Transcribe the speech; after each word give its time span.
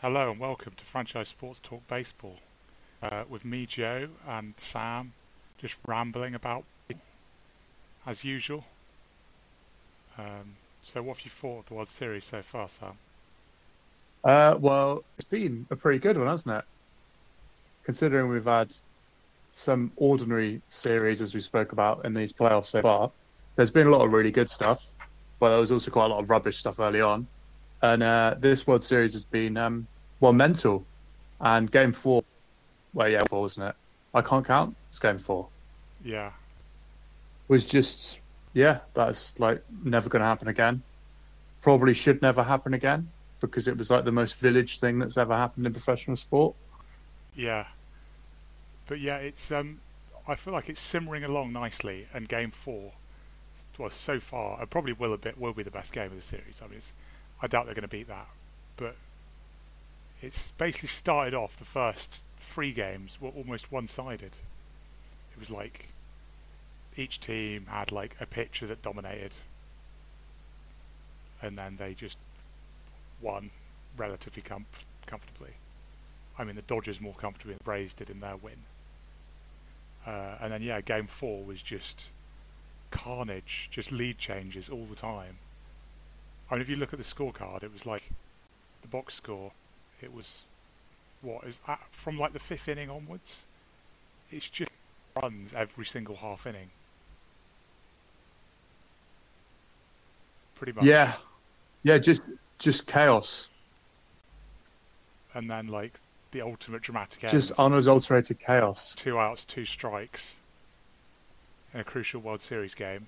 Hello 0.00 0.30
and 0.30 0.38
welcome 0.38 0.74
to 0.76 0.84
Franchise 0.84 1.26
Sports 1.26 1.58
Talk 1.60 1.88
Baseball 1.88 2.36
uh, 3.02 3.24
with 3.28 3.44
me, 3.44 3.66
Joe, 3.66 4.10
and 4.28 4.54
Sam, 4.56 5.12
just 5.60 5.74
rambling 5.88 6.36
about 6.36 6.62
as 8.06 8.22
usual. 8.22 8.64
Um, 10.16 10.54
so, 10.84 11.02
what 11.02 11.16
have 11.16 11.24
you 11.24 11.32
thought 11.32 11.58
of 11.58 11.66
the 11.66 11.74
World 11.74 11.88
Series 11.88 12.26
so 12.26 12.42
far, 12.42 12.68
Sam? 12.68 12.92
Uh, 14.22 14.54
well, 14.60 15.02
it's 15.18 15.28
been 15.28 15.66
a 15.68 15.74
pretty 15.74 15.98
good 15.98 16.16
one, 16.16 16.28
hasn't 16.28 16.58
it? 16.58 16.64
Considering 17.82 18.28
we've 18.28 18.44
had 18.44 18.72
some 19.52 19.90
ordinary 19.96 20.62
series, 20.68 21.20
as 21.20 21.34
we 21.34 21.40
spoke 21.40 21.72
about 21.72 22.04
in 22.04 22.12
these 22.14 22.32
playoffs 22.32 22.66
so 22.66 22.82
far, 22.82 23.10
there's 23.56 23.72
been 23.72 23.88
a 23.88 23.90
lot 23.90 24.06
of 24.06 24.12
really 24.12 24.30
good 24.30 24.48
stuff, 24.48 24.92
but 25.40 25.48
there 25.48 25.58
was 25.58 25.72
also 25.72 25.90
quite 25.90 26.04
a 26.04 26.14
lot 26.14 26.20
of 26.20 26.30
rubbish 26.30 26.58
stuff 26.58 26.78
early 26.78 27.00
on. 27.00 27.26
And 27.82 28.02
uh, 28.02 28.34
this 28.38 28.66
World 28.66 28.82
Series 28.82 29.12
has 29.12 29.24
been, 29.24 29.56
um, 29.56 29.86
well, 30.20 30.32
mental. 30.32 30.84
And 31.40 31.70
game 31.70 31.92
four, 31.92 32.24
well, 32.92 33.08
yeah, 33.08 33.22
four, 33.28 33.42
wasn't 33.42 33.68
it? 33.68 33.76
I 34.14 34.22
can't 34.22 34.44
count. 34.44 34.76
It's 34.90 34.98
game 34.98 35.18
four. 35.18 35.48
Yeah. 36.04 36.32
Was 37.46 37.64
just, 37.64 38.20
yeah, 38.54 38.80
that's 38.94 39.38
like 39.38 39.62
never 39.84 40.08
going 40.08 40.20
to 40.20 40.26
happen 40.26 40.48
again. 40.48 40.82
Probably 41.60 41.94
should 41.94 42.20
never 42.22 42.42
happen 42.42 42.74
again 42.74 43.08
because 43.40 43.68
it 43.68 43.76
was 43.76 43.90
like 43.90 44.04
the 44.04 44.12
most 44.12 44.36
village 44.36 44.80
thing 44.80 44.98
that's 44.98 45.16
ever 45.16 45.36
happened 45.36 45.66
in 45.66 45.72
professional 45.72 46.16
sport. 46.16 46.54
Yeah. 47.34 47.66
But 48.86 49.00
yeah, 49.00 49.16
it's 49.16 49.52
um, 49.52 49.80
I 50.26 50.34
feel 50.34 50.52
like 50.52 50.68
it's 50.68 50.80
simmering 50.80 51.24
along 51.24 51.52
nicely, 51.52 52.06
and 52.12 52.28
game 52.28 52.50
four, 52.50 52.92
well, 53.78 53.90
so 53.90 54.18
far, 54.18 54.62
it 54.62 54.70
probably 54.70 54.92
will 54.92 55.12
a 55.12 55.18
bit 55.18 55.38
will 55.38 55.52
be 55.52 55.62
the 55.62 55.70
best 55.70 55.92
game 55.92 56.06
of 56.06 56.16
the 56.16 56.22
series. 56.22 56.60
I 56.62 56.66
mean, 56.66 56.78
it's, 56.78 56.92
I 57.40 57.46
doubt 57.46 57.66
they're 57.66 57.74
going 57.74 57.82
to 57.82 57.88
beat 57.88 58.08
that, 58.08 58.28
but 58.76 58.96
it's 60.20 60.50
basically 60.52 60.88
started 60.88 61.34
off 61.34 61.56
the 61.56 61.64
first 61.64 62.22
three 62.38 62.72
games 62.72 63.18
were 63.20 63.30
almost 63.30 63.70
one-sided. 63.70 64.32
It 65.32 65.38
was 65.38 65.50
like 65.50 65.88
each 66.96 67.20
team 67.20 67.66
had 67.68 67.92
like 67.92 68.16
a 68.20 68.26
pitcher 68.26 68.66
that 68.66 68.82
dominated, 68.82 69.32
and 71.40 71.56
then 71.56 71.76
they 71.78 71.94
just 71.94 72.18
won 73.20 73.50
relatively 73.96 74.42
com- 74.42 74.66
comfortably. 75.06 75.52
I 76.38 76.44
mean, 76.44 76.56
the 76.56 76.62
Dodgers 76.62 77.00
more 77.00 77.14
comfortably 77.14 77.52
than 77.52 77.58
the 77.58 77.64
Braves 77.64 77.94
did 77.94 78.10
in 78.10 78.20
their 78.20 78.36
win. 78.36 78.64
Uh, 80.06 80.36
and 80.40 80.52
then 80.52 80.62
yeah, 80.62 80.80
game 80.80 81.06
four 81.06 81.44
was 81.44 81.62
just 81.62 82.06
carnage, 82.90 83.68
just 83.70 83.92
lead 83.92 84.18
changes 84.18 84.68
all 84.68 84.86
the 84.86 84.96
time. 84.96 85.38
I 86.50 86.54
mean, 86.54 86.62
if 86.62 86.68
you 86.68 86.76
look 86.76 86.92
at 86.92 86.98
the 86.98 87.04
scorecard, 87.04 87.62
it 87.62 87.72
was 87.72 87.84
like 87.84 88.10
the 88.82 88.88
box 88.88 89.14
score. 89.14 89.52
It 90.00 90.12
was 90.14 90.44
what 91.20 91.44
is 91.44 91.58
at, 91.66 91.80
from 91.90 92.18
like 92.18 92.32
the 92.32 92.38
fifth 92.38 92.68
inning 92.68 92.88
onwards. 92.90 93.44
It's 94.30 94.48
just 94.48 94.70
runs 95.20 95.52
every 95.54 95.84
single 95.84 96.16
half 96.16 96.46
inning. 96.46 96.70
Pretty 100.54 100.72
much. 100.72 100.84
Yeah, 100.84 101.14
yeah, 101.82 101.98
just 101.98 102.22
just 102.58 102.86
chaos, 102.86 103.50
And 105.34 105.48
then 105.50 105.68
like 105.68 105.98
the 106.32 106.42
ultimate 106.42 106.82
dramatic 106.82 107.22
end. 107.24 107.30
just 107.30 107.52
unadulterated 107.52 108.40
chaos. 108.40 108.94
two 108.96 109.18
outs, 109.18 109.44
two 109.44 109.64
strikes 109.64 110.38
in 111.72 111.80
a 111.80 111.84
crucial 111.84 112.20
World 112.20 112.40
Series 112.40 112.74
game, 112.74 113.06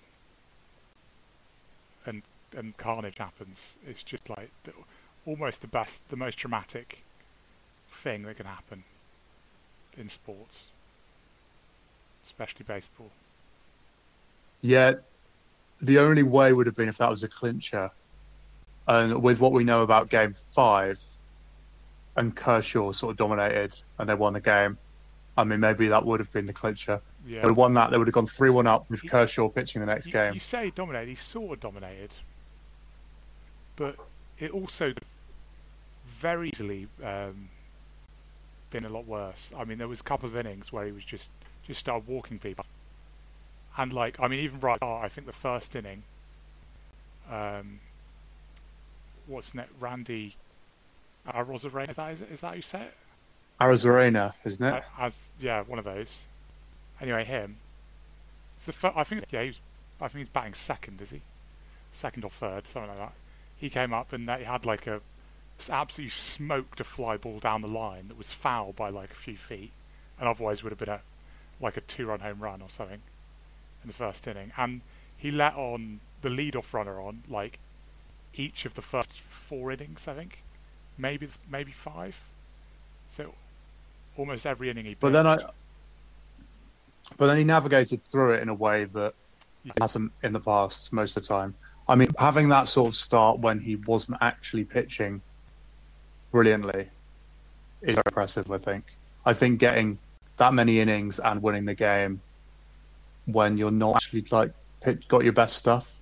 and 2.56 2.76
carnage 2.76 3.18
happens. 3.18 3.76
It's 3.86 4.02
just 4.02 4.28
like 4.28 4.50
the, 4.64 4.72
almost 5.26 5.60
the 5.60 5.68
best, 5.68 6.08
the 6.08 6.16
most 6.16 6.38
dramatic 6.38 7.02
thing 7.88 8.22
that 8.22 8.36
can 8.36 8.46
happen 8.46 8.84
in 9.96 10.08
sports, 10.08 10.70
especially 12.24 12.64
baseball. 12.66 13.10
Yeah, 14.62 14.94
the 15.80 15.98
only 15.98 16.22
way 16.22 16.52
would 16.52 16.66
have 16.66 16.76
been 16.76 16.88
if 16.88 16.98
that 16.98 17.10
was 17.10 17.22
a 17.24 17.28
clincher. 17.28 17.90
And 18.88 19.22
with 19.22 19.40
what 19.40 19.52
we 19.52 19.62
know 19.64 19.82
about 19.82 20.10
Game 20.10 20.34
Five, 20.50 21.00
and 22.16 22.34
Kershaw 22.34 22.92
sort 22.92 23.12
of 23.12 23.16
dominated 23.16 23.78
and 23.98 24.08
they 24.08 24.14
won 24.14 24.32
the 24.32 24.40
game. 24.40 24.76
I 25.38 25.44
mean, 25.44 25.60
maybe 25.60 25.88
that 25.88 26.04
would 26.04 26.20
have 26.20 26.30
been 26.32 26.46
the 26.46 26.52
clincher. 26.52 27.00
Yeah. 27.26 27.40
They 27.40 27.46
would 27.46 27.50
have 27.52 27.56
won 27.56 27.74
that. 27.74 27.90
They 27.90 27.98
would 27.98 28.08
have 28.08 28.14
gone 28.14 28.26
three-one 28.26 28.66
up 28.66 28.90
with 28.90 29.04
You- 29.04 29.10
Kershaw 29.10 29.48
pitching 29.48 29.80
the 29.80 29.86
next 29.86 30.06
you, 30.06 30.12
game. 30.12 30.34
you 30.34 30.40
say 30.40 30.70
dominated, 30.74 31.08
he 31.08 31.14
sort 31.14 31.52
of 31.52 31.60
dominated, 31.60 32.10
but 33.80 33.96
it 34.38 34.50
also 34.50 34.92
very 36.06 36.50
easily 36.50 36.86
um, 37.02 37.48
been 38.70 38.84
a 38.84 38.90
lot 38.90 39.06
worse. 39.06 39.50
I 39.56 39.64
mean, 39.64 39.78
there 39.78 39.88
was 39.88 40.00
a 40.00 40.04
couple 40.04 40.28
of 40.28 40.36
innings 40.36 40.70
where 40.70 40.84
he 40.84 40.92
was 40.92 41.02
just 41.02 41.30
just 41.66 41.80
started 41.80 42.06
walking 42.06 42.38
people, 42.38 42.66
and 43.78 43.90
like 43.90 44.20
I 44.20 44.28
mean, 44.28 44.40
even 44.40 44.60
right, 44.60 44.76
start, 44.76 45.02
I 45.02 45.08
think 45.08 45.26
the 45.26 45.32
first 45.32 45.74
inning, 45.74 46.02
um, 47.32 47.80
what's 49.26 49.54
next, 49.54 49.72
Randy 49.80 50.34
Arozarena, 51.26 51.88
is 51.88 51.96
that 51.96 52.12
is, 52.12 52.20
is 52.20 52.40
that 52.42 52.56
you 52.56 52.62
say 52.62 52.82
it? 52.82 52.94
Arizona, 53.62 54.34
isn't 54.44 54.66
it? 54.66 54.74
Uh, 54.74 54.80
as 54.98 55.30
yeah, 55.40 55.62
one 55.62 55.78
of 55.78 55.86
those. 55.86 56.24
Anyway, 57.00 57.24
him. 57.24 57.56
It's 58.58 58.66
the 58.66 58.72
fir- 58.72 58.92
I 58.94 59.04
think 59.04 59.24
yeah, 59.30 59.40
he 59.40 59.48
was, 59.48 59.60
I 60.02 60.08
think 60.08 60.18
he's 60.18 60.28
batting 60.28 60.52
second, 60.52 61.00
is 61.00 61.12
he? 61.12 61.22
Second 61.92 62.24
or 62.24 62.30
third, 62.30 62.66
something 62.66 62.90
like 62.90 62.98
that. 62.98 63.12
He 63.60 63.68
came 63.68 63.92
up 63.92 64.12
and 64.14 64.28
he 64.30 64.44
had 64.44 64.64
like 64.64 64.86
a 64.86 65.02
absolutely 65.68 66.08
smoked 66.08 66.80
a 66.80 66.84
fly 66.84 67.18
ball 67.18 67.38
down 67.38 67.60
the 67.60 67.68
line 67.68 68.08
that 68.08 68.16
was 68.16 68.32
foul 68.32 68.72
by 68.72 68.88
like 68.88 69.10
a 69.10 69.14
few 69.14 69.36
feet, 69.36 69.72
and 70.18 70.26
otherwise 70.26 70.62
would 70.62 70.72
have 70.72 70.78
been 70.78 70.88
a 70.88 71.00
like 71.60 71.76
a 71.76 71.82
two-run 71.82 72.20
home 72.20 72.40
run 72.40 72.62
or 72.62 72.70
something 72.70 73.02
in 73.82 73.86
the 73.86 73.92
first 73.92 74.26
inning. 74.26 74.52
And 74.56 74.80
he 75.14 75.30
let 75.30 75.54
on 75.54 76.00
the 76.22 76.30
lead-off 76.30 76.72
runner 76.72 76.98
on 77.00 77.22
like 77.28 77.58
each 78.34 78.64
of 78.64 78.74
the 78.74 78.82
first 78.82 79.12
four 79.12 79.70
innings, 79.70 80.08
I 80.08 80.14
think, 80.14 80.42
maybe 80.96 81.28
maybe 81.50 81.72
five. 81.72 82.18
So 83.10 83.34
almost 84.16 84.46
every 84.46 84.70
inning 84.70 84.86
he. 84.86 84.96
But 84.98 85.12
then 85.12 85.26
I, 85.26 85.36
but 87.18 87.26
then 87.26 87.36
he 87.36 87.44
navigated 87.44 88.02
through 88.04 88.34
it 88.34 88.42
in 88.42 88.48
a 88.48 88.54
way 88.54 88.84
that 88.84 89.12
Yeah. 89.62 89.72
hasn't 89.78 90.12
in 90.22 90.32
the 90.32 90.40
past 90.40 90.90
most 90.90 91.18
of 91.18 91.22
the 91.24 91.28
time. 91.28 91.54
I 91.90 91.96
mean, 91.96 92.08
having 92.18 92.48
that 92.50 92.68
sort 92.68 92.88
of 92.88 92.96
start 92.96 93.40
when 93.40 93.58
he 93.58 93.76
wasn't 93.76 94.18
actually 94.20 94.64
pitching 94.64 95.20
brilliantly 96.30 96.86
is 97.82 97.98
impressive. 98.06 98.50
I 98.50 98.58
think. 98.58 98.84
I 99.26 99.32
think 99.32 99.58
getting 99.58 99.98
that 100.36 100.54
many 100.54 100.80
innings 100.80 101.18
and 101.18 101.42
winning 101.42 101.64
the 101.64 101.74
game 101.74 102.20
when 103.26 103.58
you're 103.58 103.70
not 103.70 103.96
actually 103.96 104.24
like 104.30 104.52
pitch, 104.80 105.06
got 105.08 105.24
your 105.24 105.32
best 105.32 105.56
stuff. 105.56 106.00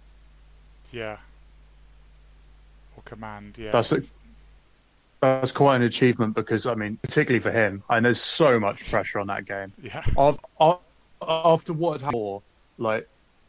Yeah. 0.93 1.17
Or 2.97 3.03
command, 3.05 3.57
yeah. 3.59 3.71
That's 3.71 3.93
it's- 3.93 4.15
That's 5.21 5.51
quite 5.53 5.77
an 5.77 5.83
achievement 5.83 6.35
because 6.37 6.67
I 6.67 6.75
mean, 6.75 6.97
particularly 7.03 7.41
for 7.41 7.51
him, 7.51 7.83
and 7.91 8.05
there's 8.05 8.21
so 8.21 8.61
much 8.61 8.89
pressure 8.91 9.19
on 9.19 9.27
that 9.29 9.47
game. 9.47 9.73
yeah. 9.83 10.05
Af- 10.17 10.39
af- 10.61 10.79
After 11.21 11.73
what 11.73 11.93
had 12.01 12.03
happened, 12.05 12.43
like 12.77 13.09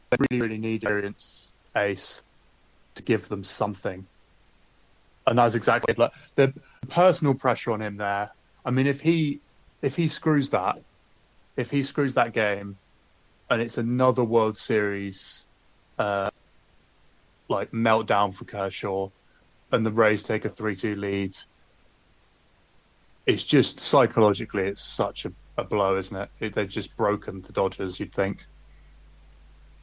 they 0.10 0.18
really, 0.32 0.42
really 0.42 0.58
need 0.58 0.84
experience 0.84 1.52
ace 1.76 2.24
to 3.00 3.04
give 3.04 3.30
them 3.30 3.44
something, 3.44 4.06
and 5.26 5.38
that's 5.38 5.56
exactly 5.56 5.96
like 5.98 6.12
the 6.36 6.54
personal 6.90 7.34
pressure 7.34 7.72
on 7.72 7.82
him 7.82 7.98
there. 7.98 8.30
I 8.66 8.72
mean, 8.72 8.88
if 8.88 9.00
he 9.02 9.40
if 9.82 9.96
he 9.96 10.08
screws 10.08 10.50
that, 10.50 10.78
if 11.56 11.72
he 11.72 11.82
screws 11.82 12.14
that 12.16 12.34
game, 12.34 12.78
and 13.50 13.62
it's 13.62 13.78
another 13.78 14.24
World 14.24 14.58
Series 14.58 15.48
uh, 15.98 16.30
like 17.48 17.72
meltdown 17.72 18.34
for 18.34 18.46
Kershaw, 18.46 19.10
and 19.72 19.86
the 19.86 19.92
Rays 19.92 20.24
take 20.24 20.46
a 20.46 20.50
three-two 20.50 20.96
lead. 20.96 21.36
It's 23.26 23.44
just 23.44 23.80
psychologically, 23.80 24.64
it's 24.64 24.84
such 24.84 25.26
a, 25.26 25.32
a 25.58 25.64
blow, 25.64 25.98
isn't 25.98 26.18
it? 26.18 26.30
it? 26.40 26.54
They've 26.54 26.68
just 26.68 26.98
broken 26.98 27.42
the 27.42 27.54
Dodgers. 27.54 28.00
You'd 28.00 28.14
think. 28.14 28.40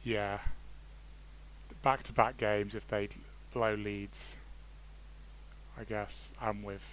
Yeah. 0.03 0.39
Back 1.87 2.03
to 2.03 2.11
back 2.11 2.35
games 2.35 2.75
if 2.75 2.85
they 2.85 3.07
blow 3.53 3.73
leads, 3.73 4.35
I 5.79 5.85
guess, 5.85 6.33
and 6.41 6.61
with. 6.65 6.83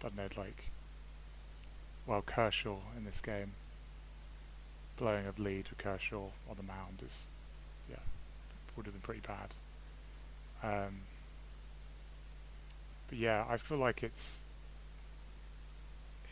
I 0.00 0.08
don't 0.08 0.16
know, 0.16 0.26
like. 0.36 0.64
Well, 2.04 2.22
Kershaw 2.22 2.78
in 2.96 3.04
this 3.04 3.20
game. 3.20 3.52
Blowing 4.96 5.26
a 5.26 5.40
lead 5.40 5.68
with 5.68 5.78
Kershaw 5.78 6.30
on 6.50 6.56
the 6.56 6.64
mound 6.64 7.04
is. 7.06 7.28
Yeah, 7.88 8.02
would 8.76 8.86
have 8.86 8.94
been 8.94 9.00
pretty 9.00 9.22
bad. 9.24 9.54
Um, 10.64 11.02
but 13.08 13.16
yeah, 13.16 13.44
I 13.48 13.58
feel 13.58 13.78
like 13.78 14.02
it's. 14.02 14.40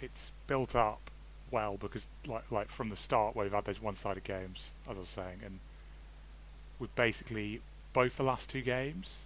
It's 0.03 0.33
built 0.49 0.75
up 0.75 1.13
well 1.55 1.77
because 1.81 2.09
like 2.27 2.51
like 2.51 2.69
from 2.69 2.91
the 2.91 2.97
start 2.97 3.37
we've 3.37 3.53
had 3.53 3.65
those 3.65 3.81
one-sided 3.81 4.25
games, 4.25 4.71
as 4.91 4.97
I 4.97 5.01
was 5.01 5.09
saying, 5.09 5.41
and 5.45 5.61
with 6.81 6.95
basically 6.97 7.61
both 7.93 8.17
the 8.17 8.25
last 8.25 8.51
two 8.51 8.61
games, 8.61 9.21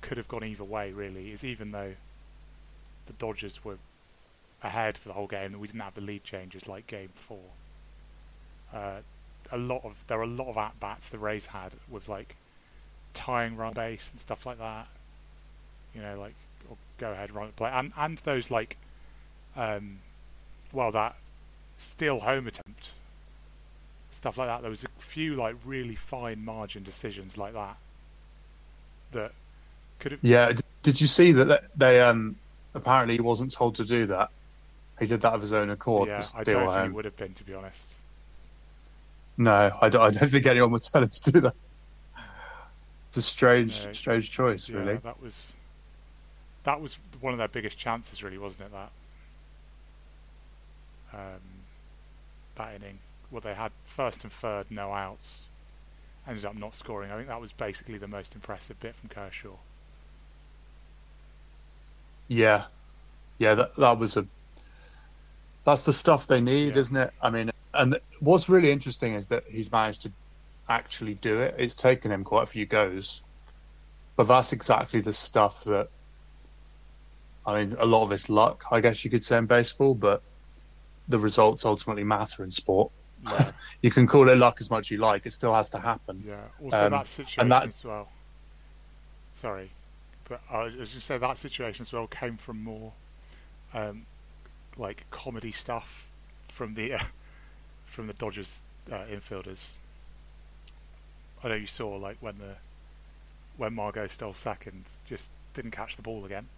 could 0.00 0.16
have 0.16 0.26
gone 0.26 0.42
either 0.42 0.64
way. 0.64 0.90
Really, 0.90 1.30
is 1.30 1.44
even 1.44 1.70
though 1.70 1.94
the 3.06 3.12
Dodgers 3.12 3.64
were 3.64 3.78
ahead 4.62 4.98
for 4.98 5.08
the 5.08 5.14
whole 5.14 5.28
game, 5.28 5.58
we 5.58 5.68
didn't 5.68 5.80
have 5.80 5.94
the 5.94 6.00
lead 6.00 6.24
changes 6.24 6.66
like 6.66 6.88
Game 6.88 7.10
Four. 7.14 7.38
Uh, 8.74 8.98
a 9.52 9.56
lot 9.56 9.82
of 9.84 10.04
there 10.08 10.18
are 10.18 10.22
a 10.22 10.26
lot 10.26 10.48
of 10.48 10.58
at 10.58 10.78
bats 10.80 11.08
the 11.08 11.18
Rays 11.18 11.46
had 11.46 11.72
with 11.88 12.08
like 12.08 12.34
tying 13.14 13.56
run 13.56 13.72
base 13.72 14.10
and 14.10 14.20
stuff 14.20 14.44
like 14.44 14.58
that. 14.58 14.88
You 15.94 16.02
know, 16.02 16.18
like 16.18 16.34
go 16.98 17.12
ahead 17.12 17.30
run 17.30 17.52
play 17.54 17.70
and 17.72 17.92
and 17.96 18.18
those 18.18 18.50
like, 18.50 18.76
um, 19.54 20.00
well 20.72 20.90
that 20.90 21.14
steal 21.76 22.20
home 22.20 22.46
attempt 22.46 22.90
stuff 24.16 24.38
like 24.38 24.48
that. 24.48 24.62
There 24.62 24.70
was 24.70 24.82
a 24.82 24.88
few 24.98 25.34
like 25.36 25.54
really 25.64 25.94
fine 25.94 26.44
margin 26.44 26.82
decisions 26.82 27.36
like 27.36 27.52
that 27.52 27.76
that 29.12 29.32
could 30.00 30.12
have. 30.12 30.20
Yeah, 30.22 30.52
did 30.82 31.00
you 31.00 31.06
see 31.06 31.32
that 31.32 31.64
they 31.76 32.00
um 32.00 32.36
apparently 32.74 33.14
he 33.14 33.20
wasn't 33.20 33.52
told 33.52 33.76
to 33.76 33.84
do 33.84 34.06
that? 34.06 34.30
He 34.98 35.06
did 35.06 35.20
that 35.20 35.34
of 35.34 35.42
his 35.42 35.52
own 35.52 35.70
accord. 35.70 36.08
yeah, 36.08 36.22
I 36.36 36.42
don't 36.42 36.60
think 36.66 36.70
home. 36.70 36.90
it 36.90 36.94
would 36.94 37.04
have 37.04 37.16
been 37.16 37.34
to 37.34 37.44
be 37.44 37.54
honest. 37.54 37.94
No, 39.36 39.76
I 39.82 39.90
don't, 39.90 40.00
I 40.00 40.10
don't 40.18 40.30
think 40.30 40.46
anyone 40.46 40.70
would 40.70 40.80
tell 40.82 41.02
him 41.02 41.10
to 41.10 41.32
do 41.32 41.40
that. 41.40 41.54
It's 43.06 43.18
a 43.18 43.22
strange, 43.22 43.84
No, 43.84 43.92
strange 43.92 44.30
choice, 44.30 44.68
Yeah, 44.68 44.78
really. 44.78 44.96
that 44.96 45.22
was 45.22 45.52
that 46.64 46.80
was 46.80 46.96
one 47.20 47.34
of 47.34 47.38
their 47.38 47.48
biggest 47.48 47.76
chances, 47.78 48.22
really, 48.22 48.38
wasn't 48.38 48.62
it? 48.62 48.72
That 48.72 48.90
um, 51.12 51.40
that 52.56 52.74
inning, 52.74 52.98
well, 53.30 53.40
they 53.40 53.54
had 53.54 53.72
first 53.84 54.22
and 54.22 54.32
third, 54.32 54.66
no 54.70 54.92
outs, 54.92 55.46
ended 56.26 56.44
up 56.44 56.56
not 56.56 56.74
scoring. 56.74 57.10
I 57.10 57.16
think 57.16 57.28
that 57.28 57.40
was 57.40 57.52
basically 57.52 57.98
the 57.98 58.08
most 58.08 58.34
impressive 58.34 58.78
bit 58.80 58.94
from 58.94 59.08
Kershaw. 59.08 59.56
Yeah, 62.28 62.64
yeah, 63.38 63.54
that 63.54 63.76
that 63.76 63.98
was 63.98 64.16
a. 64.16 64.26
That's 65.64 65.82
the 65.82 65.92
stuff 65.92 66.26
they 66.26 66.40
need, 66.40 66.74
Yeah. 66.74 66.80
isn't 66.80 66.96
it? 66.96 67.10
I 67.22 67.30
mean, 67.30 67.50
and 67.74 68.00
what's 68.20 68.48
really 68.48 68.70
interesting 68.70 69.14
is 69.14 69.26
that 69.26 69.44
he's 69.44 69.70
managed 69.72 70.02
to 70.02 70.12
actually 70.68 71.14
do 71.14 71.40
it. 71.40 71.56
It's 71.58 71.76
taken 71.76 72.10
him 72.10 72.24
quite 72.24 72.44
a 72.44 72.46
few 72.46 72.66
goes, 72.66 73.22
but 74.16 74.24
that's 74.28 74.52
exactly 74.52 75.00
the 75.00 75.12
stuff 75.12 75.64
that. 75.64 75.88
I 77.44 77.64
mean, 77.64 77.76
a 77.78 77.86
lot 77.86 78.02
of 78.02 78.10
it's 78.10 78.28
luck, 78.28 78.64
I 78.72 78.80
guess 78.80 79.04
you 79.04 79.10
could 79.10 79.24
say 79.24 79.38
in 79.38 79.46
baseball, 79.46 79.94
but 79.94 80.20
the 81.08 81.18
results 81.18 81.64
ultimately 81.64 82.04
matter 82.04 82.42
in 82.44 82.50
sport. 82.50 82.90
Yeah, 83.24 83.52
You 83.82 83.90
can 83.90 84.06
call 84.06 84.28
it 84.28 84.36
luck 84.36 84.60
as 84.60 84.70
much 84.70 84.86
as 84.86 84.90
you 84.92 84.98
like; 84.98 85.26
it 85.26 85.32
still 85.32 85.54
has 85.54 85.70
to 85.70 85.78
happen. 85.78 86.22
yeah. 86.26 86.44
Also, 86.62 86.84
Um, 86.86 86.92
that 86.92 87.06
situation 87.06 87.48
that- 87.48 87.64
as 87.68 87.84
well. 87.84 88.08
Sorry, 89.32 89.70
but 90.28 90.40
I 90.50 90.64
was 90.64 90.90
just 90.92 91.06
say 91.06 91.18
that 91.18 91.36
situation 91.38 91.82
as 91.82 91.92
well 91.92 92.06
came 92.06 92.36
from 92.38 92.62
more, 92.64 92.92
um, 93.74 94.06
like 94.78 95.04
comedy 95.10 95.52
stuff 95.52 96.06
from 96.48 96.74
the 96.74 96.94
uh, 96.94 97.04
from 97.86 98.06
the 98.06 98.14
Dodgers 98.14 98.62
uh, 98.90 99.04
infielders. 99.10 99.76
I 101.44 101.48
know 101.48 101.54
you 101.54 101.66
saw 101.66 101.88
like 101.96 102.16
when 102.20 102.38
the 102.38 102.56
when 103.58 103.74
Margot 103.74 104.06
stole 104.08 104.34
second, 104.34 104.92
just 105.06 105.30
didn't 105.54 105.70
catch 105.70 105.96
the 105.96 106.02
ball 106.02 106.24
again 106.24 106.48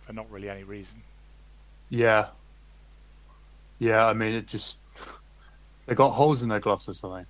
for 0.00 0.12
not 0.14 0.30
really 0.30 0.48
any 0.48 0.62
reason. 0.64 1.02
Yeah. 1.90 2.28
Yeah, 3.78 4.06
I 4.06 4.12
mean, 4.12 4.34
it 4.34 4.46
just 4.46 4.78
they 5.86 5.94
got 5.94 6.10
holes 6.10 6.42
in 6.42 6.48
their 6.48 6.60
gloves 6.60 6.88
or 6.88 6.94
something. 6.94 7.26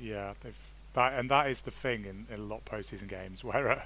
Yeah, 0.00 0.34
they've 0.40 0.56
that, 0.94 1.18
and 1.18 1.30
that 1.30 1.48
is 1.48 1.60
the 1.60 1.70
thing 1.70 2.04
in, 2.04 2.26
in 2.32 2.40
a 2.40 2.42
lot 2.42 2.62
of 2.62 2.64
postseason 2.64 3.08
games 3.08 3.44
where 3.44 3.70
uh, 3.70 3.82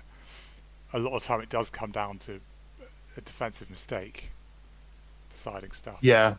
a 0.93 0.99
lot 0.99 1.15
of 1.15 1.25
time 1.25 1.41
it 1.41 1.49
does 1.49 1.69
come 1.71 1.91
down 1.91 2.19
to 2.21 2.41
a 3.17 3.21
defensive 3.21 3.71
mistake 3.71 4.31
deciding 5.31 5.73
stuff. 5.73 5.99
Yeah. 6.01 6.37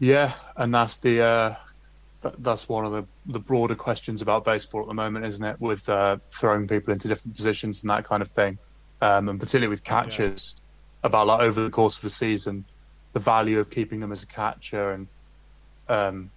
Yeah, 0.00 0.34
and 0.56 0.72
that's 0.72 0.98
the 0.98 1.22
uh, 1.22 1.56
th- 2.22 2.34
that's 2.38 2.68
one 2.68 2.84
of 2.84 2.92
the 2.92 3.04
the 3.26 3.40
broader 3.40 3.74
questions 3.74 4.22
about 4.22 4.44
baseball 4.44 4.82
at 4.82 4.86
the 4.86 4.94
moment, 4.94 5.24
isn't 5.24 5.44
it? 5.44 5.60
With 5.60 5.88
uh, 5.88 6.18
throwing 6.30 6.68
people 6.68 6.92
into 6.92 7.08
different 7.08 7.36
positions 7.36 7.82
and 7.82 7.90
that 7.90 8.04
kind 8.04 8.22
of 8.22 8.30
thing, 8.30 8.58
um, 9.00 9.28
and 9.28 9.40
particularly 9.40 9.68
with 9.68 9.82
catchers, 9.82 10.54
about 11.02 11.26
like 11.26 11.40
over 11.40 11.62
the 11.62 11.70
course 11.70 11.96
of 11.98 12.04
a 12.04 12.10
season, 12.10 12.66
the 13.14 13.20
value 13.20 13.58
of 13.60 13.70
keeping 13.70 14.00
them 14.00 14.12
as 14.12 14.22
a 14.22 14.26
catcher 14.26 14.90
and 14.92 15.08
um, 15.88 16.30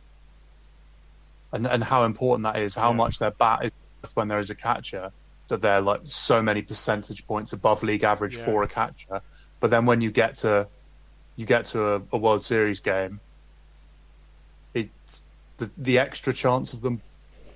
and 1.51 1.67
and 1.67 1.83
how 1.83 2.05
important 2.05 2.43
that 2.43 2.59
is, 2.61 2.75
how 2.75 2.91
Yeah. 2.91 2.97
much 2.97 3.19
their 3.19 3.31
bat 3.31 3.65
is 3.65 3.71
worth 4.03 4.15
when 4.15 4.27
there 4.27 4.39
is 4.39 4.49
a 4.49 4.55
catcher, 4.55 5.11
that 5.49 5.61
they're 5.61 5.81
like 5.81 6.01
so 6.05 6.41
many 6.41 6.61
percentage 6.61 7.25
points 7.25 7.53
above 7.53 7.83
league 7.83 8.03
average 8.03 8.37
Yeah. 8.37 8.45
for 8.45 8.63
a 8.63 8.67
catcher. 8.67 9.21
But 9.59 9.69
then 9.69 9.85
when 9.85 10.01
you 10.01 10.11
get 10.11 10.35
to 10.37 10.69
you 11.35 11.45
get 11.45 11.65
to 11.67 11.95
a, 11.95 12.01
a 12.13 12.17
World 12.17 12.43
Series 12.45 12.79
game, 12.81 13.19
it's 14.73 15.23
the 15.57 15.71
the 15.77 15.99
extra 15.99 16.33
chance 16.33 16.73
of 16.73 16.81
them 16.81 17.01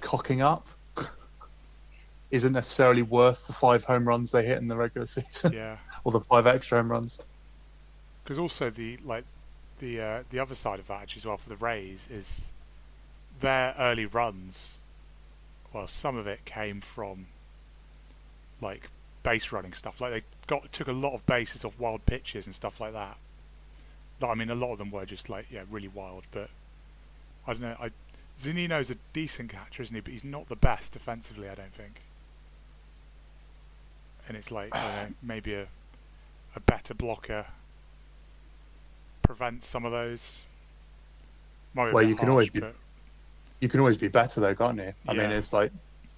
cocking 0.02 0.42
up 0.42 0.68
isn't 2.31 2.54
necessarily 2.54 3.02
worth 3.02 3.46
the 3.48 3.54
five 3.54 3.84
home 3.86 4.07
runs 4.07 4.31
they 4.31 4.46
hit 4.46 4.57
in 4.57 4.68
the 4.68 4.75
regular 4.75 5.06
season 5.07 5.54
yeah. 5.54 5.78
Or 6.06 6.13
the 6.13 6.22
five 6.22 6.48
extra 6.48 6.78
home 6.78 6.92
runs. 6.92 7.19
Because 8.24 8.40
also 8.40 8.69
the 8.69 8.98
like 9.04 9.25
the 9.80 10.00
uh, 10.00 10.24
the 10.30 10.40
other 10.40 10.56
side 10.56 10.80
of 10.80 10.88
that 10.88 11.02
actually 11.02 11.19
as 11.19 11.25
well 11.25 11.38
for 11.38 11.50
the 11.50 11.57
Rays 11.57 12.07
is 12.10 12.52
their 13.42 13.75
early 13.78 14.06
runs. 14.06 14.80
Well, 15.74 15.88
some 15.88 16.16
of 16.16 16.25
it 16.25 16.46
came 16.46 16.80
from 16.80 17.25
like 18.62 18.90
base 19.24 19.52
running 19.52 19.74
stuff. 19.74 20.00
Like 20.00 20.13
they 20.13 20.22
got 20.48 20.72
took 20.72 20.88
a 20.88 20.94
lot 20.94 21.13
of 21.13 21.25
bases 21.25 21.66
off 21.66 21.78
wild 21.78 22.06
pitches 22.06 22.46
and 22.46 22.56
stuff 22.56 22.80
like 22.80 22.94
that. 22.94 23.18
Like, 24.22 24.31
I 24.31 24.36
mean, 24.36 24.50
a 24.50 24.56
lot 24.56 24.72
of 24.72 24.78
them 24.78 24.92
were 24.92 25.06
just 25.06 25.30
like 25.30 25.48
yeah, 25.52 25.63
really 25.69 25.90
wild. 25.90 26.24
But 26.31 26.50
I 27.46 27.54
don't 27.54 27.62
know. 27.62 27.75
I 27.81 27.92
Zunino's 28.38 28.90
a 28.90 28.96
decent 29.13 29.50
catcher, 29.50 29.84
isn't 29.84 29.96
he? 29.96 30.02
But 30.02 30.13
he's 30.13 30.24
not 30.24 30.50
the 30.50 30.56
best 30.56 30.94
defensively. 30.94 31.50
I 31.50 31.56
don't 31.56 31.74
think. 31.74 32.02
And 34.28 34.38
it's 34.38 34.52
like 34.52 34.74
know, 34.74 35.07
maybe 35.24 35.54
a 35.54 35.68
a 36.56 36.60
better 36.60 36.94
blocker 36.94 37.46
prevents 39.22 39.66
some 39.68 39.86
of 39.86 39.92
those. 39.92 40.44
Well, 41.75 42.02
you 42.04 42.16
can 42.16 42.30
always 42.30 42.50
be- 42.50 42.62
but 42.62 42.75
You 43.60 43.68
can 43.69 43.80
always 43.80 43.98
be 43.98 44.07
better 44.07 44.40
though, 44.40 44.56
can't 44.56 44.78
you? 44.78 44.94
I 45.07 45.13
mean, 45.13 45.31
it's 45.31 45.52
like 45.52 45.72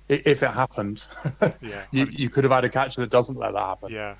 if 0.09 0.43
it 0.43 0.51
happened, 0.51 1.03
yeah, 1.61 1.83
you 1.91 2.03
I 2.03 2.05
mean, 2.05 2.15
you 2.17 2.29
could 2.29 2.43
have 2.43 2.51
had 2.51 2.63
a 2.63 2.69
catcher 2.69 3.01
that 3.01 3.09
doesn't 3.09 3.37
let 3.37 3.53
that 3.53 3.59
happen. 3.59 3.91
yeah. 3.91 4.15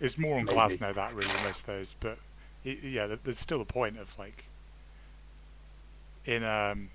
It's 0.00 0.16
more 0.16 0.38
on 0.38 0.44
Maybe. 0.44 0.56
Glasnow 0.56 0.94
that 0.94 1.12
really 1.12 1.26
than 1.26 1.42
most 1.44 1.60
of 1.60 1.66
those, 1.66 1.96
but 1.98 2.18
yeah, 2.62 3.16
there's 3.24 3.38
still 3.40 3.60
a 3.60 3.64
point 3.64 3.98
of 3.98 4.16
like 4.18 4.44
in 6.24 6.44
um. 6.44 6.90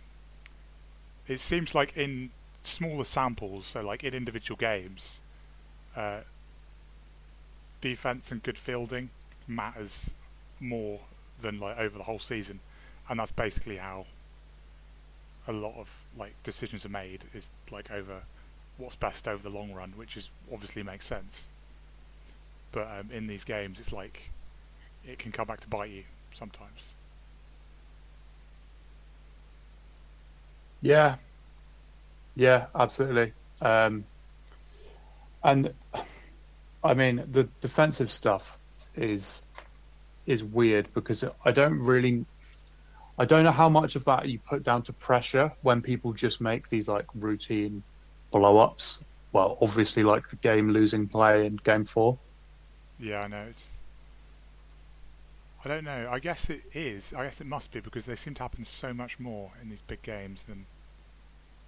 It 1.27 1.39
seems 1.39 1.73
like 1.75 1.95
in 1.95 2.31
smaller 2.63 3.03
samples, 3.05 3.67
so 3.67 3.81
like 3.81 4.03
in 4.03 4.13
individual 4.13 4.57
games, 4.57 5.19
uh, 5.95 6.21
defense 7.83 8.31
and 8.31 8.41
good 8.41 8.57
fielding 8.57 9.09
matters 9.45 10.09
more 10.57 11.01
than 11.41 11.59
like 11.59 11.77
over 11.77 11.97
the 11.97 12.05
whole 12.05 12.17
season, 12.17 12.61
and 13.09 13.19
that's 13.19 13.33
basically 13.33 13.75
how 13.75 14.05
a 15.49 15.51
lot 15.51 15.75
of 15.77 15.91
like 16.17 16.33
decisions 16.43 16.85
are 16.85 16.89
made 16.89 17.25
is 17.33 17.51
like 17.69 17.91
over 17.91 18.21
what's 18.77 18.95
best 18.95 19.27
over 19.27 19.43
the 19.43 19.49
long 19.49 19.73
run, 19.73 19.91
which 19.97 20.15
is 20.15 20.29
obviously 20.51 20.81
makes 20.81 21.05
sense. 21.05 21.49
But 22.71 22.87
um, 22.87 23.09
in 23.11 23.27
these 23.27 23.43
games, 23.43 23.81
it's 23.81 23.91
like 23.91 24.31
it 25.05 25.19
can 25.19 25.33
come 25.33 25.45
back 25.45 25.59
to 25.59 25.67
bite 25.67 25.89
you 25.89 26.03
sometimes. 26.33 26.79
Yeah, 30.81 31.17
yeah, 32.37 32.67
absolutely. 32.73 33.33
Um, 33.61 34.05
and 35.43 35.73
I 36.83 36.93
mean, 36.93 37.23
the 37.31 37.45
defensive 37.61 38.11
stuff 38.11 38.59
is 38.95 39.45
is 40.25 40.43
weird 40.43 40.93
because 40.93 41.23
I 41.43 41.51
don't 41.51 41.79
really, 41.79 42.25
I 43.19 43.25
don't 43.25 43.43
know 43.43 43.51
how 43.51 43.69
much 43.69 43.95
of 43.95 44.05
that 44.05 44.27
you 44.29 44.39
put 44.39 44.63
down 44.63 44.83
to 44.83 44.93
pressure 44.93 45.51
when 45.61 45.81
people 45.81 46.13
just 46.13 46.39
make 46.41 46.69
these 46.69 46.87
like 46.87 47.05
routine 47.15 47.83
blow 48.31 48.57
ups. 48.57 49.03
Well, 49.31 49.57
obviously, 49.61 50.03
like 50.03 50.29
the 50.29 50.35
game 50.37 50.69
losing 50.69 51.07
play 51.07 51.45
in 51.45 51.57
game 51.57 51.85
four. 51.85 52.17
Yeah, 52.99 53.21
I 53.21 53.27
know. 53.27 53.45
It's. 53.49 53.73
I 55.65 55.69
don't 55.69 55.85
know. 55.85 56.09
I 56.11 56.19
guess 56.19 56.49
it 56.49 56.63
is. 56.73 57.13
I 57.13 57.23
guess 57.23 57.39
it 57.39 57.47
must 57.47 57.71
be 57.71 57.79
because 57.79 58.05
they 58.05 58.15
seem 58.15 58.33
to 58.35 58.43
happen 58.43 58.65
so 58.65 58.93
much 58.93 59.19
more 59.19 59.51
in 59.61 59.69
these 59.69 59.81
big 59.81 60.01
games 60.01 60.43
than 60.43 60.65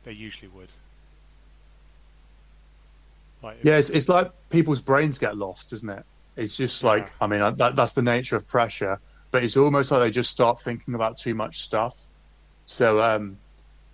they 0.03 0.11
usually 0.11 0.49
would. 0.49 0.69
Like, 3.41 3.57
Yeah, 3.63 3.77
it's, 3.77 3.89
it's 3.89 4.09
like 4.09 4.31
people's 4.49 4.81
brains 4.81 5.17
get 5.17 5.37
lost, 5.37 5.73
isn't 5.73 5.89
it? 5.89 6.03
It's 6.35 6.55
just 6.55 6.83
like, 6.83 7.03
Yeah. 7.03 7.11
I 7.21 7.27
mean, 7.27 7.55
that, 7.57 7.75
that's 7.75 7.93
the 7.93 8.01
nature 8.01 8.35
of 8.35 8.47
pressure, 8.47 8.99
but 9.31 9.43
it's 9.43 9.57
almost 9.57 9.91
like 9.91 10.01
they 10.01 10.11
just 10.11 10.31
start 10.31 10.59
thinking 10.59 10.95
about 10.95 11.17
too 11.17 11.35
much 11.35 11.61
stuff. 11.61 11.95
So, 12.65 13.01
um, 13.01 13.37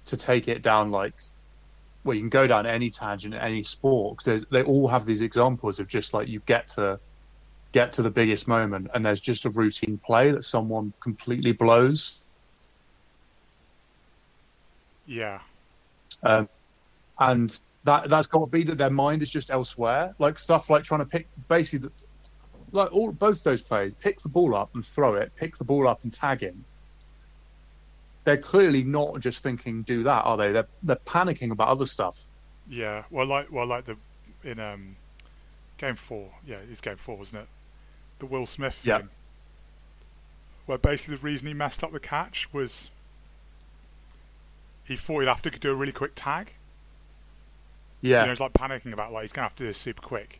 to 0.05 0.17
take 0.17 0.47
it 0.47 0.61
down 0.61 0.91
like 0.91 1.13
well, 2.03 2.15
you 2.15 2.21
can 2.21 2.29
go 2.29 2.47
down 2.47 2.65
any 2.65 2.89
tangent, 2.89 3.35
any 3.35 3.63
sport, 3.63 4.17
because 4.17 4.45
they 4.45 4.63
all 4.63 4.87
have 4.87 5.05
these 5.05 5.21
examples 5.21 5.79
of 5.79 5.87
just 5.87 6.13
like 6.13 6.27
you 6.27 6.41
get 6.45 6.67
to 6.69 6.99
get 7.73 7.93
to 7.93 8.01
the 8.01 8.09
biggest 8.09 8.47
moment, 8.47 8.89
and 8.93 9.05
there's 9.05 9.21
just 9.21 9.45
a 9.45 9.49
routine 9.49 9.99
play 10.03 10.31
that 10.31 10.43
someone 10.43 10.93
completely 10.99 11.51
blows. 11.51 12.17
Yeah. 15.05 15.39
Um, 16.23 16.49
and 17.19 17.57
that 17.83 18.09
that's 18.09 18.27
got 18.27 18.39
to 18.41 18.45
be 18.45 18.63
that 18.63 18.77
their 18.77 18.89
mind 18.89 19.21
is 19.21 19.29
just 19.29 19.49
elsewhere. 19.51 20.13
Like 20.19 20.37
stuff 20.39 20.69
like 20.69 20.83
trying 20.83 20.99
to 20.99 21.05
pick 21.05 21.27
basically, 21.47 21.89
the, 21.89 21.91
like 22.71 22.91
all 22.93 23.11
both 23.11 23.43
those 23.43 23.61
players 23.61 23.93
pick 23.93 24.21
the 24.21 24.29
ball 24.29 24.55
up 24.55 24.69
and 24.75 24.85
throw 24.85 25.15
it, 25.15 25.31
pick 25.35 25.57
the 25.57 25.63
ball 25.63 25.87
up 25.87 26.03
and 26.03 26.13
tag 26.13 26.41
him. 26.41 26.63
They're 28.23 28.37
clearly 28.37 28.83
not 28.83 29.19
just 29.19 29.41
thinking 29.41 29.81
do 29.81 30.03
that, 30.03 30.21
are 30.25 30.37
they? 30.37 30.51
They're 30.51 30.67
they're 30.83 30.95
panicking 30.97 31.51
about 31.51 31.69
other 31.69 31.87
stuff. 31.87 32.17
Yeah. 32.69 33.03
Well, 33.09 33.25
like 33.25 33.51
well, 33.51 33.65
like 33.65 33.85
the 33.85 33.97
in 34.43 34.59
um 34.59 34.95
game 35.77 35.95
four. 35.95 36.29
Yeah, 36.45 36.57
it's 36.71 36.81
game 36.81 36.97
four, 36.97 37.17
wasn't 37.17 37.43
it? 37.43 37.47
The 38.19 38.27
Will 38.27 38.45
Smith 38.45 38.81
Yeah. 38.83 38.99
thing. 38.99 39.09
Where 40.67 40.77
basically 40.77 41.15
the 41.15 41.21
reason 41.23 41.47
he 41.47 41.55
messed 41.55 41.83
up 41.83 41.91
the 41.91 41.99
catch 41.99 42.53
was 42.53 42.91
he 44.83 44.95
thought 44.95 45.21
he'd 45.21 45.27
have 45.27 45.41
to 45.41 45.49
do 45.49 45.71
a 45.71 45.75
really 45.75 45.91
quick 45.91 46.11
tag. 46.13 46.53
Yeah, 48.01 48.21
You 48.25 48.33
know, 48.33 48.35
like 48.39 48.53
panicking 48.53 48.93
about 48.93 49.11
like 49.11 49.23
he's 49.23 49.31
gonna 49.33 49.45
have 49.47 49.55
to 49.57 49.63
do 49.63 49.67
this 49.67 49.77
super 49.77 50.01
quick, 50.01 50.39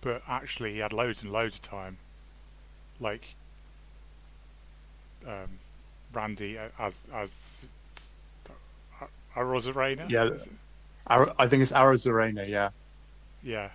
but 0.00 0.22
actually 0.28 0.74
he 0.74 0.78
had 0.78 0.92
loads 0.92 1.22
and 1.22 1.32
loads 1.32 1.56
of 1.56 1.62
time. 1.62 1.98
Like 3.00 3.34
um, 5.26 5.58
Randy 6.12 6.58
uh, 6.58 6.68
as 6.78 7.02
as 7.12 7.72
uh, 9.00 9.06
Arozarena. 9.36 10.08
Yeah. 10.10 10.30
Ar- 11.06 11.34
I 11.38 11.48
think 11.48 11.62
it's 11.62 11.72
Arizona. 11.72 12.44
Yeah, 12.46 12.70
yeah, 13.42 13.70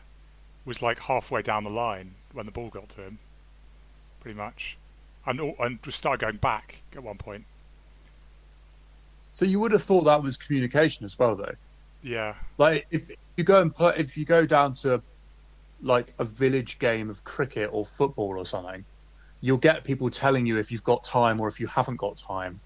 was 0.65 0.81
like 0.81 0.99
halfway 0.99 1.41
down 1.41 1.63
the 1.63 1.69
line 1.69 2.15
when 2.33 2.45
the 2.45 2.51
ball 2.51 2.69
got 2.69 2.89
to 2.89 3.01
him, 3.01 3.19
pretty 4.21 4.37
much, 4.37 4.77
and 5.25 5.39
and 5.59 5.83
just 5.83 5.97
started 5.97 6.21
going 6.21 6.37
back 6.37 6.81
at 6.95 7.03
one 7.03 7.17
point. 7.17 7.45
so 9.33 9.45
you 9.45 9.59
would 9.59 9.71
have 9.71 9.83
thought 9.83 10.03
that 10.03 10.23
was 10.23 10.37
communication 10.37 11.05
as 11.05 11.17
well, 11.19 11.35
though. 11.35 11.55
Yeah, 12.01 12.35
Like 12.57 12.87
if 12.91 13.09
you 13.35 13.43
go 13.43 13.61
and 13.61 13.73
put 13.73 13.97
if 13.97 14.17
you 14.17 14.25
go 14.25 14.45
down 14.45 14.73
to 14.75 14.95
a, 14.95 15.01
like 15.81 16.13
a 16.19 16.25
village 16.25 16.79
game 16.79 17.09
of 17.09 17.23
cricket 17.23 17.69
or 17.73 17.85
football 17.85 18.37
or 18.39 18.45
something, 18.45 18.85
you'll 19.41 19.57
get 19.59 19.83
people 19.85 20.09
telling 20.11 20.45
you 20.45 20.57
if 20.59 20.71
you've 20.71 20.83
got 20.83 21.03
time 21.05 21.39
or 21.41 21.47
if 21.49 21.59
you 21.59 21.67
haven't 21.67 21.97
got 21.97 22.17
time. 22.17 22.61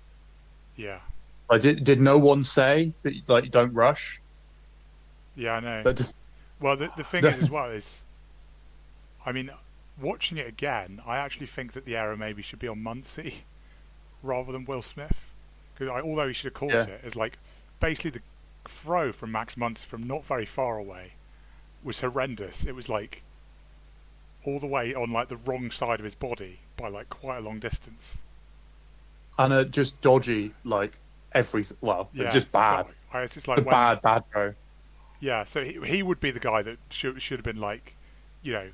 yeah, 0.76 1.00
Like, 1.52 1.62
did 1.62 1.84
did 1.84 2.02
no 2.02 2.18
one 2.18 2.44
say 2.44 2.96
that 3.04 3.14
like 3.30 3.52
don't 3.52 3.74
rush? 3.74 4.22
yeah. 5.36 5.54
I 5.54 5.60
know. 5.60 5.84
But 5.84 6.12
Well, 6.60 6.78
the 6.78 6.92
the 6.96 7.04
thing 7.04 7.26
is 7.28 7.40
as 7.40 7.50
well 7.50 7.70
is, 7.72 8.04
I 9.26 9.32
mean, 9.32 9.52
watching 9.98 10.38
it 10.38 10.48
again, 10.48 11.02
I 11.06 11.18
actually 11.18 11.48
think 11.48 11.74
that 11.74 11.86
the 11.86 11.96
error 11.96 12.18
maybe 12.18 12.42
should 12.42 12.60
be 12.60 12.68
on 12.68 12.80
Muncy 12.84 13.42
rather 14.24 14.52
than 14.52 14.66
Will 14.66 14.82
Smith, 14.82 15.26
because 15.74 15.90
although 15.90 16.28
he 16.28 16.34
should 16.34 16.46
have 16.46 16.54
caught 16.54 16.72
Yeah. 16.74 16.84
it, 16.88 17.02
it's 17.04 17.16
like 17.16 17.38
basically 17.80 18.12
the 18.12 18.22
throw 18.72 19.12
from 19.12 19.32
Max 19.32 19.56
Muncy 19.56 19.84
from 19.84 20.08
not 20.08 20.26
very 20.26 20.46
far 20.46 20.78
away 20.78 21.14
was 21.84 22.00
horrendous. 22.00 22.66
It 22.66 22.74
was 22.76 22.90
like 22.90 23.24
all 24.46 24.60
the 24.60 24.68
way 24.68 24.94
on 24.94 25.12
like 25.12 25.28
the 25.30 25.38
wrong 25.38 25.70
side 25.72 26.00
of 26.00 26.04
his 26.04 26.16
body 26.16 26.60
by 26.78 26.88
like 26.88 27.10
quite 27.10 27.38
a 27.38 27.42
long 27.42 27.60
distance. 27.60 28.22
and 29.38 29.54
uh, 29.54 29.64
just 29.66 30.00
dodgy 30.02 30.54
like 30.64 30.94
everything. 31.34 31.78
Well, 31.82 32.10
Yeah, 32.14 32.32
just 32.32 32.52
bad. 32.52 32.88
So, 33.12 33.20
it's 33.20 33.34
just 33.36 33.48
like 33.48 33.58
when, 33.58 33.66
bad 33.68 34.02
bad 34.02 34.24
throw. 34.32 34.54
Yeah, 35.20 35.44
so 35.44 35.64
he 35.64 35.80
he 35.86 36.04
would 36.04 36.20
be 36.20 36.32
the 36.32 36.40
guy 36.40 36.62
that 36.64 36.78
should 36.90 37.22
should 37.22 37.38
have 37.40 37.46
been 37.46 37.60
like, 37.62 37.96
you 38.42 38.54
know, 38.54 38.70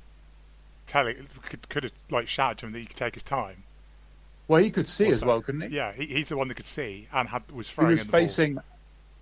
telling 0.85 1.27
could 1.43 1.67
could 1.69 1.83
have 1.83 1.93
like 2.09 2.27
shouted 2.27 2.59
to 2.59 2.65
him 2.67 2.71
that 2.73 2.79
he 2.79 2.85
could 2.85 2.95
take 2.97 3.15
his 3.15 3.23
time. 3.23 3.63
Well, 4.47 4.63
he 4.63 4.71
could 4.71 4.87
see 4.87 5.09
as 5.09 5.25
well, 5.25 5.41
couldn't 5.41 5.69
he? 5.69 5.75
Yeah, 5.75 5.91
he, 5.91 6.05
he's 6.05 6.29
the 6.29 6.37
one 6.37 6.47
that 6.47 6.55
could 6.55 6.65
see 6.65 7.09
and 7.11 7.29
had 7.29 7.51
was 7.51 7.69
he 7.69 7.85
was 7.85 8.01
in 8.01 8.07
the 8.07 8.11
ball. 8.13 8.63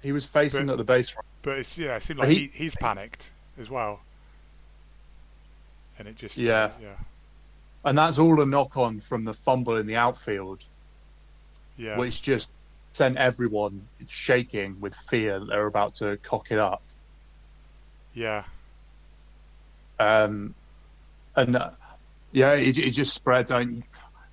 He 0.06 0.12
was 0.12 0.24
facing 0.26 0.68
But- 0.68 0.74
at 0.74 0.78
the 0.78 0.84
base. 0.84 1.16
But 1.42 1.58
it's 1.60 1.78
yeah, 1.78 1.96
it 1.96 2.04
seemed 2.04 2.20
like 2.20 2.30
he- 2.30 2.36
he, 2.36 2.52
he's 2.54 2.76
panicked 2.76 3.32
as 3.60 3.70
well. 3.72 4.02
And 5.98 6.08
it 6.08 6.16
just 6.16 6.38
uh, 6.40 6.44
Yeah. 6.44 6.72
yeah 6.82 6.96
And 7.84 7.98
that's 7.98 8.20
all 8.20 8.40
a 8.42 8.46
knock 8.46 8.78
on 8.78 9.00
from 9.00 9.26
the 9.26 9.34
fumble 9.34 9.78
in 9.78 9.88
the 9.88 9.96
outfield, 9.96 10.64
yeah 11.78 11.98
which 11.98 12.22
just 12.22 12.50
sent 12.94 13.18
everyone 13.18 13.88
shaking 14.08 14.80
with 14.80 14.96
fear 14.96 15.40
that 15.40 15.46
they're 15.48 15.66
about 15.68 15.96
to 15.96 16.18
cock 16.18 16.52
it 16.52 16.60
up. 16.60 16.82
yeah 18.14 18.44
Um, 20.00 20.54
and 21.36 21.56
uh, 21.56 21.72
yeah, 22.32 22.54
it, 22.54 22.78
it 22.78 22.92
just 22.92 23.14
spreads. 23.14 23.50
I 23.52 23.64
mean, 23.64 23.84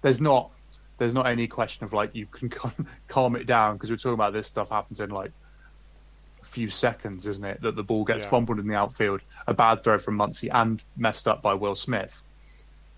there's 0.03 0.21
not 0.21 0.51
there's 0.99 1.15
not 1.15 1.27
any 1.27 1.47
question 1.49 1.85
of 1.85 1.93
like 1.93 2.15
you 2.15 2.27
can 2.27 2.49
cal- 2.59 2.75
calm 3.09 3.37
it 3.37 3.47
down 3.47 3.77
because 3.77 3.91
we're 3.91 3.97
talking 3.97 4.15
about 4.15 4.33
this 4.33 4.47
stuff 4.49 4.71
happens 4.71 5.01
in 5.01 5.11
like 5.11 5.33
few 6.45 6.69
seconds, 6.71 7.27
isn't 7.27 7.45
it? 7.45 7.61
That 7.63 7.77
the 7.77 7.83
ball 7.85 8.05
gets 8.05 8.25
Yeah. 8.25 8.31
fumbled 8.31 8.59
in 8.59 8.67
the 8.69 8.75
outfield, 8.75 9.21
a 9.47 9.55
bad 9.55 9.83
throw 9.85 9.99
from 9.99 10.17
Muncy, 10.19 10.49
and 10.53 10.83
messed 10.97 11.27
up 11.29 11.43
by 11.43 11.55
Will 11.55 11.75
Smith. 11.75 12.23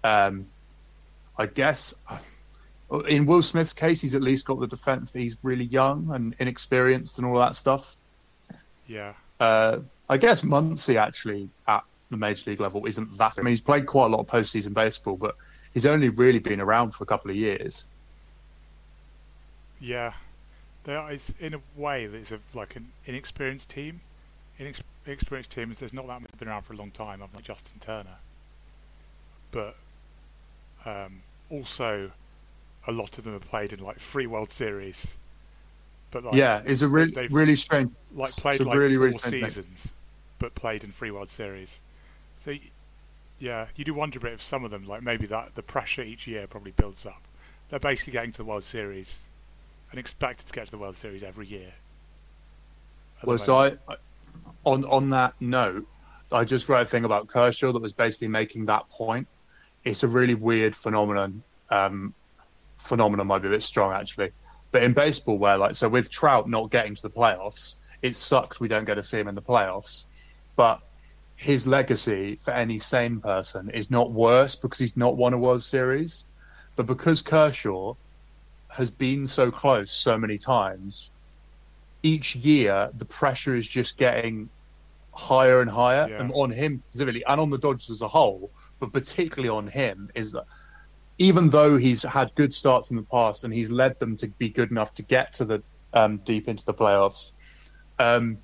Um, 0.03 0.47
I 1.39 1.47
guess 1.47 1.95
uh, 2.09 2.99
in 3.01 3.27
Will 3.27 3.43
Smith's 3.43 3.73
case, 3.73 4.01
he's 4.01 4.15
at 4.15 4.23
least 4.23 4.45
got 4.47 4.61
the 4.61 4.67
defense 4.67 5.11
that 5.13 5.21
he's 5.21 5.37
really 5.43 5.65
young 5.65 6.11
and 6.13 6.35
inexperienced 6.39 7.19
and 7.19 7.27
all 7.27 7.39
that 7.39 7.55
stuff. 7.55 7.97
yeah 8.87 9.15
Uh, 9.41 9.79
I 10.09 10.19
guess 10.19 10.43
Muncy 10.43 10.97
actually 10.97 11.49
at 11.67 11.83
the 12.11 12.17
major 12.19 12.51
league 12.51 12.61
level 12.61 12.87
isn't 12.87 13.17
that. 13.19 13.35
I 13.39 13.43
mean, 13.43 13.53
he's 13.53 13.63
played 13.63 13.87
quite 13.87 14.07
a 14.07 14.09
lot 14.09 14.21
of 14.21 14.27
postseason 14.27 14.75
baseball, 14.75 15.17
but 15.17 15.35
he's 15.73 15.87
only 15.87 16.11
really 16.11 16.39
been 16.39 16.61
around 16.61 16.93
for 16.93 17.03
a 17.05 17.07
couple 17.07 17.31
of 17.31 17.37
years. 17.37 17.87
yeah. 19.81 20.13
There 20.85 21.11
is 21.11 21.35
in 21.41 21.55
a 21.55 21.61
way 21.77 22.07
that 22.07 22.17
it's 22.17 22.33
a, 22.33 22.41
like 22.53 22.77
an 22.77 22.93
inexperienced 23.07 23.71
team. 23.71 24.03
Inex- 24.61 24.83
inexperienced 25.07 25.51
teams. 25.51 25.79
There's 25.81 25.93
not 25.93 26.07
that 26.07 26.21
many 26.21 26.27
been 26.39 26.49
around 26.49 26.63
for 26.63 26.75
a 26.75 26.77
long 26.77 26.91
time. 26.91 27.23
Other 27.23 27.33
than 27.33 27.43
Justin 27.43 27.81
Turner, 27.81 28.19
but 29.51 29.77
um, 30.85 31.23
also 31.51 32.13
a 32.87 32.93
lot 32.93 33.17
of 33.19 33.25
them 33.25 33.33
have 33.33 33.49
played 33.49 33.73
in 33.73 33.81
like 33.81 33.99
three 33.99 34.27
World 34.27 34.51
Series. 34.51 35.17
But 36.11 36.25
like, 36.25 36.35
yeah, 36.35 36.63
it's 36.65 36.83
a 36.83 36.89
really, 36.89 37.29
really 37.29 37.57
strange. 37.57 37.91
like 38.15 38.29
it's 38.29 38.39
played 38.39 38.61
like 38.61 38.77
really, 38.77 38.95
four 38.95 39.07
really 39.07 39.19
strange 39.19 39.41
thing. 39.41 39.51
seasons, 39.51 39.93
but 40.39 40.55
played 40.55 40.85
in 40.85 40.93
three 40.93 41.11
World 41.11 41.29
Series. 41.29 41.81
So, 42.37 42.55
yeah, 43.39 43.67
you 43.75 43.85
do 43.85 43.95
wonder 43.95 44.19
a 44.19 44.23
bit 44.23 44.33
if 44.35 44.43
some 44.43 44.65
of 44.65 44.71
them, 44.71 44.85
like 44.87 45.03
maybe 45.03 45.27
that 45.27 45.55
the 45.55 45.63
pressure 45.63 46.03
each 46.03 46.27
year 46.27 46.47
probably 46.47 46.73
builds 46.73 47.07
up. 47.07 47.23
They're 47.71 47.81
basically 47.81 48.13
getting 48.13 48.33
to 48.33 48.39
the 48.39 48.45
World 48.45 48.65
Series 48.65 49.25
and 49.95 50.01
expected 50.01 50.45
to 50.45 50.53
get 50.53 50.65
to 50.65 50.73
the 50.73 50.79
World 50.79 50.97
Series 50.97 51.23
every 51.23 51.47
year. 51.47 51.73
Well, 53.23 53.39
so. 53.39 53.57
I, 53.57 53.67
I- 53.89 53.97
on 54.65 54.85
on 54.87 55.11
that 55.11 55.35
note, 55.41 55.87
I 56.33 56.45
just 56.45 56.69
wrote 56.69 56.81
a 56.81 56.87
thing 56.87 57.05
about 57.05 57.29
Kershaw 57.29 57.71
that 57.71 57.81
was 57.83 57.93
basically 57.93 58.29
making 58.29 58.65
that 58.67 58.89
point. 58.89 59.29
It's 59.85 60.03
a 60.03 60.09
really 60.09 60.35
weird 60.35 60.75
phenomenon. 60.75 61.43
Um, 61.71 62.15
phenomenon 62.79 63.27
might 63.27 63.43
be 63.43 63.49
a 63.49 63.51
bit 63.51 63.63
strong 63.63 63.93
actually, 63.93 64.31
but 64.73 64.83
in 64.83 64.95
baseball, 64.95 65.37
where 65.39 65.59
like 65.59 65.75
so 65.75 65.89
with 65.89 66.11
Trout 66.11 66.49
not 66.49 66.71
getting 66.71 66.95
to 66.95 67.03
the 67.03 67.11
playoffs, 67.11 67.77
it 68.03 68.17
sucks 68.17 68.59
we 68.59 68.69
don't 68.69 68.87
get 68.87 68.95
to 68.95 69.05
see 69.05 69.19
him 69.21 69.29
in 69.29 69.35
the 69.35 69.43
playoffs. 69.43 70.05
But 70.57 70.81
his 71.37 71.67
legacy 71.67 72.37
for 72.37 72.53
any 72.53 72.79
sane 72.79 73.21
person 73.21 73.71
is 73.71 73.91
not 73.91 74.11
worse 74.11 74.57
because 74.57 74.79
he's 74.79 74.97
not 74.97 75.17
won 75.17 75.35
a 75.35 75.39
World 75.39 75.63
Series, 75.63 76.25
but 76.75 76.87
because 76.87 77.23
Kershaw 77.23 77.95
has 78.75 78.91
been 78.91 79.27
so 79.27 79.51
close 79.51 79.93
so 79.93 80.19
many 80.19 80.37
times, 80.39 81.15
each 82.03 82.35
year 82.37 82.91
the 82.97 83.05
pressure 83.05 83.55
is 83.57 83.67
just 83.67 83.97
getting 83.97 84.49
higher 85.13 85.61
and 85.61 85.71
higher, 85.71 86.09
Yeah. 86.11 86.21
and 86.21 86.33
on 86.35 86.51
him 86.51 86.83
specifically, 86.91 87.25
and 87.25 87.41
on 87.41 87.51
the 87.51 87.59
Dodgers 87.59 87.91
as 87.91 88.03
a 88.03 88.09
whole, 88.09 88.51
but 88.81 88.93
particularly 88.93 89.49
on 89.49 89.67
him, 89.69 90.11
is 90.15 90.33
that 90.33 90.45
even 91.19 91.49
though 91.49 91.77
he's 91.77 92.03
had 92.03 92.35
good 92.35 92.53
starts 92.53 92.91
in 92.91 92.97
the 92.97 93.05
past 93.05 93.45
and 93.45 93.55
he's 93.55 93.71
led 93.71 93.97
them 94.01 94.17
to 94.17 94.27
be 94.39 94.49
good 94.49 94.71
enough 94.73 94.93
to 94.95 95.03
get 95.03 95.33
to 95.35 95.45
the 95.45 95.63
um, 95.93 96.17
deep 96.25 96.49
into 96.49 96.65
the 96.65 96.75
playoffs, 96.75 97.31
um, 98.01 98.39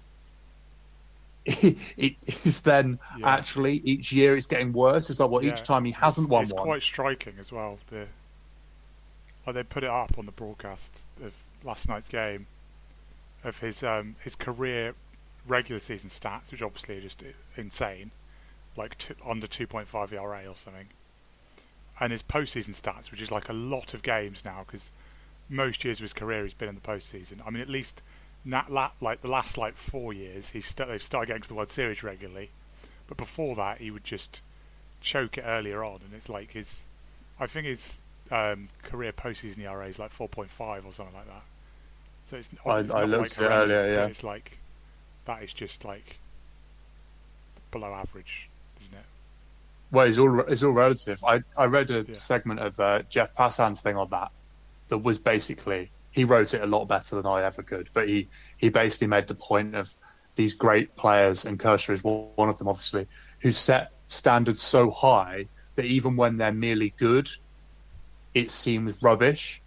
it 1.45 2.17
is 2.45 2.61
then 2.63 2.99
Yeah. 3.19 3.29
actually 3.29 3.79
each 3.79 4.13
year 4.13 4.37
it's 4.37 4.47
getting 4.47 4.73
worse. 4.73 5.11
It's 5.11 5.19
like 5.19 5.31
well, 5.31 5.43
Yeah, 5.43 5.53
each 5.53 5.65
time 5.65 5.85
he 5.85 5.91
hasn't 5.93 6.27
it's, 6.27 6.31
won 6.31 6.43
it's 6.45 6.53
one. 6.53 6.63
quite 6.63 6.83
striking 6.83 7.35
as 7.41 7.51
well. 7.51 7.79
The 7.91 8.07
like 9.47 9.55
they 9.55 9.63
put 9.63 9.85
it 9.85 9.91
up 9.91 10.19
on 10.19 10.27
the 10.27 10.33
broadcast 10.33 11.07
of 11.23 11.33
last 11.65 11.89
night's 11.89 12.09
game 12.09 12.47
of 13.45 13.61
his 13.61 13.83
um, 13.83 14.17
his 14.23 14.35
career 14.35 14.95
regular 15.47 15.81
season 15.81 16.11
stats, 16.11 16.51
which 16.51 16.63
obviously 16.63 16.99
are 16.99 17.03
just 17.03 17.23
insane, 17.57 18.11
like 18.77 18.99
t- 18.99 19.15
under 19.27 19.47
2.5 19.47 20.13
ERA 20.13 20.47
or 20.47 20.57
something, 20.57 20.89
and 21.99 22.13
his 22.13 22.23
postseason 22.23 22.81
stats, 22.81 23.11
which 23.11 23.23
is 23.23 23.31
like 23.31 23.49
a 23.49 23.55
lot 23.55 23.95
of 23.95 24.03
games 24.03 24.45
now 24.45 24.65
because 24.67 24.91
most 25.49 25.85
years 25.85 25.99
of 25.99 26.03
his 26.03 26.13
career 26.13 26.43
he's 26.43 26.55
been 26.55 26.69
in 26.69 26.75
the 26.75 26.81
postseason. 26.81 27.41
I 27.47 27.51
mean, 27.51 27.63
at 27.63 27.69
least 27.69 28.03
Nat, 28.45 28.71
la, 28.71 28.93
like 29.01 29.23
the 29.23 29.29
last 29.29 29.59
like 29.59 29.77
four 29.77 30.13
years, 30.13 30.51
he's 30.51 30.67
st- 30.67 30.89
they've 30.89 31.03
started 31.03 31.27
getting 31.27 31.43
to 31.43 31.49
the 31.49 31.55
World 31.55 31.71
Series 31.71 32.03
regularly, 32.03 32.51
but 33.07 33.17
before 33.17 33.55
that, 33.57 33.79
he 33.79 33.91
would 33.91 34.05
just 34.05 34.41
choke 35.01 35.39
it 35.39 35.45
earlier 35.47 35.83
on, 35.83 36.01
and 36.05 36.15
it's 36.15 36.29
like 36.29 36.53
his, 36.53 36.87
I 37.39 37.47
think 37.47 37.67
his 37.67 38.03
um, 38.31 38.69
career 38.83 39.13
postseason 39.13 39.59
ERA 39.61 39.89
is 39.89 39.99
like 39.99 40.13
4.5 40.13 40.85
or 40.85 40.93
something 40.93 41.15
like 41.15 41.27
that. 41.27 41.43
So 42.25 42.37
it's, 42.37 42.51
I- 42.67 42.81
it's 42.81 42.91
I 42.91 43.01
not 43.01 43.09
looked 43.09 43.39
like 43.39 43.39
it 43.39 43.43
earlier, 43.43 43.93
yeah. 43.93 44.07
It's 44.07 44.23
like 44.23 44.59
that 45.27 45.43
is 45.43 45.55
just 45.55 45.85
like 45.85 46.21
below 47.71 47.93
average, 47.95 48.49
isn't 48.81 48.95
it? 48.95 49.07
Well, 49.91 50.07
it's 50.07 50.19
all 50.19 50.41
it's 50.41 50.63
all 50.63 50.73
relative. 50.73 51.23
I 51.25 51.41
I 51.57 51.65
read 51.67 51.91
a 51.91 52.07
Yeah. 52.07 52.15
segment 52.15 52.61
of 52.61 52.79
uh, 52.81 53.03
Jeff 53.09 53.35
Passan's 53.35 53.81
thing 53.81 53.97
on 53.97 54.09
that 54.11 54.31
that 54.89 54.99
was 54.99 55.19
basically 55.19 55.93
he 56.11 56.25
wrote 56.25 56.55
it 56.55 56.63
a 56.63 56.67
lot 56.67 56.87
better 56.87 57.17
than 57.17 57.27
I 57.27 57.45
ever 57.45 57.63
could, 57.63 57.91
but 57.93 58.09
he 58.09 58.29
he 58.59 58.69
basically 58.69 59.09
made 59.09 59.27
the 59.29 59.35
point 59.35 59.75
of 59.75 59.91
these 60.37 60.55
great 60.55 60.95
players, 60.97 61.45
and 61.47 61.59
Kershaw 61.59 61.93
is 61.93 62.03
one 62.05 62.49
of 62.49 62.59
them, 62.59 62.69
obviously, 62.69 63.07
who 63.41 63.53
set 63.53 63.93
standards 64.07 64.63
so 64.63 64.91
high 64.91 65.49
that 65.75 65.85
even 65.85 66.17
when 66.17 66.37
they're 66.37 66.53
merely 66.53 66.91
good, 66.99 67.29
it 68.35 68.51
seems 68.51 69.03
rubbish. 69.03 69.63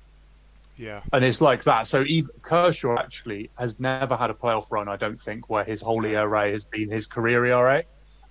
Yeah, 0.75 1.01
And 1.13 1.23
it's 1.23 1.39
like 1.39 1.63
that. 1.65 1.87
So 1.87 2.03
even 2.07 2.31
Kershaw 2.41 2.97
actually 2.97 3.51
has 3.59 3.79
never 3.79 4.15
had 4.15 4.31
a 4.31 4.33
playoff 4.33 4.71
run, 4.71 4.87
I 4.87 4.95
don't 4.95 5.19
think, 5.19 5.47
where 5.47 5.63
his 5.63 5.81
whole 5.81 6.03
ERA 6.03 6.49
has 6.49 6.65
been 6.65 6.89
his 6.89 7.05
career 7.05 7.45
ERA. 7.45 7.83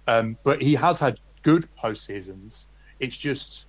Um, 0.09 0.37
but 0.43 0.61
he 0.61 0.75
has 0.75 0.99
had 0.99 1.21
good 1.43 1.69
postseasons. 1.81 2.67
It's 2.99 3.17
just 3.17 3.67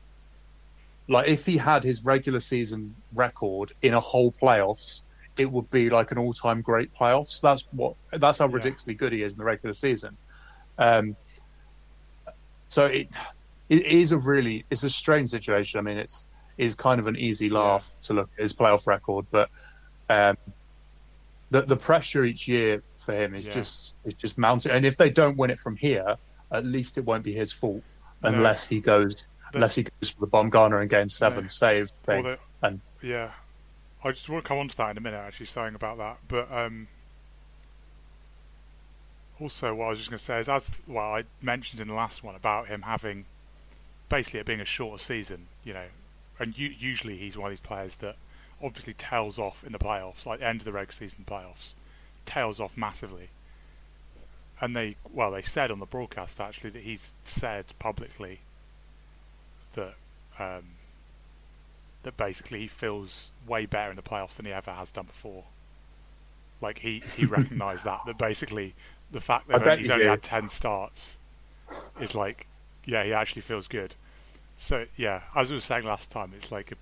like 1.08 1.28
if 1.28 1.46
he 1.46 1.56
had 1.58 1.84
his 1.84 2.04
regular 2.04 2.40
season 2.40 2.96
record 3.14 3.74
in 3.84 3.94
a 3.94 4.00
whole 4.00 4.32
playoffs, 4.32 5.04
it 5.38 5.52
would 5.52 5.70
be 5.70 5.90
like 5.92 6.12
an 6.12 6.18
all-time 6.18 6.62
great 6.62 6.92
playoffs. 6.94 7.42
That's 7.42 7.68
what. 7.72 7.96
That's 8.12 8.40
how 8.40 8.48
Yeah. 8.48 8.56
ridiculously 8.56 8.96
good 8.96 9.14
he 9.14 9.22
is 9.22 9.34
in 9.34 9.38
the 9.38 9.44
regular 9.44 9.74
season. 9.74 10.18
Um, 10.80 11.16
so 12.66 12.86
it 12.88 13.08
it 13.70 13.86
is 13.86 14.12
a 14.12 14.18
really 14.18 14.66
it's 14.72 14.84
a 14.84 14.90
strange 14.90 15.30
situation. 15.30 15.80
I 15.80 15.84
mean, 15.84 15.98
it's 15.98 16.28
is 16.58 16.76
kind 16.76 17.00
of 17.00 17.08
an 17.08 17.16
easy 17.16 17.50
laugh 17.50 17.96
to 18.04 18.14
look 18.14 18.30
at 18.38 18.42
his 18.42 18.54
playoff 18.54 18.86
record, 18.88 19.26
but 19.32 19.50
um, 20.10 20.38
the 21.50 21.62
the 21.62 21.76
pressure 21.78 22.24
each 22.24 22.48
year 22.48 22.82
for 23.04 23.14
him 23.14 23.34
is 23.36 23.48
Yeah. 23.48 23.54
just 23.54 23.96
is 24.06 24.14
just 24.14 24.38
mounting. 24.38 24.72
And 24.72 24.86
if 24.86 24.98
they 24.98 25.10
don't 25.10 25.38
win 25.38 25.50
it 25.50 25.60
from 25.60 25.76
here, 25.76 26.16
at 26.52 26.66
least 26.66 26.98
it 26.98 27.06
won't 27.06 27.24
be 27.24 27.34
his 27.34 27.52
fault 27.52 27.84
No. 28.22 28.30
unless 28.30 28.66
he 28.68 28.80
goes 28.80 29.16
The- 29.52 29.58
unless 29.58 29.76
he 29.76 29.84
goes 29.84 30.10
for 30.10 30.22
the 30.22 30.28
Bumgarner 30.28 30.82
in 30.82 30.88
Game 30.88 31.10
Seven 31.10 31.44
No. 31.46 31.48
save 31.48 31.86
Or 31.92 32.06
thing. 32.06 32.24
the- 32.24 32.40
and 32.62 32.82
yeah. 33.02 33.32
I 34.04 34.12
just 34.12 34.28
want 34.30 34.44
to 34.44 34.48
come 34.48 34.58
on 34.58 34.68
to 34.68 34.78
that 34.78 34.92
in 34.92 34.98
a 34.98 35.02
minute. 35.02 35.18
Actually, 35.18 35.46
saying 35.46 35.76
about 35.76 35.98
that, 35.98 36.18
but 36.28 36.52
um, 36.52 36.88
also 39.40 39.74
what 39.74 39.86
I 39.86 39.90
was 39.90 40.00
just 40.00 40.10
going 40.10 40.18
to 40.20 40.24
say 40.24 40.40
is, 40.40 40.50
as 40.50 40.72
well, 40.88 41.16
I 41.16 41.24
mentioned 41.42 41.82
in 41.82 41.88
the 41.88 41.94
last 41.94 42.24
one 42.24 42.36
about 42.36 42.68
him 42.68 42.84
having 42.84 43.26
basically 44.10 44.40
it 44.42 44.46
being 44.46 44.62
a 44.62 44.66
shorter 44.66 45.02
season, 45.02 45.48
you 45.64 45.74
know, 45.74 45.86
and 46.40 46.58
u- 46.58 46.74
usually 46.78 47.18
he's 47.18 47.38
one 47.38 47.48
of 47.48 47.52
these 47.52 47.66
players 47.66 47.96
that 47.98 48.16
obviously 48.62 48.94
tails 48.94 49.38
off 49.38 49.64
in 49.64 49.72
the 49.72 49.80
playoffs, 49.80 50.26
like 50.26 50.40
the 50.40 50.48
end 50.48 50.62
of 50.62 50.66
the 50.66 50.72
regular 50.72 50.94
season 50.94 51.26
playoffs, 51.28 51.74
tails 52.26 52.60
off 52.60 52.76
massively. 52.78 53.30
And 54.62 54.76
they, 54.76 54.96
well, 55.12 55.32
they 55.32 55.42
said 55.42 55.72
on 55.72 55.80
the 55.80 55.86
broadcast 55.86 56.40
actually 56.40 56.70
that 56.72 56.84
he's 56.84 57.14
said 57.24 57.66
publicly 57.80 58.40
that 59.74 59.96
um, 60.40 60.64
that 62.04 62.18
basically 62.18 62.60
he 62.60 62.68
feels 62.68 63.32
way 63.48 63.66
better 63.66 63.90
in 63.90 63.96
the 63.96 64.02
playoffs 64.02 64.36
than 64.36 64.46
he 64.46 64.54
ever 64.54 64.72
has 64.72 64.92
done 64.92 65.06
before. 65.06 65.44
Like 66.62 66.80
he, 66.80 67.04
he 67.16 67.26
recognised 67.26 67.84
that 67.86 68.02
that 68.06 68.18
basically 68.18 68.74
the 69.12 69.22
fact 69.22 69.48
that 69.48 69.80
he's 69.80 69.90
only 69.90 70.06
had 70.06 70.22
ten 70.22 70.48
starts 70.48 71.18
is 72.00 72.16
like, 72.16 72.48
yeah, 72.86 73.04
he 73.04 73.14
actually 73.14 73.42
feels 73.42 73.68
good. 73.68 73.96
So 74.58 74.86
yeah, 74.96 75.22
as 75.36 75.52
I 75.52 75.56
was 75.56 75.64
saying 75.64 75.86
last 75.86 76.12
time, 76.12 76.34
it's 76.36 76.52
like 76.52 76.72
a, 76.72 76.76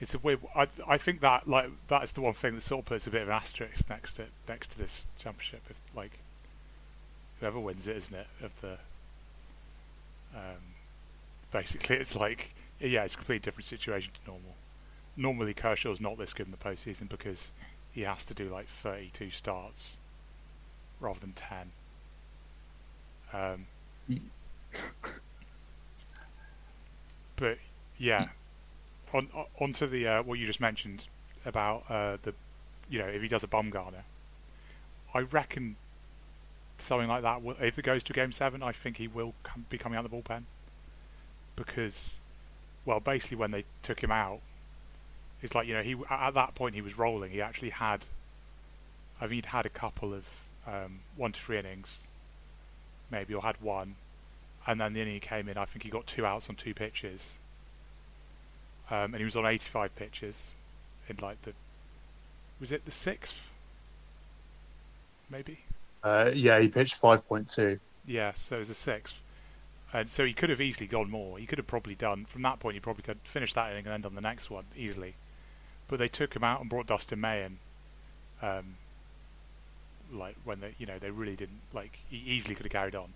it's 0.00 0.14
a 0.14 0.18
weird. 0.18 0.40
I 0.54 0.66
I 0.86 0.98
think 0.98 1.20
that 1.20 1.48
like 1.48 1.70
that 1.88 2.02
is 2.04 2.12
the 2.12 2.20
one 2.20 2.34
thing 2.34 2.54
that 2.54 2.62
sort 2.62 2.80
of 2.80 2.86
puts 2.86 3.06
a 3.06 3.10
bit 3.10 3.22
of 3.22 3.28
an 3.28 3.34
asterisk 3.34 3.88
next 3.88 4.14
to 4.14 4.26
next 4.48 4.68
to 4.72 4.78
this 4.78 5.06
championship. 5.18 5.62
If 5.70 5.80
like 5.94 6.18
whoever 7.40 7.60
wins 7.60 7.86
it, 7.86 7.96
isn't 7.96 8.14
it? 8.14 8.26
Of 8.42 8.60
the 8.60 8.78
um, 10.34 10.74
basically, 11.52 11.96
it's 11.96 12.16
like 12.16 12.54
yeah, 12.80 13.04
it's 13.04 13.14
a 13.14 13.16
completely 13.16 13.40
different 13.40 13.66
situation 13.66 14.12
to 14.14 14.20
normal. 14.30 14.54
Normally, 15.16 15.54
Kershaw's 15.54 16.00
not 16.00 16.18
this 16.18 16.32
good 16.32 16.46
in 16.46 16.50
the 16.50 16.56
postseason 16.56 17.08
because 17.08 17.52
he 17.92 18.02
has 18.02 18.24
to 18.24 18.34
do 18.34 18.48
like 18.48 18.66
32 18.66 19.30
starts 19.30 19.98
rather 21.00 21.20
than 21.20 21.32
10. 21.32 21.70
Um, 23.32 23.66
but 27.36 27.58
yeah, 27.98 28.28
on 29.12 29.28
on- 29.34 29.46
onto 29.60 29.86
the 29.86 30.06
uh, 30.06 30.22
what 30.22 30.38
you 30.38 30.46
just 30.46 30.60
mentioned 30.60 31.04
about 31.44 31.84
uh, 31.88 32.16
the, 32.22 32.34
you 32.88 32.98
know, 32.98 33.06
if 33.06 33.20
he 33.22 33.28
does 33.28 33.44
a 33.44 33.46
Bumgarner, 33.46 34.04
I 35.12 35.20
reckon 35.20 35.76
something 36.78 37.08
like 37.08 37.22
that. 37.22 37.42
Will, 37.42 37.56
if 37.60 37.78
it 37.78 37.84
goes 37.84 38.02
to 38.04 38.12
Game 38.12 38.32
Seven, 38.32 38.62
I 38.62 38.72
think 38.72 38.96
he 38.96 39.08
will 39.08 39.34
come, 39.42 39.66
be 39.68 39.78
coming 39.78 39.98
out 39.98 40.04
of 40.04 40.10
the 40.10 40.16
bullpen 40.16 40.42
because, 41.56 42.18
well, 42.84 43.00
basically 43.00 43.36
when 43.36 43.50
they 43.50 43.64
took 43.82 44.02
him 44.02 44.10
out, 44.10 44.40
it's 45.42 45.54
like 45.54 45.66
you 45.66 45.76
know 45.76 45.82
he 45.82 45.96
at 46.10 46.34
that 46.34 46.54
point 46.54 46.74
he 46.74 46.80
was 46.80 46.98
rolling. 46.98 47.30
He 47.30 47.40
actually 47.40 47.70
had, 47.70 48.06
I 49.18 49.22
think 49.22 49.32
he'd 49.32 49.46
had 49.46 49.66
a 49.66 49.70
couple 49.70 50.12
of 50.14 50.42
um, 50.66 51.00
one 51.16 51.32
to 51.32 51.40
three 51.40 51.58
innings, 51.58 52.06
maybe 53.10 53.34
or 53.34 53.42
had 53.42 53.60
one, 53.60 53.96
and 54.66 54.80
then 54.80 54.92
the 54.92 55.00
inning 55.00 55.14
he 55.14 55.20
came 55.20 55.48
in, 55.48 55.56
I 55.58 55.64
think 55.66 55.82
he 55.82 55.90
got 55.90 56.06
two 56.06 56.24
outs 56.26 56.48
on 56.48 56.56
two 56.56 56.74
pitches. 56.74 57.38
Um, 58.90 59.14
and 59.14 59.16
he 59.16 59.24
was 59.24 59.36
on 59.36 59.46
85 59.46 59.94
pitches 59.96 60.52
in 61.08 61.16
like 61.20 61.40
the, 61.42 61.52
was 62.60 62.70
it 62.72 62.84
the 62.84 62.90
sixth? 62.90 63.50
Maybe. 65.30 65.60
uh, 66.02 66.30
yeah, 66.34 66.60
he 66.60 66.68
pitched 66.68 66.96
five 66.96 67.26
point 67.26 67.48
two. 67.50 67.80
Yeah, 68.06 68.32
so 68.34 68.56
it 68.56 68.60
was 68.60 68.70
a 68.70 68.74
sixth. 68.74 69.20
And 69.92 70.10
so 70.10 70.24
he 70.24 70.34
could 70.34 70.50
have 70.50 70.60
easily 70.60 70.86
gone 70.86 71.10
more. 71.10 71.38
He 71.38 71.46
could 71.46 71.58
have 71.58 71.66
probably 71.66 71.94
done, 71.94 72.24
from 72.24 72.42
that 72.42 72.58
point, 72.60 72.74
he 72.74 72.80
probably 72.80 73.02
could 73.04 73.18
finish 73.24 73.54
that 73.54 73.70
inning 73.70 73.86
and 73.86 73.94
end 73.94 74.06
on 74.06 74.14
the 74.14 74.20
next 74.20 74.50
one 74.50 74.64
easily. 74.76 75.14
But 75.88 75.98
they 75.98 76.08
took 76.08 76.34
him 76.34 76.42
out 76.44 76.60
and 76.60 76.68
brought 76.68 76.86
Dustin 76.86 77.20
May 77.20 77.44
in. 77.44 77.58
Um, 78.42 78.76
like 80.12 80.36
when 80.44 80.60
they, 80.60 80.74
you 80.78 80.86
know, 80.86 80.98
they 80.98 81.10
really 81.10 81.36
didn't, 81.36 81.60
like, 81.72 82.00
he 82.10 82.16
easily 82.16 82.54
could 82.54 82.66
have 82.66 82.72
carried 82.72 82.94
on. 82.94 83.14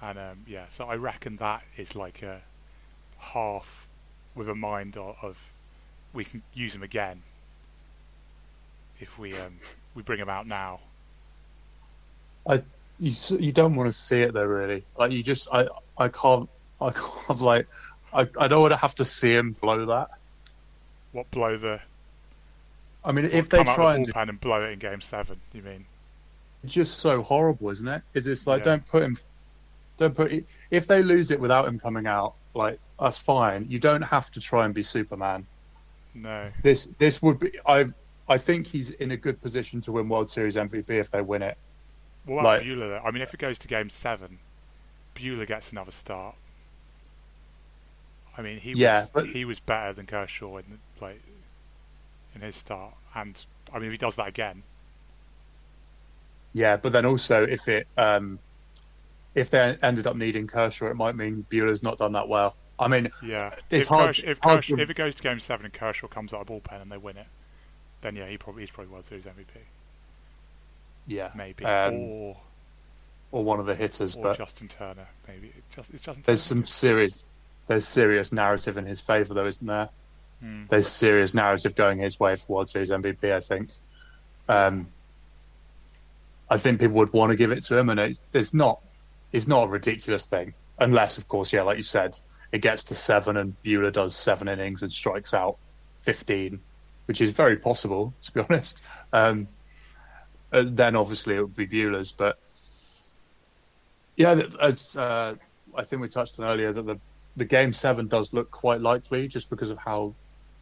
And 0.00 0.18
um, 0.18 0.44
yeah, 0.46 0.66
so 0.68 0.86
I 0.86 0.96
reckon 0.96 1.36
that 1.36 1.62
is 1.76 1.96
like 1.96 2.22
a 2.22 2.40
half 3.18 3.88
with 4.34 4.48
a 4.48 4.54
mind 4.54 4.96
of, 4.96 5.16
of 5.22 5.50
we 6.12 6.24
can 6.24 6.42
use 6.54 6.74
him 6.74 6.82
again 6.82 7.22
if 9.00 9.18
we 9.18 9.34
um, 9.34 9.58
we 9.94 10.02
bring 10.02 10.20
him 10.20 10.28
out 10.28 10.46
now. 10.46 10.80
I 12.48 12.62
You 12.98 13.12
you 13.38 13.52
don't 13.52 13.74
want 13.74 13.92
to 13.92 13.98
see 13.98 14.20
it 14.20 14.32
though, 14.32 14.44
really. 14.44 14.84
Like 14.96 15.12
you 15.12 15.22
just 15.22 15.48
I 15.52 15.66
I 15.96 16.08
can't 16.08 16.48
I 16.80 16.90
can't 16.90 17.40
like 17.40 17.66
I 18.12 18.28
I 18.38 18.48
don't 18.48 18.62
want 18.62 18.72
to 18.72 18.76
have 18.76 18.94
to 18.96 19.04
see 19.04 19.32
him 19.32 19.52
blow 19.60 19.86
that. 19.86 20.10
What 21.12 21.30
blow 21.30 21.56
the 21.56 21.80
I 23.04 23.12
mean, 23.12 23.26
if 23.26 23.48
they 23.48 23.62
try 23.64 23.90
out 23.90 23.94
and 23.94 24.06
do, 24.06 24.12
and 24.14 24.40
blow 24.40 24.62
it 24.64 24.72
in 24.72 24.78
game 24.78 25.00
seven? 25.00 25.40
You 25.52 25.62
mean? 25.62 25.86
it's 26.64 26.72
just 26.72 26.98
so 26.98 27.22
horrible, 27.22 27.70
isn't 27.70 27.88
it? 27.88 28.02
Is 28.14 28.26
it's 28.26 28.46
like 28.46 28.60
Yeah. 28.60 28.64
don't 28.64 28.86
put 28.86 29.02
him, 29.02 29.16
don't 29.98 30.14
put 30.14 30.32
it, 30.32 30.46
if 30.70 30.86
they 30.86 31.02
lose 31.02 31.30
it 31.30 31.38
without 31.38 31.66
him 31.68 31.78
coming 31.78 32.06
out, 32.06 32.34
like 32.54 32.78
that's 32.98 33.18
fine. 33.18 33.66
You 33.68 33.78
don't 33.78 34.02
have 34.02 34.30
to 34.32 34.40
try 34.40 34.64
and 34.64 34.72
be 34.74 34.82
Superman. 34.82 35.46
No. 36.14 36.50
This 36.62 36.88
this 36.98 37.20
would 37.22 37.38
be 37.38 37.52
I 37.66 37.86
I 38.28 38.38
think 38.38 38.66
he's 38.66 38.90
in 38.90 39.10
a 39.10 39.16
good 39.16 39.40
position 39.40 39.80
to 39.82 39.92
win 39.92 40.08
World 40.08 40.30
Series 40.30 40.56
MVP 40.56 40.90
if 40.90 41.10
they 41.10 41.20
win 41.20 41.42
it. 41.42 41.56
Well, 42.26 42.44
Like- 42.44 42.62
Buehler? 42.62 42.88
Though? 43.00 43.02
I 43.04 43.10
mean, 43.10 43.22
if 43.22 43.32
it 43.34 43.40
goes 43.40 43.58
to 43.60 43.68
game 43.68 43.88
seven, 43.90 44.38
Buehler 45.14 45.46
gets 45.46 45.72
another 45.72 45.92
start. 45.92 46.34
I 48.36 48.42
mean, 48.42 48.58
he 48.60 48.72
Yeah, 48.72 49.00
was 49.00 49.08
but- 49.10 49.26
he 49.28 49.44
was 49.44 49.60
better 49.60 49.92
than 49.92 50.06
Kershaw 50.06 50.56
in 50.58 50.64
the, 50.70 51.04
like 51.04 51.20
in 52.34 52.40
his 52.42 52.56
start, 52.56 52.94
and 53.14 53.44
I 53.72 53.78
mean, 53.78 53.86
if 53.86 53.92
he 53.92 53.98
does 53.98 54.16
that 54.16 54.28
again, 54.28 54.62
Yeah, 56.52 56.76
but 56.76 56.92
then 56.92 57.04
also 57.06 57.44
if 57.44 57.66
it 57.68 57.86
um 57.96 58.38
if 59.34 59.50
they 59.50 59.76
ended 59.82 60.06
up 60.06 60.16
needing 60.16 60.46
Kershaw, 60.46 60.86
it 60.88 60.96
might 60.96 61.14
mean 61.16 61.46
Buehler's 61.50 61.82
not 61.82 61.98
done 61.98 62.12
that 62.12 62.28
well. 62.28 62.54
I 62.78 62.88
mean, 62.88 63.10
yeah. 63.22 63.54
It's 63.70 63.84
if 63.84 63.88
hard- 63.88 64.14
Kersh- 64.14 64.24
if, 64.24 64.38
hard 64.38 64.58
Kershaw, 64.58 64.76
to- 64.76 64.82
if 64.82 64.90
it 64.90 64.94
goes 64.96 65.14
to 65.16 65.22
game 65.22 65.40
seven 65.40 65.64
and 65.66 65.74
Kershaw 65.74 66.06
comes 66.06 66.32
out 66.32 66.42
of 66.42 66.46
bullpen 66.48 66.80
and 66.82 66.90
they 66.92 66.96
win 66.96 67.16
it, 67.16 67.26
then 68.02 68.14
yeah, 68.16 68.26
he 68.28 68.38
probably 68.38 68.62
he's 68.62 68.70
probably 68.70 68.92
World 68.92 69.04
Series 69.04 69.24
MVP, 69.24 69.46
yeah, 71.06 71.30
maybe, 71.34 71.64
um, 71.64 71.94
or 71.94 72.36
or 73.32 73.44
one 73.44 73.58
of 73.60 73.66
the 73.66 73.74
hitters, 73.74 74.14
or 74.16 74.22
but 74.22 74.38
Justin 74.38 74.68
Turner, 74.68 75.08
maybe. 75.26 75.48
It 75.48 75.64
just 75.74 75.92
it's 75.92 76.04
Justin 76.04 76.22
there's 76.24 76.46
Turner. 76.48 76.62
some 76.62 76.64
serious 76.64 77.24
there's 77.66 77.86
serious 77.88 78.32
narrative 78.32 78.76
in 78.78 78.86
his 78.86 79.00
favour 79.00 79.34
though, 79.34 79.46
isn't 79.46 79.66
there? 79.66 79.88
Mm. 80.44 80.68
there's 80.68 80.86
serious 80.86 81.34
narrative 81.34 81.74
going 81.74 81.98
his 81.98 82.20
way 82.20 82.36
for 82.36 82.54
World 82.54 82.70
Series 82.70 82.90
MVP. 82.90 83.32
I 83.32 83.40
think. 83.40 83.70
Um, 84.48 84.86
I 86.48 86.56
think 86.56 86.80
people 86.80 86.94
would 86.96 87.12
want 87.12 87.30
to 87.30 87.36
give 87.36 87.50
it 87.50 87.64
to 87.64 87.76
him, 87.76 87.88
and 87.90 87.98
it, 88.00 88.18
it's 88.32 88.54
not. 88.54 88.80
It's 89.32 89.46
not 89.46 89.64
a 89.64 89.68
ridiculous 89.68 90.26
thing, 90.26 90.54
unless, 90.78 91.18
of 91.18 91.28
course, 91.28 91.52
yeah, 91.52 91.62
like 91.62 91.76
you 91.76 91.82
said, 91.82 92.18
it 92.52 92.58
gets 92.60 92.84
to 92.84 92.94
seven 92.94 93.36
and 93.36 93.54
Buehler 93.62 93.92
does 93.92 94.14
seven 94.16 94.48
innings 94.48 94.82
and 94.82 94.90
strikes 94.90 95.34
out 95.34 95.58
fifteen, 96.00 96.60
which 97.06 97.20
is 97.20 97.30
very 97.30 97.56
possible, 97.56 98.14
to 98.22 98.32
be 98.32 98.40
honest. 98.40 98.82
Um, 99.12 99.48
uh, 100.52 100.64
then 100.66 100.96
obviously 100.96 101.36
it 101.36 101.42
would 101.42 101.56
be 101.56 101.66
Buehler's, 101.66 102.12
but 102.12 102.38
yeah, 104.16 104.42
as 104.60 104.96
uh, 104.96 105.34
I 105.74 105.84
think 105.84 106.00
we 106.02 106.08
touched 106.08 106.38
on 106.40 106.46
earlier, 106.46 106.72
that 106.72 106.86
the 106.86 106.98
the 107.36 107.44
game 107.44 107.72
seven 107.72 108.08
does 108.08 108.32
look 108.32 108.50
quite 108.50 108.80
likely 108.80 109.28
just 109.28 109.48
because 109.48 109.70
of 109.70 109.78
how 109.78 110.12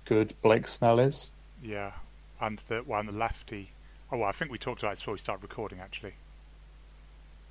good 0.05 0.35
Blake 0.43 0.69
Snell 0.69 0.99
is. 0.99 1.31
Yeah, 1.63 1.93
and 2.41 2.59
the 2.69 2.83
well, 2.85 3.01
and 3.01 3.09
the 3.09 3.13
lefty. 3.13 3.71
Oh, 4.13 4.19
well, 4.19 4.29
I 4.29 4.33
think 4.33 4.51
we 4.51 4.59
talked 4.59 4.83
about 4.83 4.93
it 4.93 4.99
before 4.99 5.15
we 5.15 5.19
started 5.19 5.43
recording. 5.43 5.81
Actually, 5.81 6.15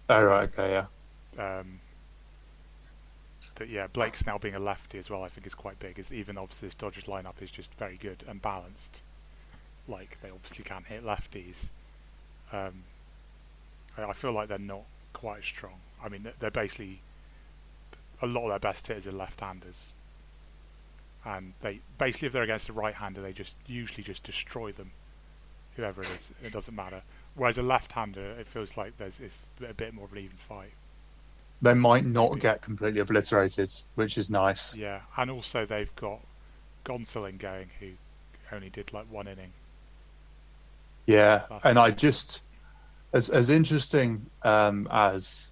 Oh 0.09 0.21
right, 0.21 0.49
okay, 0.49 0.71
yeah. 0.71 0.85
Um, 1.37 1.79
that 3.55 3.69
yeah, 3.69 3.87
Blake 3.87 4.15
Snell 4.15 4.39
being 4.39 4.55
a 4.55 4.59
lefty 4.59 4.97
as 4.97 5.09
well, 5.09 5.23
I 5.23 5.29
think 5.29 5.47
is 5.47 5.53
quite 5.53 5.79
big. 5.79 5.99
Is 5.99 6.11
even 6.11 6.37
obviously 6.37 6.67
this 6.67 6.75
Dodgers 6.75 7.05
lineup 7.05 7.41
is 7.41 7.51
just 7.51 7.73
very 7.75 7.97
good 7.97 8.23
and 8.27 8.41
balanced. 8.41 9.01
Like 9.87 10.19
they 10.21 10.29
obviously 10.29 10.63
can 10.63 10.83
hit 10.83 11.05
lefties. 11.05 11.69
Um, 12.51 12.83
I, 13.97 14.03
I 14.03 14.13
feel 14.13 14.31
like 14.31 14.49
they're 14.49 14.57
not 14.57 14.83
quite 15.13 15.43
strong. 15.43 15.75
I 16.03 16.09
mean, 16.09 16.27
they're 16.39 16.51
basically 16.51 16.99
a 18.21 18.27
lot 18.27 18.43
of 18.43 18.49
their 18.49 18.59
best 18.59 18.87
hitters 18.87 19.07
are 19.07 19.11
left-handers, 19.11 19.93
and 21.25 21.53
they 21.61 21.79
basically 21.97 22.27
if 22.27 22.33
they're 22.33 22.43
against 22.43 22.69
a 22.69 22.73
right-hander, 22.73 23.21
they 23.21 23.33
just 23.33 23.57
usually 23.67 24.03
just 24.03 24.23
destroy 24.23 24.71
them, 24.71 24.91
whoever 25.75 26.01
it 26.01 26.09
is. 26.09 26.31
It 26.43 26.53
doesn't 26.53 26.75
matter. 26.75 27.03
Whereas 27.35 27.57
a 27.57 27.63
left-hander, 27.63 28.31
it 28.39 28.47
feels 28.47 28.77
like 28.77 28.97
there's 28.97 29.19
it's 29.19 29.47
a 29.67 29.73
bit 29.73 29.93
more 29.93 30.05
of 30.05 30.13
an 30.13 30.19
even 30.19 30.37
fight. 30.37 30.73
They 31.61 31.73
might 31.73 32.05
not 32.05 32.39
get 32.39 32.61
completely 32.61 32.99
obliterated, 32.99 33.73
which 33.95 34.17
is 34.17 34.29
nice. 34.29 34.75
Yeah, 34.75 35.01
and 35.17 35.31
also 35.31 35.65
they've 35.65 35.95
got 35.95 36.19
Gonsolin 36.85 37.37
going, 37.37 37.69
who 37.79 37.91
only 38.51 38.69
did 38.69 38.93
like 38.93 39.05
one 39.09 39.27
inning. 39.27 39.51
Yeah, 41.05 41.43
Last 41.49 41.65
and 41.65 41.79
I 41.79 41.91
just 41.91 42.41
as 43.13 43.29
as 43.29 43.49
interesting 43.49 44.25
um, 44.43 44.87
as 44.91 45.51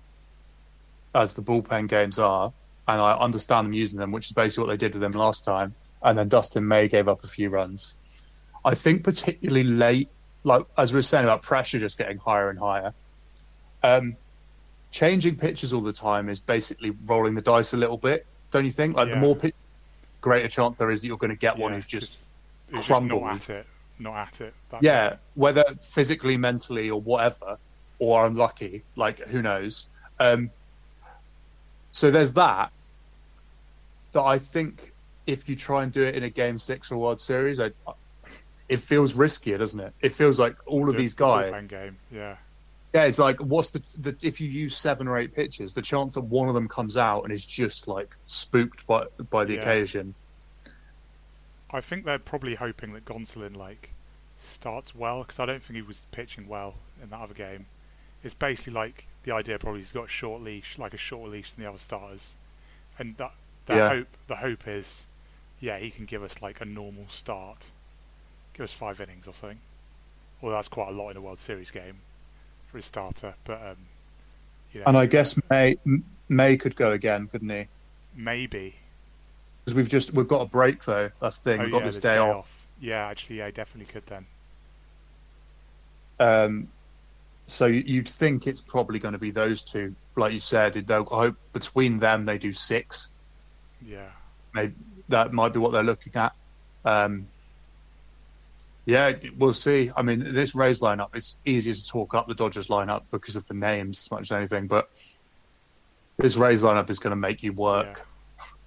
as 1.15 1.33
the 1.33 1.41
bullpen 1.41 1.87
games 1.87 2.19
are, 2.19 2.51
and 2.87 3.01
I 3.01 3.17
understand 3.17 3.67
them 3.67 3.73
using 3.73 3.99
them, 3.99 4.11
which 4.11 4.27
is 4.27 4.31
basically 4.33 4.65
what 4.65 4.71
they 4.71 4.77
did 4.77 4.93
with 4.93 5.01
them 5.01 5.11
last 5.13 5.45
time. 5.45 5.75
And 6.01 6.17
then 6.17 6.27
Dustin 6.27 6.67
May 6.67 6.87
gave 6.89 7.07
up 7.07 7.23
a 7.23 7.27
few 7.27 7.49
runs. 7.49 7.93
I 8.65 8.75
think 8.75 9.03
particularly 9.03 9.63
late, 9.63 10.09
like 10.43 10.65
as 10.77 10.91
we 10.91 10.97
were 10.97 11.03
saying 11.03 11.23
about 11.23 11.43
pressure 11.43 11.79
just 11.79 11.97
getting 11.97 12.17
higher 12.17 12.49
and 12.49 12.59
higher. 12.59 12.93
Um, 13.83 14.15
changing 14.93 15.35
pitches 15.35 15.73
all 15.73 15.81
the 15.81 15.91
time 15.91 16.29
is 16.29 16.39
basically 16.39 16.91
rolling 17.07 17.33
the 17.33 17.41
dice 17.41 17.73
a 17.73 17.77
little 17.77 17.97
bit, 17.97 18.25
don't 18.51 18.63
you 18.63 18.71
think? 18.71 18.95
Like 18.95 19.09
Yeah. 19.09 19.15
the 19.15 19.19
more 19.19 19.35
pitch, 19.35 19.55
greater 20.21 20.47
chance 20.47 20.77
there 20.77 20.91
is 20.91 21.01
that 21.01 21.07
you're 21.07 21.17
going 21.17 21.31
to 21.31 21.35
get 21.35 21.57
one 21.57 21.73
who's 21.73 21.85
just 21.87 22.27
just 22.73 22.87
crumbled. 22.87 23.23
not 23.23 23.35
at 23.35 23.49
it, 23.49 23.65
not 23.99 24.15
at 24.15 24.41
it. 24.41 24.53
yeah, 24.81 25.15
whether 25.35 25.65
physically, 25.81 26.37
mentally, 26.37 26.89
or 26.89 27.01
whatever, 27.01 27.57
or 27.99 28.25
unlucky, 28.25 28.83
like 28.95 29.19
who 29.27 29.41
knows. 29.41 29.87
Um, 30.19 30.49
so 31.91 32.09
there's 32.11 32.33
that. 32.33 32.71
That 34.13 34.21
I 34.21 34.37
think 34.37 34.91
if 35.25 35.49
you 35.49 35.55
try 35.55 35.83
and 35.83 35.91
do 35.91 36.03
it 36.03 36.15
in 36.15 36.23
a 36.23 36.29
game 36.29 36.59
six 36.59 36.91
or 36.91 36.97
World 36.99 37.19
Series, 37.19 37.59
I, 37.59 37.71
it 38.69 38.77
feels 38.77 39.13
riskier, 39.13 39.57
doesn't 39.57 39.79
it? 39.79 39.91
It 40.01 40.13
feels 40.13 40.39
like 40.39 40.55
all 40.67 40.87
of 40.87 40.95
The- 40.95 41.01
these 41.01 41.13
guys. 41.15 41.51
game. 41.67 41.97
Yeah, 42.11 42.35
Yeah, 42.93 43.05
it's 43.05 43.17
like 43.17 43.39
what's 43.39 43.71
the, 43.71 43.81
the 43.97 44.15
if 44.21 44.39
you 44.39 44.47
use 44.47 44.77
seven 44.77 45.07
or 45.07 45.17
eight 45.17 45.33
pitches, 45.33 45.73
the 45.73 45.81
chance 45.81 46.13
that 46.13 46.21
one 46.21 46.47
of 46.47 46.53
them 46.53 46.67
comes 46.67 46.95
out 46.95 47.23
and 47.23 47.33
is 47.33 47.45
just 47.45 47.87
like 47.87 48.15
spooked 48.27 48.85
by 48.85 49.05
by 49.31 49.45
the 49.45 49.55
Yeah. 49.55 49.61
occasion. 49.61 50.13
I 51.71 51.81
think 51.81 52.05
they're 52.05 52.19
probably 52.19 52.53
hoping 52.55 52.93
that 52.93 53.03
Gonsolin 53.05 53.55
like 53.55 53.89
starts 54.37 54.93
well 54.93 55.21
because 55.23 55.39
I 55.39 55.45
don't 55.47 55.63
think 55.63 55.75
he 55.75 55.81
was 55.81 56.05
pitching 56.11 56.47
well 56.47 56.75
in 57.01 57.09
that 57.09 57.19
other 57.19 57.33
game. 57.33 57.65
It's 58.23 58.35
basically 58.35 58.73
like 58.73 59.05
the 59.23 59.31
idea 59.31 59.57
probably 59.57 59.79
he's 59.79 59.91
got 59.91 60.05
a 60.05 60.09
short 60.09 60.43
leash, 60.43 60.77
like 60.77 60.93
a 60.93 60.97
shorter 60.97 61.31
leash 61.31 61.51
than 61.53 61.63
the 61.63 61.69
other 61.69 61.79
starters, 61.79 62.35
and 62.99 63.17
that 63.17 63.31
the 63.65 63.75
Yeah. 63.75 63.89
hope 63.89 64.07
the 64.27 64.35
hope 64.35 64.67
is, 64.67 65.07
yeah, 65.59 65.79
he 65.79 65.89
can 65.89 66.05
give 66.05 66.21
us 66.21 66.43
like 66.43 66.61
a 66.61 66.65
normal 66.65 67.07
start, 67.09 67.65
give 68.53 68.65
us 68.65 68.73
five 68.73 69.01
innings 69.01 69.27
or 69.27 69.33
something. 69.33 69.61
Well, 70.41 70.53
that's 70.53 70.67
quite 70.67 70.89
a 70.89 70.91
lot 70.91 71.09
in 71.09 71.17
a 71.17 71.21
World 71.21 71.39
Series 71.39 71.71
game 71.71 72.01
for 72.73 72.79
a 72.79 72.81
starter, 72.81 73.35
but 73.45 73.61
um, 73.61 73.77
you 74.71 74.79
know, 74.79 74.87
And 74.87 74.97
I 74.97 75.05
guess 75.05 75.35
May 75.51 75.77
May 76.27 76.57
could 76.57 76.75
go 76.75 76.91
again, 76.91 77.27
couldn't 77.27 77.49
he? 77.49 77.67
maybe 78.15 78.75
Because 79.63 79.75
we've 79.75 79.89
just 79.89 80.13
we've 80.13 80.27
got 80.27 80.41
a 80.41 80.45
break 80.45 80.83
though. 80.83 81.11
That's 81.19 81.37
the 81.37 81.51
thing. 81.51 81.61
oh 81.61 81.63
we've 81.65 81.71
got 81.71 81.79
yeah, 81.79 81.85
this 81.85 81.95
there's 81.95 82.15
day 82.15 82.17
off. 82.17 82.67
Yeah, 82.79 83.05
actually, 83.07 83.37
yeah, 83.37 83.45
he 83.45 83.51
definitely 83.51 83.91
could 83.93 84.05
then. 84.07 84.25
Um, 86.19 86.67
so 87.47 87.65
you- 87.67 87.83
you'd 87.85 88.09
think 88.09 88.47
it's 88.47 88.61
probably 88.61 88.99
going 88.99 89.13
to 89.13 89.19
be 89.19 89.31
those 89.31 89.63
two, 89.63 89.95
like 90.15 90.33
you 90.33 90.39
said. 90.39 90.73
They'll 90.73 91.07
I 91.11 91.17
hope 91.27 91.37
between 91.53 91.99
them 91.99 92.25
they 92.25 92.37
do 92.37 92.53
six. 92.53 93.13
Yeah. 93.81 94.09
Maybe 94.53 94.73
that 95.09 95.33
might 95.33 95.53
be 95.53 95.59
what 95.59 95.71
they're 95.71 95.83
looking 95.83 96.15
at. 96.15 96.33
Um, 96.85 97.32
yeah, 98.85 99.13
we'll 99.37 99.53
see. 99.53 99.91
I 99.95 100.01
mean, 100.01 100.33
this 100.33 100.55
Rays 100.55 100.81
lineup, 100.81 101.09
it's 101.15 101.37
easier 101.45 101.73
to 101.73 101.87
talk 101.87 102.13
up 102.13 102.27
the 102.27 102.35
Dodgers 102.35 102.67
lineup 102.67 103.03
because 103.11 103.35
of 103.35 103.47
the 103.47 103.53
names 103.53 103.99
as 104.05 104.11
much 104.11 104.21
as 104.23 104.31
anything. 104.31 104.67
But 104.67 104.89
this 106.17 106.35
Rays 106.35 106.61
lineup 106.63 106.89
is 106.89 106.99
going 106.99 107.11
to 107.11 107.17
make 107.17 107.43
you 107.43 107.53
work. 107.53 108.05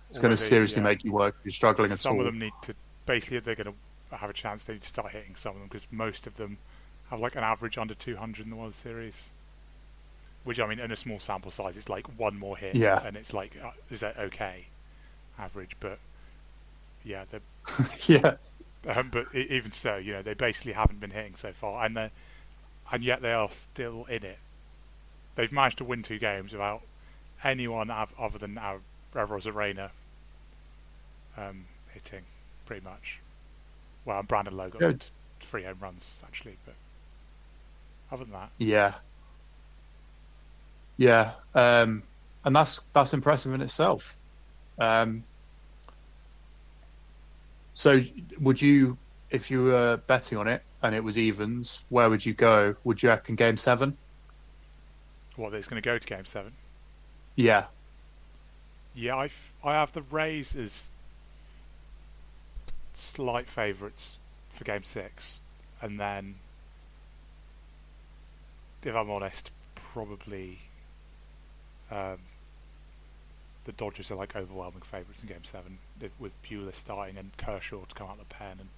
It's 0.09 0.19
going 0.19 0.35
to 0.35 0.43
seriously 0.43 0.79
yeah. 0.81 0.89
make 0.89 1.05
you 1.05 1.13
work 1.13 1.37
if 1.41 1.47
you're 1.47 1.53
struggling 1.53 1.93
at 1.93 1.99
some 1.99 2.15
all. 2.15 2.21
of 2.21 2.27
them 2.27 2.39
need 2.39 2.53
to 2.63 2.75
basically 3.05 3.37
if 3.37 3.45
they're 3.45 3.55
going 3.55 3.73
to 4.11 4.17
have 4.17 4.31
a 4.31 4.33
chance 4.33 4.65
they 4.65 4.75
need 4.75 4.83
to 4.83 4.89
start 4.89 5.13
hitting 5.13 5.35
some 5.37 5.55
of 5.55 5.59
them 5.59 5.69
because 5.69 5.87
most 5.91 6.27
of 6.27 6.37
them 6.37 6.59
have 7.11 7.21
like 7.21 7.37
an 7.37 7.45
average 7.45 7.77
under 7.77 7.95
200 7.95 8.45
in 8.45 8.51
the 8.51 8.57
World 8.57 8.75
Series 8.75 9.31
which 10.45 10.61
I 10.61 10.67
mean 10.67 10.79
in 10.79 10.91
a 10.93 10.97
small 10.97 11.19
sample 11.19 11.51
size 11.51 11.77
it's 11.77 11.89
like 11.89 12.07
one 12.19 12.39
more 12.39 12.57
hit 12.57 12.77
Yeah. 12.77 13.05
and 13.05 13.17
it's 13.17 13.35
like 13.35 13.57
uh, 13.63 13.71
is 13.91 14.01
that 14.01 14.17
okay 14.17 14.67
average 15.39 15.77
but 15.81 15.99
yeah 17.05 17.25
yeah, 18.07 18.37
um, 18.87 19.11
but 19.11 19.35
even 19.35 19.71
so, 19.71 19.97
you 19.97 20.13
know, 20.15 20.23
they 20.23 20.35
basically 20.35 20.73
haven't 20.73 21.01
been 21.01 21.11
hitting 21.11 21.35
so 21.35 21.53
far, 21.53 21.85
and 21.85 21.97
they 21.97 22.11
and 22.93 23.03
yet 23.03 23.23
they 23.23 23.33
are 23.33 23.51
still 23.51 24.05
in 24.07 24.25
it. 24.25 24.39
They've 25.35 25.53
managed 25.53 25.79
to 25.79 25.85
win 25.85 26.03
two 26.03 26.19
games 26.19 26.53
without 26.53 26.83
anyone 27.43 27.91
other 27.91 28.39
than 28.39 28.59
our 28.59 28.81
Arozarena 29.15 29.91
um, 31.37 31.67
hitting, 31.93 32.23
pretty 32.65 32.85
much. 32.85 33.21
Well, 34.05 34.21
and 34.21 34.29
Brandon 34.29 34.57
Lowe 34.57 34.71
got 34.71 34.79
Good. 34.79 35.05
three 35.41 35.65
home 35.65 35.79
runs 35.81 36.23
actually, 36.25 36.57
but 36.65 36.75
other 38.11 38.25
than 38.25 38.33
that, 38.33 38.51
yeah, 38.59 38.95
yeah, 40.97 41.33
um, 41.55 42.03
and 42.45 42.55
that's 42.55 42.81
that's 42.93 43.13
impressive 43.13 43.53
in 43.53 43.61
itself. 43.61 44.15
Um, 44.79 45.25
so, 47.77 48.01
would 48.41 48.61
you, 48.63 48.97
if 49.31 49.51
you 49.51 49.65
were 49.65 49.99
betting 50.07 50.39
on 50.39 50.49
it 50.49 50.63
and 50.83 50.95
it 50.95 51.05
was 51.05 51.19
evens, 51.19 51.85
where 51.91 52.09
would 52.09 52.25
you 52.25 52.33
go? 52.33 52.75
Would 52.85 53.03
you 53.03 53.11
reckon 53.11 53.37
Game 53.37 53.59
Seven? 53.59 53.99
what 55.37 55.53
it's 55.55 55.69
going 55.69 55.81
to 55.81 55.87
go 55.87 55.99
to 55.99 56.07
Game 56.07 56.25
Seven. 56.25 56.53
Yeah, 57.37 57.67
Yeah, 58.95 59.17
I, 59.17 59.25
f- 59.27 59.53
I 59.63 59.75
have 59.75 59.93
the 59.93 60.03
Rays 60.03 60.57
as 60.57 60.91
slight 62.95 63.49
favourites 63.49 64.19
for 64.51 64.65
Game 64.65 64.85
Six, 64.85 65.43
and 65.83 66.01
then, 66.01 66.37
if 68.83 68.95
I'm 68.95 69.11
honest, 69.11 69.51
probably 69.75 70.61
um, 71.91 72.19
the 73.65 73.73
Dodgers 73.73 74.11
are 74.11 74.15
like 74.15 74.35
overwhelming 74.35 74.83
favourites 74.83 75.21
in 75.23 75.29
Game 75.29 75.45
Seven 75.45 75.79
with 76.19 76.33
Buehler 76.43 76.75
starting 76.75 77.17
and 77.17 77.37
Kershaw 77.37 77.85
to 77.85 77.95
come 77.95 78.09
out 78.09 78.15
of 78.15 78.29
the 78.29 78.35
pen 78.35 78.57
and 78.61 78.69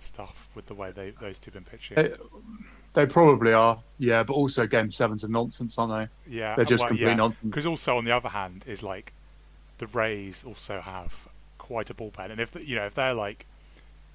stuff 0.00 0.48
with 0.54 0.66
the 0.66 0.74
way 0.74 0.90
they 0.90 1.10
those 1.10 1.38
two 1.38 1.50
have 1.50 1.54
been 1.54 1.64
pitching. 1.64 1.96
they, 1.96 2.12
they 2.94 3.06
probably 3.06 3.52
are. 3.52 3.78
Yeah, 3.98 4.22
but 4.22 4.34
also 4.34 4.66
Game 4.66 4.90
Sevens 4.90 5.24
are 5.24 5.28
nonsense, 5.28 5.78
aren't 5.78 6.10
they? 6.26 6.36
yeah, 6.36 6.50
they? 6.50 6.56
They're 6.56 6.64
just 6.64 6.80
well, 6.80 6.88
complete 6.88 7.06
yeah. 7.06 7.14
nonsense. 7.14 7.44
Because 7.44 7.66
also 7.66 7.96
on 7.96 8.04
the 8.04 8.12
other 8.12 8.30
hand 8.30 8.64
is 8.66 8.82
like 8.82 9.12
the 9.78 9.86
Rays 9.86 10.42
also 10.46 10.80
have 10.80 11.28
quite 11.58 11.90
a 11.90 11.94
bullpen, 11.94 12.30
and 12.30 12.40
if 12.40 12.52
the, 12.52 12.66
you 12.66 12.76
know 12.76 12.86
if 12.86 12.94
they're 12.94 13.14
like, 13.14 13.46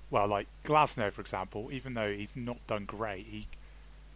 well, 0.10 0.28
like 0.28 0.48
Glasnow 0.64 1.12
for 1.12 1.22
example, 1.22 1.70
even 1.72 1.94
though 1.94 2.12
he's 2.12 2.36
not 2.36 2.66
done 2.68 2.86
great, 2.86 3.26
he 3.28 3.48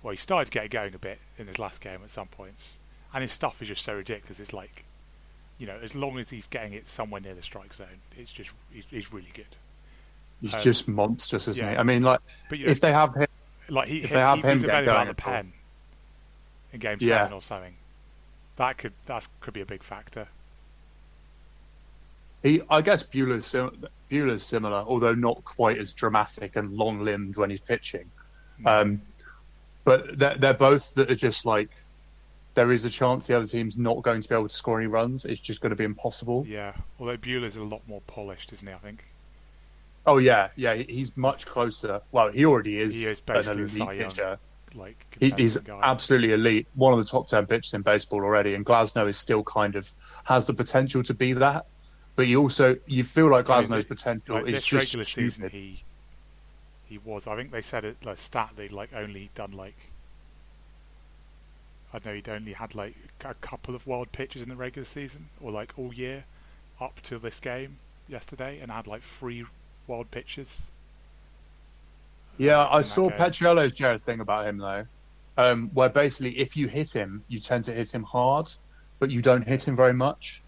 well 0.04 0.12
he 0.12 0.18
started 0.18 0.46
to 0.46 0.52
get 0.52 0.66
it 0.66 0.72
going 0.72 0.94
a 0.94 1.00
bit 1.00 1.20
in 1.38 1.48
his 1.48 1.60
last 1.60 1.82
game 1.82 2.00
at 2.04 2.10
some 2.10 2.28
points, 2.28 2.80
and 3.14 3.22
his 3.22 3.32
stuff 3.32 3.62
is 3.62 3.68
just 3.68 3.84
so 3.84 3.96
ridiculous. 3.96 4.40
It's 4.40 4.54
like, 4.54 4.84
you 5.60 5.68
know, 5.68 5.78
as 5.84 5.94
long 5.94 6.18
as 6.18 6.30
he's 6.32 6.48
getting 6.48 6.74
it 6.74 6.88
somewhere 6.88 7.22
near 7.22 7.36
the 7.36 7.42
strike 7.44 7.74
zone, 7.76 8.02
it's 8.18 8.32
just 8.32 8.52
he's, 8.72 8.86
he's 8.90 9.14
really 9.14 9.30
good. 9.36 9.56
He's 10.42 10.54
Um, 10.56 10.62
just 10.62 10.88
monstrous, 10.88 11.48
isn't 11.50 11.70
he? 11.70 11.76
I 11.76 11.84
mean, 11.84 12.02
like 12.02 12.22
But 12.50 12.60
you 12.60 12.66
know, 12.66 12.72
if 12.72 12.80
they 12.80 12.92
have 12.94 13.14
him, 13.14 13.28
like 13.70 13.90
he, 13.90 14.00
if 14.04 14.10
they 14.10 14.20
have 14.20 14.42
he 14.42 14.48
him 14.48 14.62
get 14.62 14.70
available 14.70 14.98
on 14.98 15.08
the 15.08 15.14
pen 15.14 15.54
in 16.74 16.80
game 16.80 16.98
Yeah. 17.02 17.20
seven 17.20 17.34
or 17.34 17.42
something. 17.42 17.76
That 18.56 18.78
could 18.78 18.94
that 19.06 19.28
could 19.42 19.54
be 19.54 19.62
a 19.62 19.66
big 19.66 19.84
factor. 19.84 20.28
he 22.44 22.62
I 22.70 22.82
guess 22.82 23.04
Buehler's 23.04 23.46
sim- 23.46 23.86
Buehler's 24.10 24.44
similar, 24.44 24.78
although 24.78 25.14
not 25.14 25.44
quite 25.46 25.78
as 25.78 25.94
dramatic 25.94 26.56
and 26.56 26.74
long-limbed 26.74 27.36
when 27.38 27.50
he's 27.50 27.60
pitching. 27.60 28.10
Um, 28.66 29.02
but 29.84 30.18
they're, 30.18 30.36
they're 30.38 30.54
both 30.54 30.94
that 30.96 31.10
are 31.12 31.16
just 31.16 31.46
like 31.46 31.70
there 32.60 32.74
is 32.74 32.84
a 32.84 32.90
chance 32.90 33.26
the 33.26 33.38
other 33.38 33.48
team's 33.48 33.78
not 33.78 34.04
going 34.04 34.20
to 34.22 34.28
be 34.28 34.36
able 34.36 34.50
to 34.50 34.54
score 34.54 34.80
any 34.80 34.88
runs. 34.88 35.24
It's 35.24 35.40
just 35.40 35.62
going 35.62 35.70
to 35.70 35.78
be 35.78 35.86
impossible. 35.86 36.46
Yeah, 36.46 36.74
although 37.00 37.16
Buehler's 37.16 37.56
a 37.56 37.64
lot 37.64 37.84
more 37.88 38.02
polished, 38.02 38.52
isn't 38.52 38.68
he? 38.68 38.74
I 38.74 38.78
think. 38.80 39.06
Oh 40.06 40.18
yeah, 40.18 40.50
yeah. 40.58 40.74
He's 40.74 41.16
much 41.16 41.46
closer. 41.46 42.02
Well, 42.12 42.30
he 42.34 42.44
already 42.44 42.82
is. 42.82 42.94
He 42.94 43.06
is 43.06 43.20
an 43.20 43.26
basically 43.34 43.64
elite 43.64 44.00
pitcher. 44.00 44.40
Like 44.76 44.98
He, 45.22 45.30
he's 45.38 45.58
absolutely 45.70 46.34
elite. 46.34 46.68
One 46.76 46.92
of 46.92 47.00
the 47.00 47.06
top 47.06 47.30
ten 47.30 47.46
pitchers 47.46 47.74
in 47.74 47.82
baseball 47.82 48.26
already, 48.26 48.56
and 48.56 48.66
Glasnow 48.66 49.08
is 49.08 49.18
still 49.18 49.42
kind 49.42 49.78
of 49.78 49.90
has 50.26 50.46
the 50.46 50.54
potential 50.54 51.02
to 51.04 51.14
be 51.14 51.32
that. 51.32 51.66
But 52.18 52.28
you 52.28 52.42
also 52.42 52.76
you 52.88 53.06
feel 53.06 53.32
like 53.32 53.50
I 53.50 53.62
mean, 53.62 53.70
Glasnow's 53.70 53.86
potential 53.86 54.36
like 54.36 54.48
is 54.48 54.56
this 54.56 54.66
just 54.66 54.86
regular 54.88 55.06
stupid. 55.06 55.32
season, 55.32 55.50
he 55.50 55.84
he 56.90 56.98
was. 56.98 57.26
I 57.26 57.38
think 57.38 57.52
they 57.52 57.62
said 57.62 57.86
it 57.86 58.06
like 58.06 58.18
stat 58.18 58.52
they'd 58.58 58.74
like 58.74 58.90
only 58.94 59.30
done 59.34 59.54
like 59.54 59.78
I 61.94 62.00
know 62.06 62.14
he'd 62.14 62.30
only 62.30 62.54
had 62.54 62.76
like 62.76 62.96
a 63.26 63.34
couple 63.36 63.76
of 63.76 63.88
wild 63.88 64.12
pitches 64.12 64.42
in 64.44 64.50
the 64.50 64.56
regular 64.56 64.86
season 64.86 65.30
or 65.42 65.52
like 65.52 65.74
all 65.78 65.94
year 65.94 66.26
up 66.80 67.02
to 67.04 67.18
this 67.20 67.40
game 67.40 67.78
yesterday, 68.08 68.60
and 68.60 68.72
had 68.72 68.88
like 68.88 69.02
three 69.02 69.46
wild 69.88 70.12
pitches. 70.12 70.68
Yeah, 72.38 72.68
I 72.70 72.82
saw 72.82 73.10
game. 73.10 73.18
Petriello's 73.18 73.74
Jared 73.74 74.02
thing 74.02 74.20
about 74.20 74.48
him 74.48 74.58
though, 74.58 74.86
um, 75.38 75.70
where 75.74 75.90
basically 75.90 76.38
if 76.40 76.56
you 76.56 76.68
hit 76.68 76.94
him, 76.96 77.24
you 77.28 77.40
tend 77.40 77.66
to 77.66 77.74
hit 77.74 77.94
him 77.94 78.04
hard, 78.04 78.52
but 79.00 79.10
you 79.10 79.22
don't 79.22 79.46
hit 79.46 79.68
him 79.68 79.76
very 79.76 79.94
much. 79.94 80.42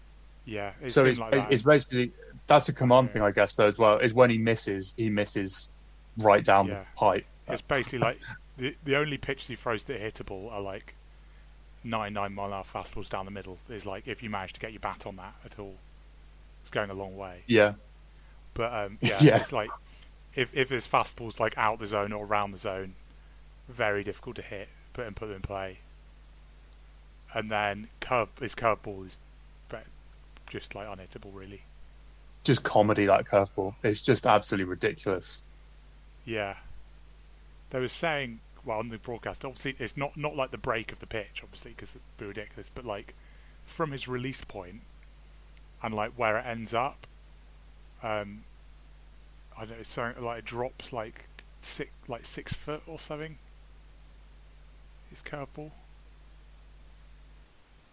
Yeah, 0.44 0.72
it 0.82 0.90
so 0.90 1.04
it's, 1.04 1.18
like 1.20 1.32
that. 1.32 1.52
it's 1.52 1.62
basically 1.62 2.12
that's 2.46 2.68
a 2.68 2.72
command 2.72 3.08
Yeah. 3.08 3.12
thing, 3.12 3.22
I 3.22 3.30
guess, 3.30 3.54
though 3.54 3.66
as 3.66 3.78
well. 3.78 3.98
Is 3.98 4.14
when 4.14 4.30
he 4.30 4.38
misses, 4.38 4.94
he 4.96 5.08
misses 5.10 5.70
right 6.18 6.44
down 6.44 6.66
Yeah. 6.68 6.80
the 6.80 6.86
pipe. 6.96 7.26
It's 7.48 7.62
basically 7.62 7.98
like 7.98 8.20
the 8.56 8.74
the 8.84 8.96
only 8.96 9.18
pitches 9.18 9.48
he 9.48 9.54
throws 9.56 9.84
that 9.84 10.00
are 10.00 10.10
hittable 10.10 10.50
are 10.50 10.60
like 10.60 10.94
99 11.84 12.34
mile 12.34 12.46
an 12.46 12.52
hour 12.52 12.64
fastballs 12.64 13.08
down 13.08 13.24
the 13.24 13.30
middle. 13.30 13.58
Is 13.68 13.86
like 13.86 14.06
if 14.08 14.22
you 14.22 14.30
manage 14.30 14.52
to 14.54 14.60
get 14.60 14.72
your 14.72 14.80
bat 14.80 15.06
on 15.06 15.16
that 15.16 15.34
at 15.44 15.58
all, 15.58 15.76
it's 16.62 16.70
going 16.70 16.90
a 16.90 16.94
long 16.94 17.16
way. 17.16 17.42
Yeah, 17.46 17.74
But 18.54 18.72
um, 18.72 18.98
yeah, 19.02 19.18
Yeah. 19.20 19.36
it's 19.36 19.52
like 19.52 19.70
if 20.34 20.54
if 20.54 20.70
his 20.70 20.86
fastball's 20.86 21.40
like 21.40 21.56
out 21.58 21.78
the 21.78 21.86
zone 21.86 22.12
or 22.12 22.24
around 22.24 22.52
the 22.52 22.58
zone, 22.58 22.94
very 23.68 24.02
difficult 24.04 24.36
to 24.36 24.42
hit, 24.42 24.68
put 24.92 25.06
and 25.06 25.16
put 25.16 25.26
them 25.26 25.36
in 25.36 25.42
play. 25.42 25.78
And 27.34 27.50
then 27.50 27.88
curve 28.00 28.28
his 28.40 28.54
curveball 28.54 29.06
is 29.06 29.18
just 30.50 30.74
like 30.74 30.86
unhittable, 30.86 31.30
really. 31.32 31.62
just 32.44 32.62
comedy 32.62 33.06
that 33.06 33.24
curveball. 33.24 33.74
It's 33.82 34.02
just 34.02 34.26
absolutely 34.26 34.66
ridiculous. 34.68 35.44
Yeah. 36.26 36.56
They 37.70 37.80
were 37.80 37.88
saying, 37.88 38.40
well, 38.64 38.78
on 38.78 38.88
the 38.88 38.98
broadcast, 38.98 39.44
obviously 39.44 39.74
it's 39.78 39.96
not 39.96 40.16
not 40.16 40.36
like 40.36 40.50
the 40.50 40.58
break 40.58 40.92
of 40.92 41.00
the 41.00 41.06
pitch, 41.06 41.40
obviously, 41.42 41.72
because 41.72 41.90
it'd 41.90 42.02
be 42.18 42.26
ridiculous, 42.26 42.70
but 42.72 42.84
like 42.84 43.14
from 43.64 43.92
his 43.92 44.08
release 44.08 44.42
point 44.42 44.82
and 45.82 45.94
like 45.94 46.12
where 46.12 46.38
it 46.38 46.46
ends 46.46 46.72
up, 46.72 47.06
um, 48.02 48.44
I 49.56 49.64
don't 49.64 49.78
know, 49.78 49.82
so 49.82 50.12
like 50.20 50.40
it 50.40 50.44
drops 50.44 50.92
like 50.92 51.26
six 51.60 51.90
like 52.08 52.24
six 52.24 52.52
foot 52.52 52.82
or 52.86 52.98
something. 52.98 53.38
His 55.10 55.22
curveball, 55.22 55.72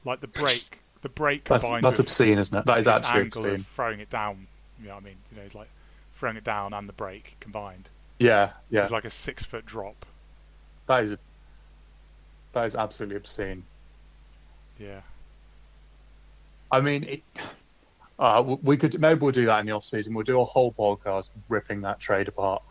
like 0.05 0.21
the 0.21 0.27
break, 0.27 0.79
the 1.01 1.09
break 1.09 1.45
That's 1.45 1.63
combined 1.63 1.83
that's 1.83 1.99
obscene, 1.99 2.37
isn't 2.37 2.57
it? 2.57 2.65
That 2.65 2.79
is 2.79 2.87
actually 2.87 3.21
angle 3.21 3.41
obscene. 3.41 3.55
of 3.55 3.67
throwing 3.67 3.99
it 3.99 4.09
down. 4.09 4.47
You 4.79 4.87
know 4.87 4.95
what 4.95 5.03
I 5.03 5.05
mean? 5.05 5.17
You 5.31 5.37
know, 5.37 5.43
it's 5.43 5.55
like 5.55 5.69
throwing 6.15 6.37
it 6.37 6.43
down 6.43 6.73
and 6.73 6.87
the 6.87 6.93
break 6.93 7.35
combined. 7.39 7.89
Yeah, 8.19 8.51
yeah. 8.69 8.83
It's 8.83 8.91
like 8.91 9.05
a 9.05 9.09
six 9.09 9.43
foot 9.43 9.65
drop. 9.65 10.05
That 10.89 11.03
is 11.03 11.15
that 12.53 12.65
is 12.65 12.75
absolutely 12.75 13.15
obscene. 13.15 13.63
Yeah. 14.79 15.01
I 16.71 16.81
mean, 16.81 17.03
it, 17.03 17.21
uh, 18.17 18.55
we 18.63 18.75
could 18.75 18.99
maybe 18.99 19.19
we'll 19.19 19.31
do 19.31 19.45
that 19.45 19.59
in 19.59 19.67
the 19.67 19.71
off 19.73 19.85
season. 19.85 20.15
We'll 20.15 20.23
do 20.23 20.41
a 20.41 20.45
whole 20.45 20.73
podcast 20.73 21.29
ripping 21.47 21.81
that 21.81 21.99
trade 21.99 22.27
apart. 22.27 22.63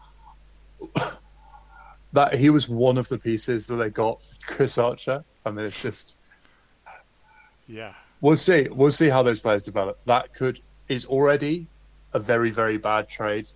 that 2.12 2.34
he 2.34 2.50
was 2.50 2.68
one 2.68 2.98
of 2.98 3.08
the 3.08 3.18
pieces 3.18 3.68
that 3.68 3.76
they 3.76 3.88
got 3.88 4.20
Chris 4.44 4.78
Archer. 4.78 5.22
I 5.46 5.52
mean, 5.52 5.64
it's 5.64 5.80
just 5.80 6.18
Yeah. 7.68 7.92
we'll 8.20 8.36
see. 8.36 8.66
We'll 8.68 8.90
see 8.90 9.08
how 9.08 9.22
those 9.22 9.38
players 9.38 9.62
develop. 9.62 10.02
That 10.04 10.34
could 10.34 10.60
is 10.88 11.04
already 11.04 11.68
a 12.14 12.18
very 12.18 12.50
very 12.50 12.78
bad 12.78 13.08
trade. 13.08 13.48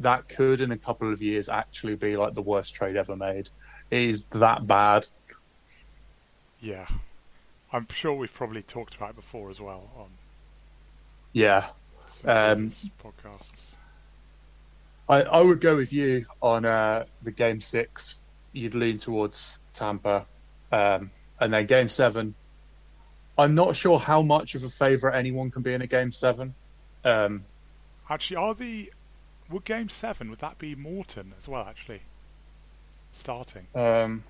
That 0.00 0.28
could 0.28 0.60
in 0.60 0.72
a 0.72 0.76
couple 0.76 1.12
of 1.12 1.22
years 1.22 1.48
actually 1.48 1.94
be 1.94 2.16
like 2.16 2.34
the 2.34 2.42
worst 2.42 2.74
trade 2.74 2.96
ever 2.96 3.14
made. 3.14 3.48
Is 3.90 4.24
that 4.26 4.66
bad. 4.66 5.06
Yeah. 6.60 6.86
I'm 7.72 7.86
sure 7.90 8.14
we've 8.14 8.32
probably 8.32 8.62
talked 8.62 8.94
about 8.94 9.10
it 9.10 9.16
before 9.16 9.50
as 9.50 9.60
well 9.60 9.90
on 9.96 10.08
Yeah. 11.32 11.68
Um, 12.24 12.72
podcasts. 13.02 13.76
I, 15.08 15.22
I 15.22 15.42
would 15.42 15.60
go 15.60 15.76
with 15.76 15.92
you 15.92 16.26
on 16.42 16.64
uh, 16.64 17.04
the 17.22 17.30
game 17.30 17.60
six. 17.60 18.16
You'd 18.52 18.74
lean 18.74 18.98
towards 18.98 19.60
Tampa, 19.72 20.26
um, 20.72 21.10
and 21.38 21.52
then 21.52 21.66
game 21.66 21.88
seven. 21.88 22.34
I'm 23.36 23.54
not 23.54 23.76
sure 23.76 23.98
how 23.98 24.22
much 24.22 24.54
of 24.54 24.64
a 24.64 24.68
favourite 24.68 25.16
anyone 25.16 25.50
can 25.50 25.62
be 25.62 25.72
in 25.74 25.82
a 25.82 25.86
game 25.86 26.10
seven. 26.10 26.54
Um, 27.04 27.44
Actually, 28.10 28.36
are 28.36 28.54
the 28.54 28.92
would 29.50 29.64
game 29.64 29.88
seven 29.88 30.30
would 30.30 30.40
that 30.40 30.58
be 30.58 30.74
Morton 30.74 31.34
as 31.38 31.46
well? 31.46 31.64
Actually, 31.68 32.02
starting. 33.10 33.66
um, 33.74 34.24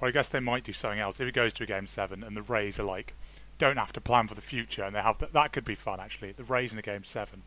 Or 0.00 0.08
I 0.08 0.10
guess 0.10 0.28
they 0.28 0.40
might 0.40 0.64
do 0.64 0.72
something 0.72 0.98
else 0.98 1.20
if 1.20 1.28
it 1.28 1.34
goes 1.34 1.52
to 1.54 1.62
a 1.64 1.66
game 1.66 1.86
seven 1.86 2.24
and 2.24 2.36
the 2.36 2.42
Rays 2.42 2.80
are 2.80 2.84
like 2.84 3.14
don't 3.58 3.76
have 3.76 3.92
to 3.92 4.00
plan 4.00 4.26
for 4.28 4.34
the 4.34 4.40
future 4.40 4.82
and 4.84 4.94
they 4.94 5.02
have 5.02 5.18
that. 5.18 5.32
That 5.32 5.52
could 5.52 5.64
be 5.64 5.74
fun 5.76 6.00
actually. 6.00 6.32
The 6.32 6.44
Rays 6.44 6.72
in 6.72 6.78
a 6.78 6.82
game 6.82 7.04
seven, 7.04 7.44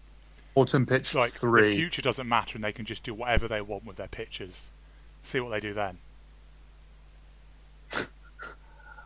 Autumn 0.56 0.86
pitch 0.86 1.13
like 1.13 1.34
the 1.56 1.63
future 1.63 2.02
doesn't 2.02 2.28
matter 2.28 2.56
and 2.58 2.63
they 2.63 2.74
can 2.74 2.86
just 2.86 3.04
do 3.04 3.13
whatever 3.13 3.47
they 3.47 3.62
want 3.62 3.86
with 3.86 3.97
their 3.97 4.08
pitches. 4.08 4.69
See 5.21 5.39
what 5.39 5.50
they 5.52 5.60
do 5.60 5.74
then. 5.74 6.00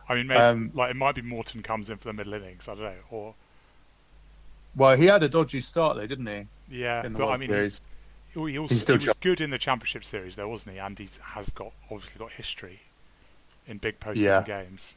I 0.08 0.14
mean, 0.14 0.26
maybe 0.26 0.40
Um, 0.40 0.70
like 0.72 0.90
it 0.90 0.96
might 0.96 1.14
be 1.14 1.22
Morton 1.22 1.62
comes 1.62 1.90
in 1.90 1.98
for 1.98 2.08
the 2.08 2.12
middle 2.12 2.34
innings. 2.34 2.68
I 2.68 2.74
don't 2.74 2.82
know, 2.84 3.02
or 3.10 3.34
Well, 4.76 4.96
he 4.96 5.06
had 5.06 5.24
a 5.24 5.28
dodgy 5.28 5.60
start 5.60 5.96
though, 5.96 6.06
didn't 6.06 6.26
he? 6.28 6.46
yeah, 6.68 7.04
but 7.14 7.28
I 7.28 7.36
mean, 7.36 7.50
he, 7.50 7.64
Series. 8.40 8.52
he, 8.52 8.58
also, 8.58 8.74
He's 8.74 8.82
still 8.82 8.98
he 8.98 9.08
good 9.20 9.40
in 9.40 9.50
the 9.50 9.58
championship 9.58 10.04
series, 10.04 10.36
though, 10.36 10.48
wasn't 10.48 10.74
he? 10.74 10.78
And 10.80 10.98
he 10.98 11.08
has 11.34 11.50
got 11.50 11.72
obviously 11.90 12.18
got 12.18 12.32
history 12.32 12.80
in 13.66 13.78
big 13.78 13.98
postseason 14.00 14.16
Yeah. 14.24 14.42
games, 14.42 14.96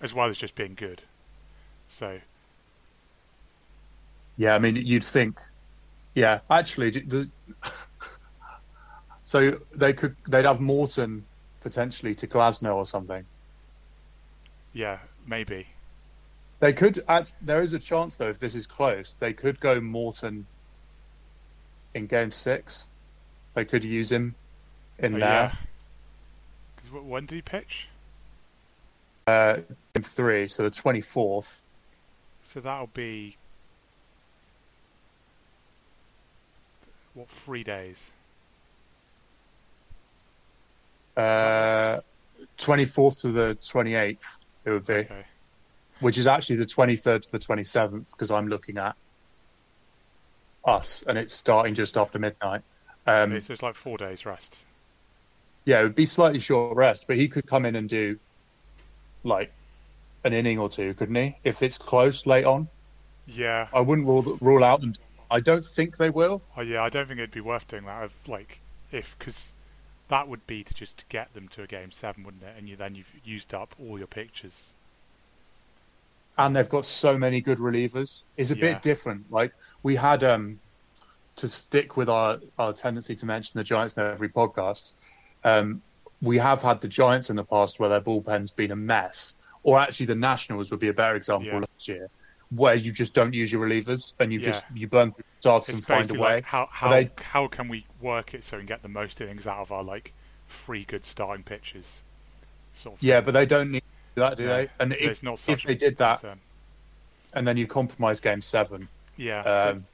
as 0.00 0.12
well 0.14 0.28
as 0.28 0.38
just 0.38 0.54
being 0.54 0.74
good. 0.74 1.02
So 1.88 2.20
Yeah, 4.36 4.54
I 4.54 4.58
mean, 4.58 4.76
you'd 4.76 5.04
think. 5.04 5.38
Yeah, 6.14 6.40
actually, 6.50 6.90
the, 6.90 7.30
so 9.24 9.58
they 9.74 9.92
could 9.92 10.16
they'd 10.28 10.44
have 10.44 10.60
Morton 10.60 11.24
potentially 11.60 12.14
to 12.16 12.26
Glasnow 12.26 12.74
or 12.74 12.86
something. 12.86 13.24
yeah, 14.72 14.98
maybe. 15.26 15.66
They 16.58 16.72
could. 16.72 17.02
Act, 17.08 17.32
there 17.42 17.62
is 17.62 17.72
a 17.74 17.78
chance 17.78 18.16
though, 18.16 18.28
if 18.28 18.38
this 18.38 18.54
is 18.54 18.66
close, 18.66 19.14
they 19.14 19.32
could 19.32 19.58
go 19.60 19.80
Morton 19.80 20.46
in 21.94 22.06
Game 22.06 22.30
Six. 22.30 22.86
They 23.54 23.64
could 23.64 23.84
use 23.84 24.10
him 24.10 24.34
in 24.98 25.14
Oh, 25.16 25.18
there. 25.18 25.58
yeah. 26.90 26.98
when 27.00 27.26
did 27.26 27.34
he 27.36 27.42
pitch? 27.42 27.88
Uh, 29.26 29.56
game 29.94 30.02
three, 30.02 30.48
so 30.48 30.62
the 30.64 30.70
twenty 30.70 31.00
fourth. 31.00 31.62
So 32.42 32.60
that'll 32.60 32.88
be 32.88 33.36
what 37.14 37.28
three 37.28 37.62
days? 37.62 38.10
Uh, 41.16 42.00
twenty 42.56 42.84
fourth 42.84 43.20
to 43.20 43.28
the 43.32 43.56
twenty 43.66 43.94
eighth. 43.94 44.38
It 44.64 44.70
would 44.70 44.86
be, 44.86 44.94
Okay. 44.94 45.24
which 46.00 46.16
is 46.18 46.26
actually 46.26 46.56
the 46.56 46.66
twenty 46.66 46.96
third 46.96 47.22
to 47.24 47.32
the 47.32 47.38
twenty 47.38 47.64
seventh, 47.64 48.10
because 48.12 48.30
I'm 48.30 48.48
looking 48.48 48.78
at 48.78 48.96
us, 50.64 51.02
and 51.06 51.18
it's 51.18 51.34
starting 51.34 51.74
just 51.74 51.96
after 51.96 52.18
midnight. 52.18 52.62
Um, 53.06 53.40
so 53.40 53.52
it's 53.52 53.62
like 53.62 53.74
four 53.74 53.98
days 53.98 54.24
rest. 54.26 54.64
yeah, 55.64 55.80
it 55.80 55.84
would 55.84 55.94
be 55.94 56.06
slightly 56.06 56.38
short 56.38 56.76
rest, 56.76 57.06
but 57.06 57.16
he 57.16 57.28
could 57.28 57.46
come 57.46 57.64
in 57.66 57.76
and 57.76 57.88
do 57.88 58.18
like 59.24 59.52
an 60.24 60.32
inning 60.34 60.58
or 60.58 60.68
two, 60.68 60.94
couldn't 60.94 61.14
he? 61.16 61.38
If 61.44 61.62
it's 61.62 61.78
close 61.78 62.26
late 62.26 62.44
on, 62.44 62.70
Yeah, 63.26 63.68
I 63.72 63.80
wouldn't 63.82 64.06
rule 64.08 64.38
rule 64.40 64.64
out 64.64 64.80
them. 64.80 64.94
I 65.30 65.40
don't 65.40 65.64
think 65.64 65.96
they 65.98 66.10
will. 66.10 66.44
Oh 66.56 66.62
yeah, 66.62 66.82
I 66.82 66.88
don't 66.88 67.08
think 67.08 67.18
it'd 67.18 67.30
be 67.30 67.40
worth 67.40 67.66
doing 67.68 67.84
that. 67.84 68.02
Of 68.04 68.28
like, 68.28 68.62
if 68.90 69.16
because 69.18 69.52
that 70.08 70.28
would 70.28 70.46
be 70.46 70.64
to 70.64 70.74
just 70.74 71.08
get 71.08 71.34
them 71.34 71.48
to 71.48 71.62
a 71.62 71.66
game 71.66 71.90
seven, 71.92 72.24
wouldn't 72.24 72.42
it? 72.44 72.54
And 72.58 72.68
you 72.68 72.76
then 72.76 72.94
you've 72.94 73.12
used 73.24 73.54
up 73.54 73.74
all 73.78 73.98
your 73.98 74.06
pictures. 74.06 74.72
and 76.38 76.56
they've 76.56 76.68
got 76.68 76.86
so 76.86 77.18
many 77.18 77.40
good 77.40 77.58
relievers. 77.58 78.24
It's 78.36 78.50
a 78.50 78.54
Yeah. 78.54 78.56
bit 78.56 78.82
different. 78.82 79.30
Like 79.30 79.52
we 79.82 79.96
had 79.96 80.24
um 80.24 80.58
to 81.36 81.48
stick 81.48 81.96
with 81.96 82.08
our, 82.10 82.38
our 82.58 82.72
tendency 82.74 83.16
to 83.16 83.24
mention 83.26 83.58
the 83.58 83.64
Giants 83.64 83.96
in 83.96 84.04
every 84.04 84.28
podcast. 84.28 84.92
Um, 85.44 85.80
we 86.20 86.36
have 86.38 86.60
had 86.60 86.80
the 86.82 86.88
Giants 86.88 87.30
in 87.30 87.36
the 87.36 87.44
past 87.44 87.80
where 87.80 87.88
their 87.88 88.02
bullpen's 88.02 88.50
been 88.50 88.70
a 88.70 88.76
mess, 88.76 89.34
or 89.62 89.80
actually 89.80 90.06
the 90.06 90.14
Nationals 90.14 90.70
would 90.70 90.78
be 90.78 90.88
a 90.88 90.92
better 90.92 91.16
example 91.16 91.46
Yeah. 91.48 91.58
last 91.60 91.88
year, 91.88 92.10
where 92.50 92.74
you 92.74 92.92
just 92.92 93.14
don't 93.14 93.32
use 93.32 93.50
your 93.50 93.66
relievers 93.66 94.12
and 94.20 94.30
you 94.30 94.40
Yeah. 94.40 94.44
just 94.46 94.64
you 94.74 94.86
burn 94.86 95.12
through 95.12 95.24
starts 95.40 95.68
It's 95.70 95.78
and 95.78 95.86
find 95.86 96.10
a 96.10 96.14
way. 96.14 96.34
like 96.36 96.44
how 96.44 96.68
how 96.70 96.90
they- 96.90 97.10
how 97.16 97.48
can 97.48 97.68
we 97.68 97.86
work 98.00 98.34
it 98.34 98.44
so 98.44 98.58
we 98.58 98.60
can 98.60 98.66
get 98.66 98.82
the 98.82 98.88
most 98.88 99.18
innings 99.20 99.46
out 99.46 99.58
of 99.58 99.72
our 99.72 99.82
like 99.82 100.12
three 100.48 100.84
good 100.84 101.04
starting 101.04 101.42
pitches. 101.44 102.02
Sort 102.74 102.96
of 102.96 103.02
Yeah, 103.02 103.16
thing. 103.20 103.24
but 103.24 103.30
they 103.32 103.46
don't 103.46 103.70
need 103.72 103.82
that, 104.16 104.36
do 104.36 104.44
No, 104.44 104.56
they? 104.56 104.68
And 104.78 104.92
if, 104.92 105.22
not 105.22 105.48
if 105.48 105.62
they 105.62 105.74
did 105.74 105.96
that, 105.96 106.20
concern. 106.20 106.40
and 107.32 107.48
then 107.48 107.56
you 107.56 107.66
compromise 107.66 108.20
game 108.20 108.42
seven, 108.42 108.88
Yeah, 109.16 109.40
Um, 109.44 109.84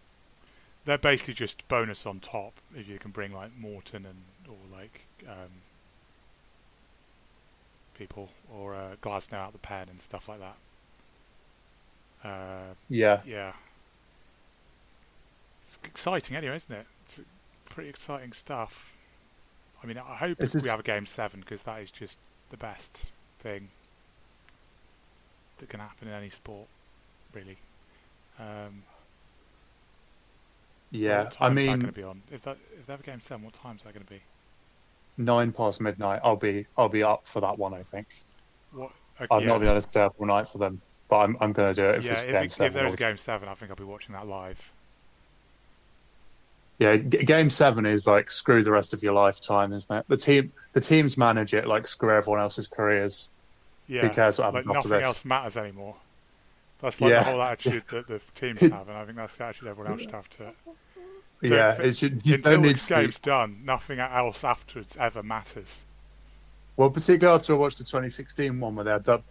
they're 0.85 0.98
basically 0.98 1.35
just 1.35 1.66
bonus 1.68 2.07
on 2.07 2.20
top 2.20 2.61
if 2.74 2.88
you 2.88 2.98
can 2.98 3.11
bring 3.11 3.33
like 3.33 3.57
Morton 3.57 4.07
and 4.07 4.24
or 4.48 4.57
like 4.76 5.07
um, 5.26 5.62
people 7.94 8.31
or 8.50 8.74
uh, 8.74 8.96
Glasnow 9.02 9.35
out 9.35 9.52
the 9.52 9.59
pen 9.59 9.88
and 9.88 10.00
stuff 10.00 10.28
like 10.28 10.40
that. 10.40 10.57
Uh, 12.24 12.74
yeah, 12.88 13.22
yeah, 13.24 13.52
it's 15.62 15.78
exciting 15.85 16.37
anyway, 16.37 16.57
isn't 16.57 16.74
it? 16.74 16.87
It's 17.04 17.20
pretty 17.66 17.90
exciting 17.90 18.33
stuff. 18.33 18.96
I 19.83 19.87
mean, 19.87 19.98
I 19.98 20.16
hope 20.16 20.38
This 20.38 20.54
we 20.61 20.68
have 20.68 20.81
a 20.81 20.85
game 20.85 21.07
seven 21.07 21.40
because 21.40 21.62
that 21.64 21.81
is 21.83 21.90
just 21.90 22.18
the 22.50 22.57
best 22.57 23.12
thing 23.38 23.70
that 25.59 25.68
can 25.68 25.81
happen 25.81 26.09
in 26.09 26.14
any 26.14 26.31
sport, 26.31 26.68
really. 27.33 27.59
Um, 28.38 28.85
yeah. 30.90 31.24
what 31.24 31.37
I 31.40 31.48
time's 31.48 31.64
that 31.66 31.70
mean, 31.70 31.79
going 31.79 31.92
to 31.92 32.01
be 32.01 32.03
on? 32.05 32.22
If 32.31 32.42
that 32.42 32.59
if 32.79 32.87
they 32.87 32.92
have 32.92 33.01
a 33.01 33.03
game 33.03 33.20
seven, 33.20 33.44
what 33.44 33.55
time's 33.55 33.83
that 33.85 33.94
going 33.94 34.05
to 34.05 34.11
be? 34.11 34.22
nine 35.16 35.53
past 35.53 35.81
midnight. 35.81 36.20
I'll 36.24 36.37
be 36.37 36.66
I'll 36.77 36.88
be 36.88 37.03
up 37.03 37.27
for 37.27 37.40
that 37.40 37.59
one. 37.59 37.74
I 37.74 37.83
think. 37.83 38.07
What? 38.72 38.92
Okay, 39.20 39.27
I've 39.31 39.42
yeah. 39.42 39.48
not 39.48 39.59
been 39.59 39.68
able 39.68 39.81
to 39.81 39.83
stay 39.90 40.01
up 40.03 40.14
all 40.18 40.27
night 40.27 40.48
for 40.48 40.59
them, 40.59 40.81
but 41.09 41.16
I'm 41.18 41.37
I'm 41.40 41.53
going 41.53 41.74
to 41.74 41.83
do 41.83 41.88
it 41.90 41.96
if 41.98 42.05
yeah, 42.05 42.12
it's 42.12 42.22
if, 42.22 42.29
game 42.33 42.44
it- 42.44 42.53
seven. 42.53 42.66
if 42.68 42.72
there's 42.74 42.94
game 42.96 43.16
seven, 43.16 43.48
I 43.48 43.55
think 43.55 43.70
I'll 43.70 43.77
be 43.77 43.85
watching 43.85 44.14
that 44.14 44.27
live. 44.27 44.70
Yeah, 46.79 46.96
g- 46.96 47.24
game 47.24 47.51
seven 47.51 47.87
is 47.87 48.07
like 48.07 48.31
screw 48.31 48.62
the 48.62 48.70
rest 48.72 48.94
of 48.94 49.03
your 49.03 49.12
lifetime, 49.12 49.72
isn't 49.72 49.94
it? 49.96 50.05
The 50.09 50.16
team 50.16 50.53
the 50.72 50.81
teams 50.81 51.16
manage 51.16 51.53
it 51.55 51.66
like 51.66 51.88
screw 51.88 52.11
everyone 52.14 52.40
else's 52.40 52.68
careers. 52.68 53.31
Yeah, 53.88 54.03
who 54.03 54.11
cares 54.11 54.38
what 54.38 54.53
like 54.53 54.64
happens 54.64 54.68
after 54.68 54.88
nothing 54.88 54.90
this? 54.90 55.07
else 55.07 55.24
matters 55.24 55.57
anymore. 55.57 55.96
That's 56.80 57.00
like 57.00 57.10
Yeah. 57.10 57.18
the 57.24 57.30
whole 57.30 57.42
attitude 57.42 57.84
that 57.88 58.06
the 58.06 58.20
teams 58.34 58.60
have, 58.60 58.88
and 58.88 58.96
I 58.96 59.04
think 59.04 59.16
that's 59.16 59.36
the 59.36 59.44
attitude 59.44 59.68
everyone 59.68 59.92
else 59.92 60.02
should 60.02 60.12
have 60.12 60.28
to 60.30 60.44
it. 60.48 60.56
Don't 61.42 61.52
yeah, 61.52 61.72
thi- 61.74 61.82
it's 61.84 62.02
you, 62.02 62.08
you 62.24 62.34
Until 62.34 62.52
don't 62.52 62.62
need 62.62 62.74
this 62.74 62.82
sleep. 62.82 62.98
game's 63.00 63.18
done, 63.18 63.60
nothing 63.64 63.98
else 64.00 64.42
afterwards 64.44 64.96
ever 64.98 65.22
matters. 65.22 65.82
Well, 66.76 66.90
particularly 66.90 67.36
after 67.38 67.54
I 67.54 67.56
watched 67.56 67.78
the 67.78 67.84
2016 67.84 68.58
one 68.60 68.74
where 68.76 68.84
they 68.84 68.90
had 68.92 69.04
that 69.04 69.22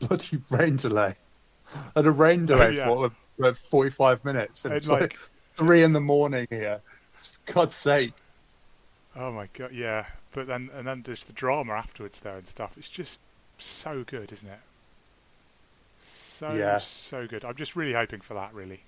bloody 0.00 0.42
rain 0.50 0.76
delay. 0.76 1.14
and 1.96 2.06
a 2.06 2.10
rain 2.10 2.42
oh, 2.44 2.46
delay 2.46 2.66
Oh, 2.66 2.70
yeah. 2.70 2.84
for 2.86 3.10
what, 3.38 3.56
45 3.56 4.24
minutes, 4.24 4.64
and 4.64 4.74
it's 4.74 4.88
like, 4.88 5.00
like, 5.00 5.16
three 5.54 5.82
in 5.82 5.92
the 5.92 6.00
morning 6.00 6.46
here. 6.50 6.80
For 7.12 7.52
God's 7.52 7.74
sake. 7.74 8.12
oh 9.16 9.30
my 9.32 9.48
god, 9.52 9.72
yeah. 9.72 10.06
But 10.32 10.46
then 10.46 10.70
and 10.74 10.86
then 10.86 11.02
there's 11.04 11.24
the 11.24 11.32
drama 11.32 11.74
afterwards 11.74 12.20
there 12.20 12.36
and 12.38 12.46
stuff. 12.48 12.74
It's 12.76 12.88
just 12.88 13.20
so 13.58 14.02
good, 14.04 14.32
isn't 14.32 14.48
it? 14.48 14.60
So 16.32 16.54
Yeah. 16.54 16.78
so 16.78 17.26
good. 17.26 17.44
I'm 17.44 17.56
just 17.56 17.76
really 17.76 17.92
hoping 17.92 18.20
for 18.20 18.34
that, 18.34 18.52
really. 18.54 18.84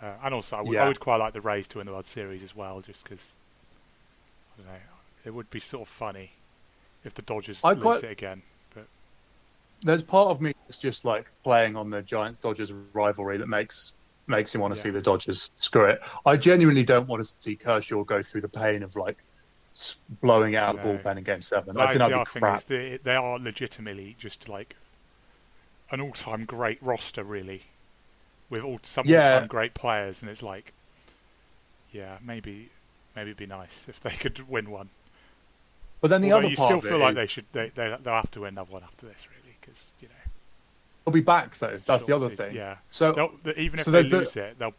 Uh, 0.00 0.14
and 0.24 0.34
also, 0.34 0.56
I 0.56 0.60
would- 0.62 0.72
Yeah. 0.74 0.84
I 0.84 0.88
would 0.88 1.00
quite 1.00 1.16
like 1.16 1.32
the 1.32 1.40
Rays 1.40 1.68
to 1.68 1.78
win 1.78 1.86
the 1.86 1.92
World 1.92 2.04
Series 2.04 2.42
as 2.42 2.54
well, 2.54 2.80
just 2.80 3.04
because 3.04 3.36
I 4.54 4.62
don't 4.62 4.66
know. 4.72 4.80
It 5.24 5.30
would 5.30 5.50
be 5.50 5.60
sort 5.60 5.82
of 5.82 5.88
funny 5.88 6.32
if 7.04 7.14
the 7.14 7.22
Dodgers 7.22 7.60
I 7.64 7.72
lose 7.72 7.82
quite- 7.82 8.04
it 8.04 8.10
again. 8.10 8.42
But 8.74 8.86
there's 9.80 10.02
part 10.02 10.28
of 10.28 10.40
me 10.40 10.54
that's 10.66 10.78
just 10.78 11.04
like 11.04 11.26
playing 11.44 11.76
on 11.76 11.90
the 11.90 12.02
Giants 12.02 12.40
Dodgers 12.40 12.72
rivalry 12.72 13.38
that 13.38 13.48
makes 13.48 13.94
makes 14.28 14.54
you 14.54 14.60
want 14.60 14.72
to 14.72 14.78
Yeah. 14.78 14.84
see 14.84 14.90
the 14.90 15.02
Dodgers 15.02 15.50
screw 15.56 15.86
it. 15.86 16.00
I 16.24 16.36
genuinely 16.36 16.84
don't 16.84 17.08
want 17.08 17.26
to 17.26 17.34
see 17.40 17.56
Kershaw 17.56 18.04
go 18.04 18.22
through 18.22 18.42
the 18.42 18.48
pain 18.48 18.82
of 18.84 18.94
like 18.96 19.18
blowing 20.20 20.54
it 20.54 20.56
out 20.58 20.76
of 20.76 20.82
the 20.82 20.92
No. 20.92 20.98
bullpen 20.98 21.18
in 21.18 21.24
Game 21.24 21.42
Seven. 21.42 21.74
That 21.74 21.82
I 21.82 21.86
think 21.88 21.98
the 21.98 22.08
that'd 22.08 22.34
be 22.34 22.40
crap. 22.40 22.58
is 22.58 22.64
they, 22.66 22.96
they 22.98 23.16
are 23.16 23.38
legitimately 23.38 24.14
just 24.18 24.48
like 24.48 24.76
an 25.92 26.00
all-time 26.00 26.44
great 26.44 26.82
roster, 26.82 27.22
really, 27.22 27.64
with 28.50 28.62
all 28.62 28.80
some 28.82 29.06
Yeah. 29.06 29.34
all-time 29.34 29.48
great 29.48 29.74
players, 29.74 30.20
and 30.22 30.30
it's 30.30 30.42
like, 30.42 30.72
yeah, 31.92 32.18
maybe 32.20 32.70
maybe 33.14 33.28
it'd 33.30 33.36
be 33.36 33.46
nice 33.46 33.86
if 33.88 34.00
they 34.00 34.10
could 34.22 34.48
win 34.48 34.70
one. 34.70 34.88
But 36.00 36.08
then 36.08 36.20
the 36.22 36.32
Although 36.32 36.46
other 36.46 36.50
you 36.50 36.56
part 36.56 36.68
still 36.68 36.80
feel 36.80 36.98
like 36.98 37.10
is- 37.12 37.16
they 37.16 37.26
should 37.26 37.44
they, 37.52 37.68
they 37.68 37.96
they'll 38.02 38.14
have 38.14 38.30
to 38.32 38.40
win 38.40 38.54
another 38.54 38.72
one 38.72 38.82
after 38.82 39.06
this, 39.06 39.26
really, 39.30 39.56
because 39.60 39.92
you 40.00 40.08
know 40.08 40.14
they'll 41.04 41.12
be 41.12 41.20
back 41.20 41.56
though. 41.58 41.78
That's 41.86 42.04
the 42.06 42.16
other 42.16 42.30
thing. 42.30 42.56
Yeah, 42.56 42.76
So 42.90 43.12
They'll- 43.12 43.52
even 43.56 43.78
if 43.78 43.84
so 43.84 43.90
they 43.92 44.00
there's 44.02 44.10
the- 44.10 44.18
lose 44.18 44.36
it, 44.36 44.58
they'll 44.58 44.74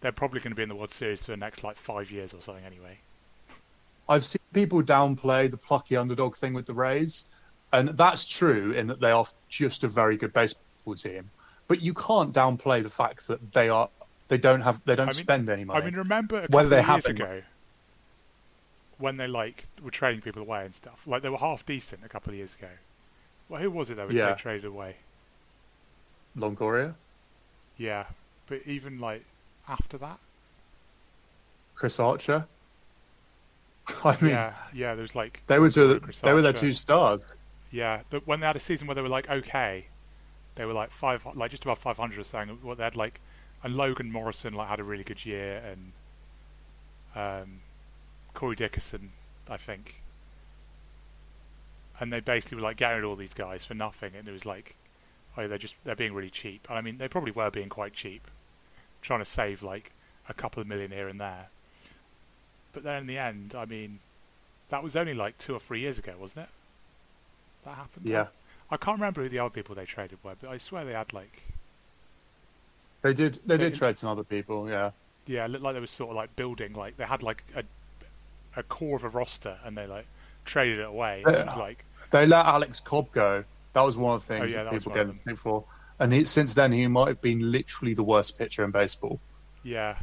they're 0.00 0.12
probably 0.12 0.40
going 0.40 0.52
to 0.52 0.56
be 0.56 0.62
in 0.62 0.68
the 0.68 0.74
World 0.76 0.92
Series 0.92 1.24
for 1.24 1.32
the 1.32 1.36
next 1.36 1.62
like 1.64 1.76
five 1.76 2.10
years 2.10 2.32
or 2.32 2.40
something 2.40 2.64
anyway. 2.64 2.98
I've 4.08 4.24
seen 4.24 4.40
people 4.54 4.80
downplay 4.82 5.50
the 5.50 5.56
plucky 5.58 5.96
underdog 5.96 6.36
thing 6.36 6.54
with 6.54 6.66
the 6.66 6.72
Rays, 6.72 7.26
and 7.72 7.90
that's 7.90 8.24
true 8.26 8.72
in 8.72 8.86
that 8.88 9.00
they 9.00 9.10
are 9.10 9.26
just 9.48 9.84
a 9.84 9.88
very 9.88 10.16
good 10.16 10.32
baseball 10.32 10.94
team. 10.94 11.30
But 11.68 11.82
you 11.82 11.92
can't 11.94 12.32
downplay 12.32 12.82
the 12.82 12.90
fact 12.90 13.26
that 13.28 13.52
they 13.52 13.68
are 13.68 13.88
they 14.28 14.38
don't 14.38 14.60
have 14.62 14.80
they 14.84 14.94
don't 14.96 15.08
I 15.08 15.12
mean- 15.12 15.22
spend 15.22 15.48
any 15.48 15.64
money. 15.64 15.80
I 15.80 15.84
mean, 15.84 15.94
remember 15.94 16.36
a 16.36 16.46
Whether 16.48 16.48
couple 16.50 16.70
they 16.70 16.78
of 16.78 16.84
have 16.86 17.06
ago 17.06 17.42
when 18.98 19.16
they 19.16 19.26
like 19.26 19.64
were 19.82 19.90
trading 19.90 20.20
people 20.22 20.42
away 20.42 20.64
and 20.64 20.74
stuff. 20.74 21.00
Like 21.06 21.22
they 21.22 21.28
were 21.28 21.38
half 21.38 21.64
decent 21.64 22.04
a 22.04 22.08
couple 22.08 22.30
of 22.32 22.36
years 22.36 22.54
ago. 22.54 22.68
Well, 23.48 23.60
who 23.62 23.70
was 23.70 23.90
it 23.90 23.96
that 23.96 24.10
Yeah. 24.10 24.30
they 24.30 24.34
traded 24.36 24.64
away? 24.66 24.96
Longoria, 26.36 26.94
Yeah, 27.76 28.04
but 28.46 28.60
even 28.66 28.98
like 29.00 29.24
after 29.68 29.98
that, 29.98 30.18
Chris 31.74 31.98
Archer. 32.00 32.46
I 34.04 34.16
mean, 34.20 34.30
yeah, 34.32 34.52
yeah, 34.74 34.94
there 34.94 35.02
was 35.02 35.14
like 35.14 35.42
they 35.46 35.58
were 35.58 35.70
two, 35.70 36.00
they 36.22 36.32
were 36.32 36.42
their 36.42 36.52
two 36.52 36.72
stars. 36.72 37.22
Yeah, 37.70 38.02
but 38.10 38.26
when 38.26 38.40
they 38.40 38.46
had 38.46 38.56
a 38.56 38.60
season 38.60 38.86
where 38.86 38.94
they 38.94 39.02
were 39.02 39.08
like 39.08 39.28
okay, 39.28 39.86
they 40.58 40.64
were 40.64 40.72
like 40.72 40.90
five, 40.90 41.26
like 41.34 41.52
just 41.52 41.62
above 41.64 41.78
five 41.78 41.98
hundred 41.98 42.18
or 42.18 42.24
something. 42.24 42.58
What 42.62 42.78
they 42.78 42.84
had 42.84 42.96
like, 42.96 43.20
and 43.62 43.76
Logan 43.76 44.10
Morrison 44.10 44.54
like 44.54 44.68
had 44.68 44.80
a 44.80 44.84
really 44.84 45.04
good 45.04 45.24
year, 45.24 45.62
and 45.64 45.92
um, 47.14 47.60
Corey 48.34 48.56
Dickerson, 48.56 49.12
I 49.48 49.56
think. 49.56 50.02
And 52.00 52.12
they 52.12 52.20
basically 52.20 52.56
were 52.56 52.62
like 52.62 52.76
getting 52.76 53.04
all 53.04 53.16
these 53.16 53.34
guys 53.34 53.64
for 53.64 53.74
nothing, 53.74 54.12
and 54.16 54.26
it 54.26 54.32
was 54.32 54.46
like, 54.46 54.74
oh, 55.36 55.46
they're 55.46 55.58
just 55.58 55.74
they're 55.84 55.96
being 55.96 56.14
really 56.14 56.30
cheap. 56.30 56.66
And 56.68 56.76
I 56.78 56.80
mean, 56.80 56.98
they 56.98 57.08
probably 57.08 57.32
were 57.32 57.50
being 57.50 57.68
quite 57.68 57.92
cheap, 57.92 58.28
trying 59.00 59.20
to 59.20 59.24
save 59.24 59.62
like 59.62 59.92
a 60.28 60.34
couple 60.34 60.60
of 60.60 60.66
million 60.66 60.90
here 60.90 61.08
and 61.08 61.20
there. 61.20 61.48
But 62.72 62.82
then 62.82 63.02
in 63.02 63.06
the 63.06 63.18
end, 63.18 63.54
I 63.56 63.64
mean, 63.64 64.00
that 64.70 64.82
was 64.82 64.96
only 64.96 65.14
like 65.14 65.38
two 65.38 65.54
or 65.54 65.60
three 65.60 65.80
years 65.80 65.98
ago, 65.98 66.14
wasn't 66.18 66.46
it? 66.46 66.50
That 67.64 67.74
happened. 67.76 68.08
Yeah, 68.08 68.26
I 68.70 68.76
can't 68.76 68.98
remember 68.98 69.22
who 69.22 69.28
the 69.28 69.38
other 69.40 69.50
people 69.50 69.74
they 69.74 69.84
traded 69.84 70.18
were, 70.22 70.34
but 70.40 70.50
I 70.50 70.58
swear 70.58 70.84
they 70.84 70.92
had 70.92 71.12
like 71.12 71.42
they 73.02 73.12
did. 73.14 73.38
They 73.46 73.56
They- 73.56 73.64
did 73.70 73.74
trade 73.74 73.98
some 73.98 74.10
other 74.10 74.24
people. 74.24 74.68
Yeah, 74.68 74.90
yeah, 75.26 75.44
it 75.44 75.48
looked 75.50 75.64
like 75.64 75.74
they 75.74 75.80
were 75.80 75.86
sort 75.86 76.10
of 76.10 76.16
like 76.16 76.34
building 76.36 76.72
like 76.74 76.96
they 76.96 77.04
had 77.04 77.22
like 77.22 77.42
a 77.54 77.62
a 78.56 78.62
core 78.62 78.96
of 78.96 79.04
a 79.04 79.08
roster 79.08 79.58
and 79.64 79.76
they 79.76 79.86
like 79.86 80.06
traded 80.44 80.78
it 80.80 80.86
away. 80.86 81.22
And 81.26 81.34
it 81.36 81.46
was 81.46 81.56
like 81.56 81.84
they 82.10 82.26
let 82.26 82.46
Alex 82.46 82.80
Cobb 82.80 83.12
go. 83.12 83.44
That 83.74 83.82
was 83.82 83.96
one 83.96 84.14
of 84.14 84.26
the 84.26 84.34
oh, 84.34 84.38
things 84.38 84.54
Oh, 84.54 84.56
yeah, 84.58 84.64
that 84.64 84.72
people 84.72 84.92
gave 84.92 85.06
them. 85.08 85.20
him 85.26 85.36
for. 85.36 85.64
And 86.00 86.12
he, 86.12 86.24
since 86.24 86.54
then, 86.54 86.72
he 86.72 86.86
might 86.86 87.08
have 87.08 87.20
been 87.20 87.50
literally 87.52 87.92
the 87.92 88.02
worst 88.04 88.38
pitcher 88.38 88.64
in 88.64 88.70
baseball. 88.70 89.20
yeah, 89.64 89.96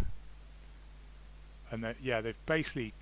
and 1.72 1.84
they, 1.84 1.96
yeah, 2.02 2.22
they've 2.22 2.46
basically 2.46 2.94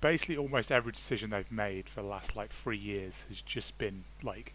basically 0.00 0.36
almost 0.36 0.70
every 0.70 0.92
decision 0.92 1.30
they've 1.30 1.50
made 1.50 1.88
for 1.88 2.02
the 2.02 2.06
last 2.06 2.36
like 2.36 2.50
three 2.50 2.76
years 2.76 3.24
has 3.28 3.40
just 3.40 3.76
been 3.78 4.04
like 4.22 4.52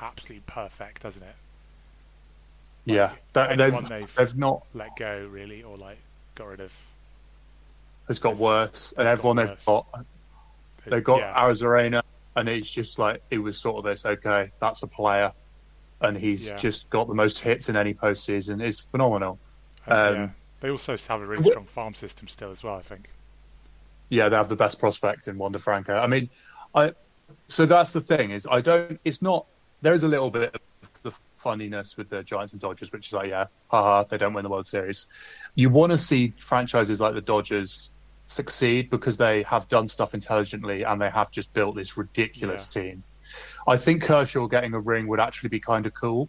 absolutely 0.00 0.42
perfect, 0.46 1.02
hasn't 1.02 1.24
it? 1.24 1.34
Like, 2.86 2.96
yeah, 2.96 3.12
That- 3.34 3.58
they've, 3.58 3.88
they've 3.88 4.14
they've 4.14 4.36
not. 4.36 4.66
let 4.74 4.96
go 4.96 5.28
really, 5.30 5.62
or 5.62 5.76
like 5.76 5.98
got 6.34 6.46
rid 6.48 6.60
of. 6.60 6.72
It's 8.08 8.18
got 8.18 8.30
It's- 8.32 8.42
worse, 8.42 8.92
and 8.96 9.04
got 9.04 9.06
everyone 9.06 9.36
they've 9.36 9.64
got, 9.64 9.86
they've 10.86 11.04
got 11.04 11.20
yeah, 11.20 11.38
Arozarena, 11.40 12.02
and 12.36 12.48
it's 12.48 12.68
just 12.70 12.98
like 12.98 13.22
it 13.30 13.38
was 13.38 13.56
sort 13.58 13.76
of 13.78 13.84
this. 13.84 14.04
Okay, 14.06 14.50
that's 14.58 14.82
a 14.82 14.86
player, 14.86 15.32
and 16.00 16.16
he's 16.16 16.48
Yeah. 16.48 16.56
just 16.56 16.88
got 16.90 17.06
the 17.06 17.14
most 17.14 17.38
hits 17.38 17.68
in 17.68 17.76
any 17.76 17.94
postseason. 17.94 18.60
It's 18.62 18.80
phenomenal. 18.80 19.38
Um, 19.86 20.14
yeah, 20.14 20.28
they 20.60 20.70
also 20.70 20.96
have 20.96 21.20
a 21.20 21.26
really 21.26 21.44
strong 21.48 21.66
farm 21.66 21.94
system 21.94 22.26
still 22.28 22.50
as 22.50 22.62
well. 22.62 22.76
I 22.76 22.82
think. 22.82 23.08
Yeah, 24.10 24.28
they 24.28 24.36
have 24.36 24.48
the 24.48 24.56
best 24.56 24.78
prospect 24.78 25.28
in 25.28 25.38
Wander 25.38 25.58
Franco. 25.58 25.94
I 25.94 26.06
mean, 26.06 26.28
I 26.74 26.92
so 27.48 27.64
that's 27.64 27.92
the 27.92 28.00
thing 28.00 28.30
is 28.32 28.46
I 28.46 28.60
don't. 28.60 29.00
It's 29.04 29.22
not. 29.22 29.46
There 29.82 29.94
is 29.94 30.02
a 30.02 30.08
little 30.08 30.30
bit 30.30 30.54
of 30.54 31.02
the 31.02 31.12
funniness 31.38 31.96
with 31.96 32.10
the 32.10 32.22
Giants 32.22 32.52
and 32.52 32.60
Dodgers, 32.60 32.92
which 32.92 33.06
is 33.06 33.12
like, 33.12 33.30
yeah, 33.30 33.46
haha, 33.68 34.02
they 34.02 34.18
don't 34.18 34.34
win 34.34 34.44
the 34.44 34.50
World 34.50 34.68
Series. 34.68 35.06
You 35.54 35.70
want 35.70 35.92
to 35.92 35.98
see 35.98 36.34
franchises 36.38 37.00
like 37.00 37.14
the 37.14 37.22
Dodgers 37.22 37.92
succeed 38.26 38.90
because 38.90 39.16
they 39.16 39.42
have 39.44 39.68
done 39.68 39.88
stuff 39.88 40.14
intelligently 40.14 40.84
and 40.84 41.00
they 41.00 41.10
have 41.10 41.32
just 41.32 41.52
built 41.52 41.74
this 41.74 41.96
ridiculous 41.96 42.68
team. 42.68 43.02
I 43.66 43.76
think 43.76 44.02
Kershaw 44.02 44.46
getting 44.46 44.74
a 44.74 44.80
ring 44.80 45.06
would 45.08 45.20
actually 45.20 45.50
be 45.50 45.60
kind 45.60 45.86
of 45.86 45.94
cool, 45.94 46.28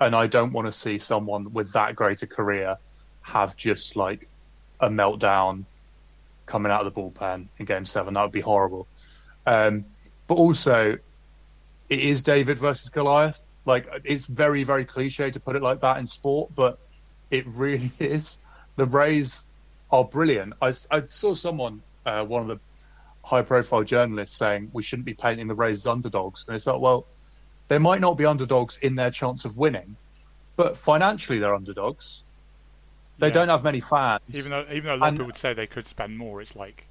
and 0.00 0.14
I 0.14 0.26
don't 0.26 0.52
want 0.52 0.66
to 0.66 0.72
see 0.72 0.98
someone 0.98 1.52
with 1.52 1.72
that 1.72 1.96
great 1.96 2.22
a 2.22 2.26
career 2.26 2.76
have 3.22 3.56
just 3.56 3.96
like 3.96 4.28
a 4.80 4.88
meltdown 4.88 5.64
coming 6.46 6.72
out 6.72 6.86
of 6.86 6.94
the 6.94 7.00
bullpen 7.00 7.48
in 7.58 7.66
Game 7.66 7.84
Seven. 7.84 8.14
That 8.14 8.22
would 8.22 8.32
be 8.32 8.40
horrible. 8.40 8.86
Um, 9.44 9.84
but 10.26 10.34
also, 10.34 10.98
it 11.88 11.98
is 11.98 12.22
David 12.22 12.58
versus 12.58 12.90
Goliath. 12.90 13.50
Like 13.64 13.88
it's 14.04 14.24
very, 14.24 14.64
very 14.64 14.84
cliche 14.84 15.30
to 15.30 15.40
put 15.40 15.56
it 15.56 15.62
like 15.62 15.80
that 15.80 15.98
in 15.98 16.06
sport, 16.06 16.52
but 16.54 16.78
it 17.30 17.46
really 17.46 17.92
is. 17.98 18.38
The 18.76 18.86
Rays 18.86 19.44
are 19.90 20.04
brilliant. 20.04 20.54
I, 20.60 20.72
I 20.90 21.06
saw 21.06 21.34
someone, 21.34 21.82
uh, 22.04 22.24
one 22.24 22.42
of 22.42 22.48
the 22.48 22.60
high-profile 23.24 23.84
journalists, 23.84 24.36
saying 24.36 24.70
we 24.72 24.82
shouldn't 24.82 25.06
be 25.06 25.14
painting 25.14 25.48
the 25.48 25.54
Rays 25.54 25.78
as 25.78 25.86
underdogs, 25.86 26.44
and 26.46 26.56
it's 26.56 26.66
like, 26.66 26.80
well, 26.80 27.06
they 27.68 27.78
might 27.78 28.00
not 28.00 28.16
be 28.16 28.24
underdogs 28.24 28.78
in 28.78 28.94
their 28.94 29.10
chance 29.10 29.44
of 29.44 29.56
winning, 29.56 29.96
but 30.54 30.76
financially 30.76 31.38
they're 31.38 31.54
underdogs. 31.54 32.22
They 33.18 33.28
Yeah. 33.28 33.32
don't 33.32 33.48
have 33.48 33.64
many 33.64 33.80
fans. 33.80 34.20
Even 34.34 34.50
though 34.50 34.66
even 34.70 34.84
though 34.84 34.94
a 34.94 34.96
lot 34.96 35.08
of 35.08 35.14
people 35.14 35.26
would 35.26 35.36
say 35.36 35.54
they 35.54 35.66
could 35.66 35.86
spend 35.86 36.18
more, 36.18 36.40
it's 36.42 36.54
like 36.56 36.84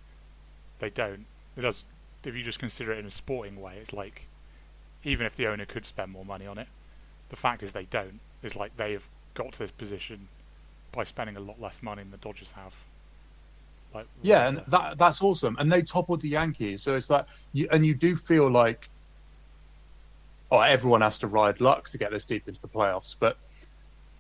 they 0.80 0.90
don't. 0.90 1.26
It 1.56 1.62
does. 1.62 1.86
If 2.24 2.36
you 2.36 2.44
just 2.44 2.60
consider 2.60 2.92
it 2.92 2.98
in 3.00 3.06
a 3.06 3.12
sporting 3.12 3.62
way, 3.62 3.78
it's 3.80 3.94
like 3.94 4.28
even 5.04 5.26
if 5.28 5.36
the 5.36 5.48
owner 5.48 5.66
could 5.66 5.86
spend 5.86 6.12
more 6.12 6.26
money 6.26 6.48
on 6.48 6.58
it, 6.58 6.68
the 7.30 7.36
fact 7.36 7.62
is 7.62 7.72
they 7.72 7.86
don't. 7.86 8.20
It's 8.42 8.56
like 8.56 8.76
they 8.78 8.94
have 8.94 9.08
got 9.36 9.54
to 9.54 9.60
this 9.60 9.72
position 9.72 10.28
by 10.92 11.04
spending 11.04 11.36
a 11.36 11.40
lot 11.40 11.62
less 11.62 11.84
money 11.84 12.02
than 12.02 12.12
the 12.12 12.18
Dodgers 12.18 12.52
have. 12.52 12.74
Like 13.94 14.08
Yeah, 14.24 14.48
and 14.48 14.64
that 14.68 14.98
that's 14.98 15.22
awesome. 15.22 15.56
And 15.60 15.72
they 15.72 15.84
toppled 15.84 16.22
the 16.22 16.30
Yankees, 16.30 16.82
so 16.82 16.96
it's 16.96 17.10
like, 17.10 17.26
you, 17.54 17.68
and 17.72 17.86
you 17.86 17.94
do 17.94 18.16
feel 18.16 18.50
like, 18.50 18.90
oh, 20.52 20.60
everyone 20.60 21.02
has 21.02 21.20
to 21.20 21.28
ride 21.28 21.62
luck 21.62 21.90
to 21.90 21.98
get 21.98 22.12
this 22.12 22.26
deep 22.26 22.48
into 22.48 22.62
the 22.62 22.68
playoffs, 22.68 23.16
but 23.18 23.38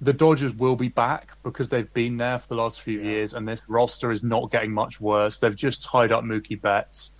the 0.01 0.13
Dodgers 0.13 0.53
will 0.53 0.75
be 0.75 0.89
back 0.89 1.37
because 1.43 1.69
they've 1.69 1.91
been 1.93 2.17
there 2.17 2.37
for 2.37 2.47
the 2.47 2.55
last 2.55 2.81
few 2.81 2.99
Yeah. 2.99 3.11
years, 3.11 3.33
and 3.33 3.47
this 3.47 3.61
roster 3.67 4.11
is 4.11 4.23
not 4.23 4.51
getting 4.51 4.73
much 4.73 4.99
worse. 4.99 5.39
They've 5.39 5.55
just 5.55 5.83
tied 5.83 6.11
up 6.11 6.23
Mookie 6.23 6.61
Betts, 6.61 7.13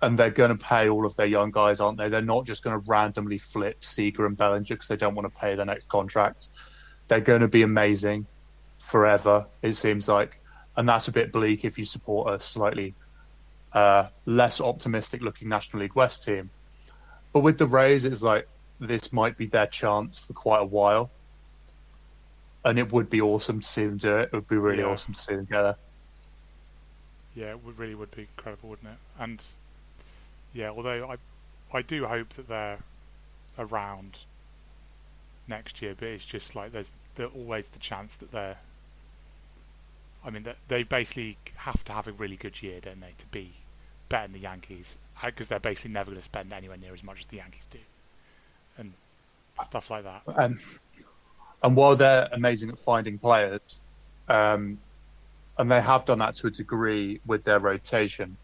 and 0.00 0.18
they're 0.18 0.30
going 0.30 0.56
to 0.56 0.64
pay 0.64 0.88
all 0.88 1.06
of 1.06 1.16
their 1.16 1.26
young 1.26 1.50
guys, 1.50 1.80
aren't 1.80 1.98
they? 1.98 2.08
They're 2.08 2.22
not 2.22 2.44
just 2.44 2.62
going 2.62 2.78
to 2.78 2.84
randomly 2.86 3.38
flip 3.38 3.84
Seager 3.84 4.26
and 4.26 4.36
Bellinger 4.36 4.74
because 4.74 4.88
they 4.88 4.96
don't 4.96 5.14
want 5.14 5.32
to 5.32 5.40
pay 5.40 5.54
their 5.54 5.66
next 5.66 5.88
contract. 5.88 6.48
They're 7.08 7.20
going 7.20 7.42
to 7.42 7.48
be 7.48 7.62
amazing 7.62 8.26
forever, 8.78 9.46
it 9.62 9.74
seems 9.74 10.08
like. 10.08 10.40
And 10.76 10.88
that's 10.88 11.08
a 11.08 11.12
bit 11.12 11.32
bleak 11.32 11.64
if 11.64 11.78
you 11.78 11.84
support 11.84 12.34
a 12.34 12.40
slightly 12.40 12.94
uh, 13.72 14.08
less 14.26 14.60
optimistic 14.60 15.22
looking 15.22 15.48
National 15.48 15.82
League 15.82 15.94
West 15.94 16.24
team. 16.24 16.50
But 17.32 17.40
with 17.40 17.58
the 17.58 17.66
Rays, 17.66 18.04
it's 18.04 18.22
like 18.22 18.48
this 18.80 19.12
might 19.12 19.36
be 19.36 19.46
their 19.46 19.66
chance 19.66 20.18
for 20.18 20.32
quite 20.32 20.60
a 20.60 20.64
while. 20.64 21.10
And 22.64 22.78
it 22.78 22.92
would 22.92 23.08
be 23.10 23.20
awesome 23.20 23.60
to 23.60 23.66
see 23.66 23.86
them 23.86 23.96
do 23.98 24.18
it. 24.18 24.30
It 24.32 24.32
would 24.32 24.46
be 24.48 24.56
really 24.56 24.82
Yeah. 24.82 24.84
awesome 24.84 25.14
to 25.14 25.20
see 25.20 25.34
them 25.34 25.46
together. 25.46 25.76
Yeah, 27.34 27.50
it 27.50 27.64
would, 27.64 27.78
really 27.78 27.94
would 27.94 28.10
be 28.12 28.22
incredible, 28.22 28.70
wouldn't 28.70 28.88
it? 28.92 28.98
And 29.18 29.44
yeah, 30.52 30.70
although 30.70 31.10
I, 31.10 31.76
I 31.76 31.82
do 31.82 32.06
hope 32.06 32.30
that 32.30 32.48
they're 32.48 32.78
around 33.58 34.18
next 35.46 35.80
year, 35.82 35.94
but 35.98 36.08
it's 36.08 36.24
just 36.24 36.54
like 36.54 36.72
there's 36.72 36.90
there's 37.16 37.30
always 37.34 37.68
the 37.68 37.78
chance 37.78 38.16
that 38.16 38.32
they're. 38.32 38.58
I 40.24 40.30
mean, 40.30 40.42
that 40.44 40.56
they 40.68 40.82
basically 40.82 41.36
have 41.56 41.84
to 41.84 41.92
have 41.92 42.06
a 42.08 42.12
really 42.12 42.36
good 42.36 42.62
year, 42.62 42.80
don't 42.80 43.00
they, 43.00 43.14
to 43.18 43.26
be 43.26 43.52
better 44.08 44.24
than 44.26 44.32
the 44.32 44.38
Yankees? 44.40 44.96
Because 45.22 45.48
they're 45.48 45.60
basically 45.60 45.92
never 45.92 46.10
going 46.10 46.18
to 46.20 46.24
spend 46.24 46.52
anywhere 46.52 46.76
near 46.78 46.94
as 46.94 47.04
much 47.04 47.20
as 47.20 47.26
the 47.26 47.36
Yankees 47.36 47.66
do, 47.70 47.78
and 48.78 48.94
stuff 49.56 49.90
like 49.90 50.04
that. 50.04 50.22
Um, 50.26 50.58
and 51.64 51.74
while 51.74 51.96
they're 51.96 52.28
amazing 52.30 52.68
at 52.68 52.78
finding 52.78 53.18
players, 53.18 53.80
um, 54.28 54.78
and 55.56 55.70
they 55.70 55.80
have 55.80 56.04
done 56.04 56.18
that 56.18 56.34
to 56.36 56.46
a 56.48 56.50
degree 56.50 57.20
with 57.24 57.42
their 57.42 57.58
rotation, 57.58 58.36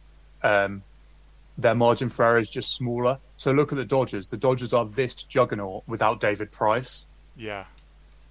um, 0.42 0.82
their 1.58 1.74
margin 1.74 2.08
for 2.08 2.24
error 2.24 2.38
is 2.38 2.48
just 2.48 2.74
smaller. 2.74 3.18
So 3.36 3.52
look 3.52 3.72
at 3.72 3.76
the 3.76 3.84
Dodgers. 3.84 4.28
The 4.28 4.38
Dodgers 4.38 4.72
are 4.72 4.86
this 4.86 5.12
juggernaut 5.12 5.82
without 5.86 6.22
David 6.22 6.50
Price, 6.50 7.06
Yeah, 7.36 7.66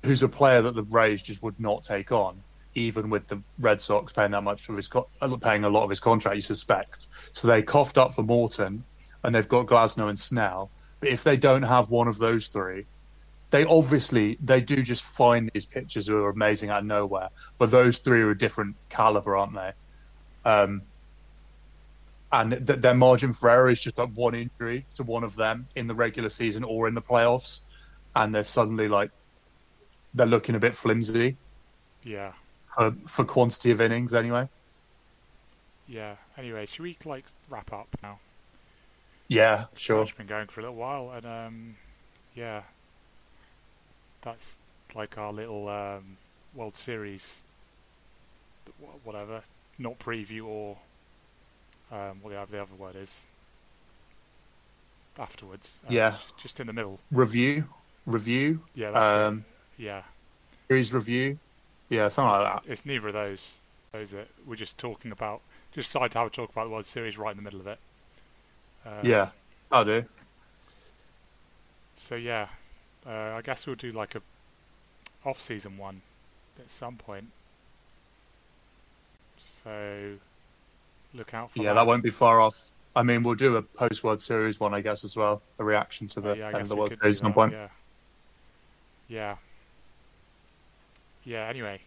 who's 0.03 0.23
a 0.23 0.27
player 0.27 0.63
that 0.63 0.73
the 0.73 0.83
Rays 0.83 1.21
just 1.21 1.43
would 1.43 1.59
not 1.59 1.83
take 1.83 2.11
on, 2.11 2.41
even 2.73 3.11
with 3.11 3.27
the 3.27 3.39
Red 3.59 3.83
Sox 3.83 4.11
paying 4.11 4.31
that 4.31 4.41
much 4.41 4.69
of 4.69 4.75
his 4.75 4.87
co- 4.87 5.07
uh, 5.21 5.37
paying 5.37 5.65
a 5.65 5.69
lot 5.69 5.83
of 5.83 5.91
his 5.91 5.99
contract. 5.99 6.35
You 6.35 6.41
suspect. 6.41 7.05
So 7.33 7.47
they 7.47 7.61
coughed 7.61 7.99
up 7.99 8.15
for 8.15 8.23
Morton, 8.23 8.83
and 9.23 9.35
they've 9.35 9.47
got 9.47 9.67
Glasnow 9.67 10.09
and 10.09 10.17
Snell. 10.17 10.71
But 10.99 11.09
if 11.09 11.23
they 11.23 11.37
don't 11.37 11.61
have 11.61 11.91
one 11.91 12.07
of 12.07 12.17
those 12.17 12.47
three, 12.47 12.85
they 13.51 13.65
obviously 13.65 14.37
they 14.43 14.61
do 14.61 14.81
just 14.83 15.03
find 15.03 15.49
these 15.53 15.65
pictures 15.65 16.07
who 16.07 16.17
are 16.23 16.29
amazing 16.29 16.69
out 16.69 16.79
of 16.79 16.85
nowhere. 16.85 17.29
But 17.57 17.71
those 17.71 17.97
three 17.99 18.21
are 18.21 18.31
a 18.31 18.37
different 18.37 18.75
caliber, 18.89 19.35
aren't 19.37 19.55
they? 19.55 19.71
Um, 20.45 20.83
and 22.31 22.51
th- 22.67 22.79
their 22.79 22.93
margin 22.93 23.33
for 23.33 23.49
error 23.49 23.69
is 23.69 23.79
just 23.79 23.97
like 23.97 24.09
one 24.13 24.35
injury 24.35 24.85
to 24.95 25.03
one 25.03 25.23
of 25.23 25.35
them 25.35 25.67
in 25.75 25.87
the 25.87 25.95
regular 25.95 26.29
season 26.29 26.63
or 26.63 26.87
in 26.87 26.93
the 26.93 27.01
playoffs, 27.01 27.61
and 28.15 28.33
they're 28.33 28.43
suddenly 28.43 28.87
like 28.87 29.11
they're 30.13 30.27
looking 30.27 30.55
a 30.55 30.59
bit 30.59 30.75
flimsy 30.75 31.37
yeah, 32.03 32.33
for, 32.75 32.95
for 33.07 33.25
quantity 33.25 33.71
of 33.71 33.81
innings 33.81 34.13
anyway. 34.13 34.47
yeah. 35.87 36.15
Anyway, 36.37 36.65
should 36.65 36.83
we 36.83 36.97
like 37.05 37.25
wrap 37.49 37.73
up 37.73 37.87
now? 38.01 38.19
Yeah, 39.27 39.65
sure. 39.75 40.03
It's 40.03 40.11
been 40.11 40.27
going 40.27 40.47
for 40.47 40.61
a 40.61 40.63
little 40.63 40.77
while, 40.77 41.11
and 41.11 41.25
um, 41.25 41.75
yeah, 42.35 42.61
that's 44.21 44.57
like 44.95 45.17
our 45.17 45.31
little 45.31 45.67
um, 45.69 46.17
World 46.55 46.75
Series, 46.75 47.43
whatever, 49.03 49.43
not 49.77 49.99
preview 49.99 50.45
or 50.45 50.77
um, 51.91 52.19
what 52.21 52.31
the 52.31 52.39
other- 52.39 52.65
word 52.77 52.95
is 52.95 53.23
afterwards. 55.17 55.79
Uh, 55.85 55.91
Yeah. 55.91 56.11
just, 56.11 56.37
just 56.37 56.59
in 56.59 56.67
the 56.67 56.73
middle. 56.73 56.99
Review, 57.11 57.65
review, 58.05 58.61
Yeah, 58.75 58.91
that's 58.91 59.15
um, 59.17 59.45
it. 59.77 59.83
Yeah, 59.83 60.03
series 60.67 60.93
review. 60.93 61.39
Yeah, 61.89 62.07
something 62.09 62.31
like 62.41 62.63
that. 62.63 62.71
it's 62.71 62.85
neither 62.85 63.07
of 63.07 63.13
those. 63.13 63.55
Those 63.91 64.11
that 64.11 64.27
we're 64.45 64.55
just 64.55 64.77
talking 64.77 65.11
about. 65.11 65.41
Just 65.73 65.89
decided 65.91 66.11
to 66.11 66.19
have 66.19 66.27
a 66.27 66.29
talk 66.29 66.51
about 66.51 66.65
the 66.65 66.69
World 66.69 66.85
Series 66.85 67.17
right 67.17 67.31
in 67.31 67.37
the 67.37 67.41
middle 67.43 67.59
of 67.59 67.65
it. 67.67 67.79
Um, 68.85 69.03
Yeah, 69.03 69.29
I'll 69.71 69.85
do. 69.85 70.05
So 71.95 72.15
yeah, 72.15 72.49
uh, 73.09 73.35
I 73.37 73.41
guess 73.41 73.65
we'll 73.65 73.75
do 73.75 73.91
like 73.91 74.15
a 74.15 74.21
off-season 75.25 75.77
one 75.77 76.01
at 76.59 76.69
some 76.69 76.95
point. 76.95 77.25
So 79.63 80.13
look 81.13 81.33
out 81.33 81.51
for 81.51 81.59
Yeah, 81.59 81.69
that. 81.69 81.81
that 81.81 81.87
won't 81.87 82.03
be 82.03 82.09
far 82.11 82.39
off. 82.39 82.71
I 82.95 83.03
mean, 83.03 83.23
we'll 83.23 83.35
do 83.35 83.55
a 83.57 83.61
post 83.61 84.03
World 84.03 84.21
Series 84.21 84.59
one, 84.59 84.73
I 84.73 84.81
guess, 84.81 85.03
as 85.03 85.15
well. 85.15 85.41
A 85.59 85.63
reaction 85.63 86.07
to 86.09 86.21
the 86.21 86.31
Uh, 86.31 86.35
yeah, 86.35 86.47
end 86.47 86.57
of 86.57 86.69
the 86.69 86.75
World 86.75 86.89
Series 87.01 87.17
at 87.17 87.25
some 87.25 87.33
point. 87.33 87.51
Yeah. 87.51 87.67
Yeah. 89.07 89.35
Yeah. 91.23 91.47
Anyway, 91.47 91.81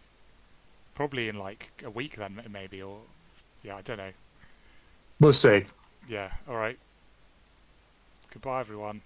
probably 0.95 1.29
in 1.29 1.37
like 1.39 1.71
a 1.83 1.89
week 1.89 2.15
then, 2.17 2.41
maybe, 2.49 2.81
or 2.81 3.01
yeah, 3.63 3.75
I 3.77 3.81
don't 3.81 3.97
know. 3.97 4.11
We'll 5.19 5.33
see. 5.33 5.65
Yeah. 6.07 6.31
All 6.47 6.55
right. 6.55 6.77
Goodbye, 8.31 8.59
everyone. 8.61 9.01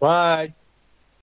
Bye. 0.00 0.54